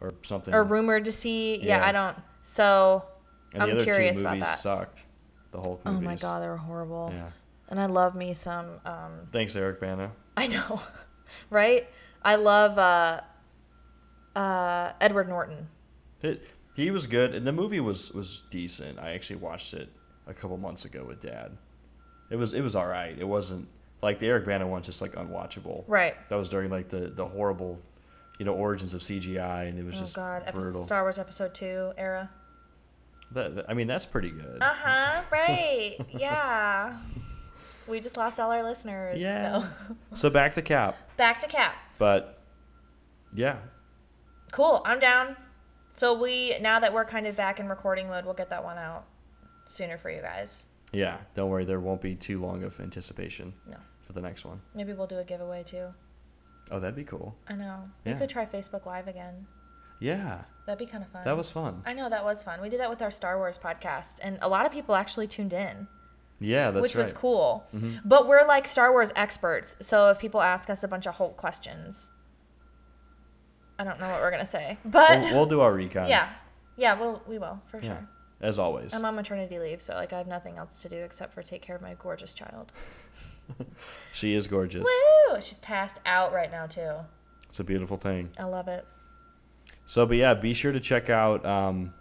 or 0.00 0.12
something. 0.22 0.52
or 0.52 0.62
rumored 0.64 1.04
to 1.06 1.12
see. 1.12 1.56
Yeah, 1.58 1.78
Yeah. 1.78 1.86
I 1.86 1.92
don't. 1.92 2.16
So 2.42 3.04
and 3.54 3.62
I'm 3.62 3.68
the 3.70 3.74
other 3.76 3.84
curious 3.84 4.16
two 4.16 4.22
about 4.22 4.34
movies 4.34 4.48
that. 4.48 4.58
sucked. 4.58 5.06
The 5.50 5.60
whole 5.60 5.80
Hulk 5.84 5.96
Oh 5.98 6.00
my 6.00 6.16
god, 6.16 6.42
they 6.42 6.48
were 6.48 6.56
horrible. 6.56 7.10
Yeah. 7.12 7.28
And 7.68 7.80
I 7.80 7.86
love 7.86 8.14
me 8.14 8.34
some. 8.34 8.66
Um, 8.84 9.26
Thanks, 9.30 9.54
Eric 9.56 9.80
Bana. 9.80 10.12
I 10.36 10.46
know, 10.46 10.80
right? 11.50 11.86
I 12.22 12.36
love 12.36 12.78
uh, 12.78 13.20
uh, 14.38 14.92
Edward 15.00 15.28
Norton. 15.28 15.68
It, 16.22 16.48
he 16.74 16.90
was 16.90 17.06
good, 17.06 17.34
and 17.34 17.46
the 17.46 17.52
movie 17.52 17.80
was 17.80 18.12
was 18.12 18.44
decent. 18.50 18.98
I 18.98 19.12
actually 19.12 19.36
watched 19.36 19.74
it 19.74 19.88
a 20.26 20.34
couple 20.34 20.56
months 20.56 20.84
ago 20.84 21.04
with 21.04 21.20
Dad. 21.20 21.56
It 22.30 22.36
was 22.36 22.54
it 22.54 22.62
was 22.62 22.74
all 22.76 22.86
right. 22.86 23.16
It 23.18 23.26
wasn't 23.28 23.68
like 24.02 24.18
the 24.18 24.28
Eric 24.28 24.46
Bana 24.46 24.66
one's 24.66 24.86
just 24.86 25.02
like 25.02 25.12
unwatchable. 25.12 25.84
Right. 25.86 26.14
That 26.28 26.36
was 26.36 26.48
during 26.48 26.70
like 26.70 26.88
the 26.88 27.08
the 27.08 27.26
horrible, 27.26 27.78
you 28.38 28.46
know, 28.46 28.54
origins 28.54 28.94
of 28.94 29.00
CGI, 29.02 29.68
and 29.68 29.78
it 29.78 29.84
was 29.84 29.96
Oh 29.96 30.00
just 30.00 30.16
god, 30.16 30.48
brutal. 30.52 30.84
Star 30.84 31.02
Wars 31.02 31.18
Episode 31.18 31.54
Two 31.54 31.92
era. 31.98 32.30
That, 33.32 33.64
I 33.68 33.74
mean, 33.74 33.86
that's 33.86 34.06
pretty 34.06 34.30
good. 34.30 34.58
Uh 34.62 34.72
huh. 34.74 35.22
Right. 35.30 35.96
yeah. 36.10 36.98
We 37.88 38.00
just 38.00 38.16
lost 38.16 38.38
all 38.38 38.50
our 38.50 38.62
listeners. 38.62 39.20
Yeah. 39.20 39.42
No. 39.42 39.96
So 40.14 40.30
back 40.30 40.52
to 40.54 40.62
Cap, 40.62 40.96
Back 41.16 41.40
to 41.40 41.46
Cap. 41.48 41.74
but 41.98 42.38
yeah, 43.34 43.56
Cool. 44.50 44.82
I'm 44.84 44.98
down. 44.98 45.36
So 45.94 46.12
we 46.18 46.58
now 46.60 46.80
that 46.80 46.92
we're 46.92 47.04
kind 47.06 47.26
of 47.26 47.36
back 47.36 47.58
in 47.60 47.68
recording 47.68 48.08
mode, 48.08 48.24
we'll 48.24 48.34
get 48.34 48.50
that 48.50 48.62
one 48.64 48.76
out 48.78 49.04
sooner 49.66 49.96
for 49.98 50.10
you 50.10 50.20
guys. 50.20 50.66
yeah. 50.92 51.18
Don't 51.34 51.48
worry, 51.50 51.64
there 51.64 51.80
won't 51.80 52.00
be 52.02 52.14
too 52.16 52.40
long 52.40 52.62
of 52.62 52.78
anticipation 52.80 53.54
No. 53.68 53.76
for 54.02 54.12
the 54.12 54.20
next 54.20 54.44
one. 54.44 54.60
Maybe 54.74 54.92
we'll 54.92 55.06
do 55.06 55.18
a 55.18 55.24
giveaway 55.24 55.62
too. 55.62 55.86
Oh, 56.70 56.78
that'd 56.80 56.94
be 56.96 57.04
cool. 57.04 57.34
I 57.48 57.54
know. 57.54 57.88
Yeah. 58.04 58.12
We 58.14 58.18
could 58.20 58.28
try 58.28 58.44
Facebook 58.46 58.84
Live 58.86 59.08
again. 59.08 59.46
Yeah, 60.00 60.42
That'd 60.66 60.78
be 60.78 60.86
kind 60.90 61.02
of 61.02 61.10
fun. 61.10 61.22
that 61.24 61.36
was 61.36 61.50
fun. 61.50 61.82
I 61.86 61.92
know 61.92 62.08
that 62.08 62.24
was 62.24 62.42
fun. 62.42 62.60
We 62.60 62.68
did 62.68 62.78
that 62.80 62.88
with 62.90 63.02
our 63.02 63.10
Star 63.10 63.36
Wars 63.36 63.58
podcast, 63.62 64.18
and 64.22 64.38
a 64.40 64.48
lot 64.48 64.64
of 64.66 64.72
people 64.72 64.94
actually 64.94 65.26
tuned 65.26 65.52
in, 65.52 65.88
Yeah, 66.38 66.70
that's 66.70 66.82
which 66.82 66.94
right. 66.94 67.02
was 67.02 67.12
cool. 67.12 67.64
Mm-hmm. 67.74 67.96
But 68.04 68.28
we're 68.28 68.46
like 68.46 68.66
Star 68.68 68.92
Wars 68.92 69.12
experts, 69.16 69.76
so 69.80 70.10
if 70.10 70.18
people 70.20 70.40
ask 70.40 70.70
us 70.70 70.84
a 70.84 70.88
bunch 70.88 71.06
of 71.06 71.16
Hulk 71.16 71.36
questions, 71.36 72.10
I 73.78 73.84
don't 73.84 73.98
know 73.98 74.08
what 74.08 74.20
we're 74.20 74.30
gonna 74.30 74.46
say. 74.46 74.78
But 74.84 75.20
We'll, 75.20 75.32
we'll 75.34 75.46
do 75.46 75.60
our 75.62 75.72
recon. 75.72 76.08
yeah, 76.08 76.30
yeah, 76.76 76.98
we'll 76.98 77.22
we 77.26 77.38
will 77.38 77.60
for 77.66 77.78
Yeah, 77.78 77.84
sure. 77.98 78.08
as 78.40 78.58
always. 78.60 78.94
I'm 78.94 79.04
on 79.04 79.16
maternity 79.16 79.58
leave, 79.58 79.82
so 79.82 79.94
like 79.94 80.12
I 80.12 80.18
have 80.18 80.28
nothing 80.28 80.58
else 80.58 80.80
to 80.82 80.88
do 80.88 80.96
except 80.98 81.34
for 81.34 81.42
take 81.42 81.62
care 81.62 81.74
of 81.74 81.82
my 81.82 81.94
gorgeous 81.94 82.32
child. 82.34 82.72
She 84.12 84.34
is 84.34 84.46
gorgeous. 84.46 84.84
Woo! 84.86 85.40
She's 85.40 85.58
passed 85.58 85.98
out 86.06 86.32
right 86.32 86.50
now 86.50 86.66
too. 86.66 86.92
It's 87.48 87.58
a 87.60 87.64
beautiful 87.64 87.96
thing. 87.96 88.30
I 88.38 88.44
love 88.44 88.68
it. 88.68 88.86
So, 89.92 90.06
but 90.06 90.16
yeah, 90.16 90.32
be 90.32 90.54
sure 90.54 90.72
to 90.72 90.80
check 90.80 91.10
out. 91.10 91.44
Um, 91.44 91.92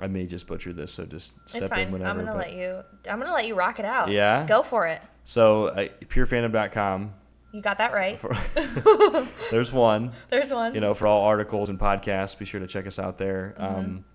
I 0.00 0.06
may 0.06 0.24
just 0.24 0.46
butcher 0.46 0.72
this, 0.72 0.92
so 0.92 1.04
just 1.04 1.34
step 1.46 1.64
it's 1.64 1.72
in 1.72 1.92
whenever. 1.92 2.08
I'm 2.08 2.16
gonna 2.24 2.32
but- 2.32 2.38
let 2.48 2.54
you. 2.54 2.80
I'm 3.06 3.18
gonna 3.20 3.34
let 3.34 3.46
you 3.46 3.54
rock 3.54 3.78
it 3.78 3.84
out. 3.84 4.08
Yeah? 4.10 4.46
Go 4.46 4.62
for 4.62 4.86
it. 4.86 5.02
So, 5.24 5.66
uh, 5.66 5.88
purefandom.com. 6.06 7.12
You 7.52 7.60
got 7.60 7.76
that 7.76 7.92
right. 7.92 8.18
There's 9.50 9.70
one. 9.74 10.12
There's 10.30 10.50
one. 10.50 10.74
You 10.74 10.80
know, 10.80 10.94
for 10.94 11.06
all 11.06 11.24
articles 11.26 11.68
and 11.68 11.78
podcasts, 11.78 12.38
be 12.38 12.46
sure 12.46 12.60
to 12.60 12.66
check 12.66 12.86
us 12.86 12.98
out 12.98 13.18
there. 13.18 13.52
Um, 13.58 14.06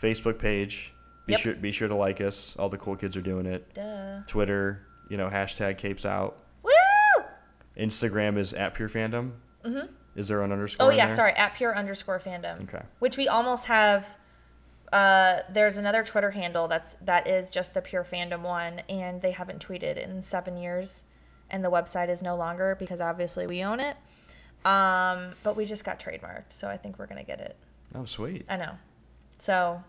Facebook 0.00 0.40
page. 0.40 0.92
Be 1.24 1.34
Mm-hmm. 1.34 1.38
Yep. 1.38 1.40
sure 1.40 1.54
be 1.54 1.70
sure 1.70 1.86
to 1.88 1.94
like 1.94 2.20
us. 2.20 2.56
All 2.56 2.68
the 2.68 2.78
cool 2.78 2.96
kids 2.96 3.16
are 3.16 3.22
doing 3.22 3.46
it. 3.46 3.74
Duh. 3.74 4.22
Twitter, 4.26 4.88
you 5.08 5.16
know, 5.16 5.28
hashtag 5.28 5.78
capes 5.78 6.04
out. 6.04 6.36
Woo! 6.64 6.72
Instagram 7.78 8.38
is 8.38 8.52
at 8.54 8.74
pure 8.74 8.88
fandom. 8.88 9.30
Mm-hmm. 9.64 9.86
Is 10.14 10.28
there 10.28 10.42
an 10.42 10.52
underscore? 10.52 10.86
Oh 10.86 10.90
yeah, 10.90 11.06
there? 11.06 11.16
sorry. 11.16 11.32
At 11.32 11.54
pure 11.54 11.76
underscore 11.76 12.20
fandom. 12.20 12.60
Okay. 12.62 12.82
Which 12.98 13.16
we 13.16 13.28
almost 13.28 13.66
have. 13.66 14.06
Uh, 14.92 15.40
there's 15.48 15.78
another 15.78 16.02
Twitter 16.02 16.32
handle 16.32 16.68
that's 16.68 16.94
that 16.94 17.26
is 17.26 17.48
just 17.48 17.72
the 17.72 17.80
pure 17.80 18.04
fandom 18.04 18.42
one, 18.42 18.80
and 18.88 19.22
they 19.22 19.30
haven't 19.30 19.66
tweeted 19.66 19.96
in 19.96 20.22
seven 20.22 20.56
years, 20.58 21.04
and 21.48 21.64
the 21.64 21.70
website 21.70 22.10
is 22.10 22.20
no 22.22 22.36
longer 22.36 22.76
because 22.78 23.00
obviously 23.00 23.46
we 23.46 23.64
own 23.64 23.80
it. 23.80 23.96
Um, 24.66 25.30
but 25.42 25.56
we 25.56 25.64
just 25.64 25.84
got 25.84 25.98
trademarked, 25.98 26.50
so 26.50 26.68
I 26.68 26.76
think 26.76 26.98
we're 26.98 27.06
gonna 27.06 27.24
get 27.24 27.40
it. 27.40 27.56
Oh, 27.94 28.04
sweet. 28.04 28.44
I 28.48 28.56
know. 28.56 28.78
So, 29.38 29.82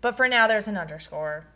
but 0.00 0.16
for 0.16 0.28
now, 0.28 0.46
there's 0.48 0.68
an 0.68 0.76
underscore. 0.76 1.46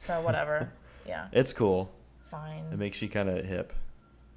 So 0.00 0.20
whatever. 0.20 0.72
yeah. 1.06 1.28
It's 1.32 1.52
cool. 1.52 1.92
Fine. 2.30 2.64
It 2.72 2.78
makes 2.78 3.00
you 3.02 3.08
kind 3.08 3.28
of 3.28 3.44
hip. 3.44 3.72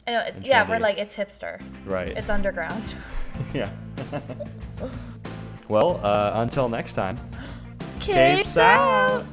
Know, 0.08 0.20
it- 0.20 0.36
yeah, 0.44 0.70
we're 0.70 0.78
like 0.80 1.00
it's 1.00 1.16
hipster. 1.16 1.60
Right. 1.84 2.10
It's 2.10 2.30
underground. 2.30 2.96
yeah. 3.54 3.72
well, 5.68 6.00
uh, 6.04 6.34
until 6.36 6.70
next 6.70 6.94
time. 6.94 7.18
Capes 8.00 8.56
out. 8.58 9.26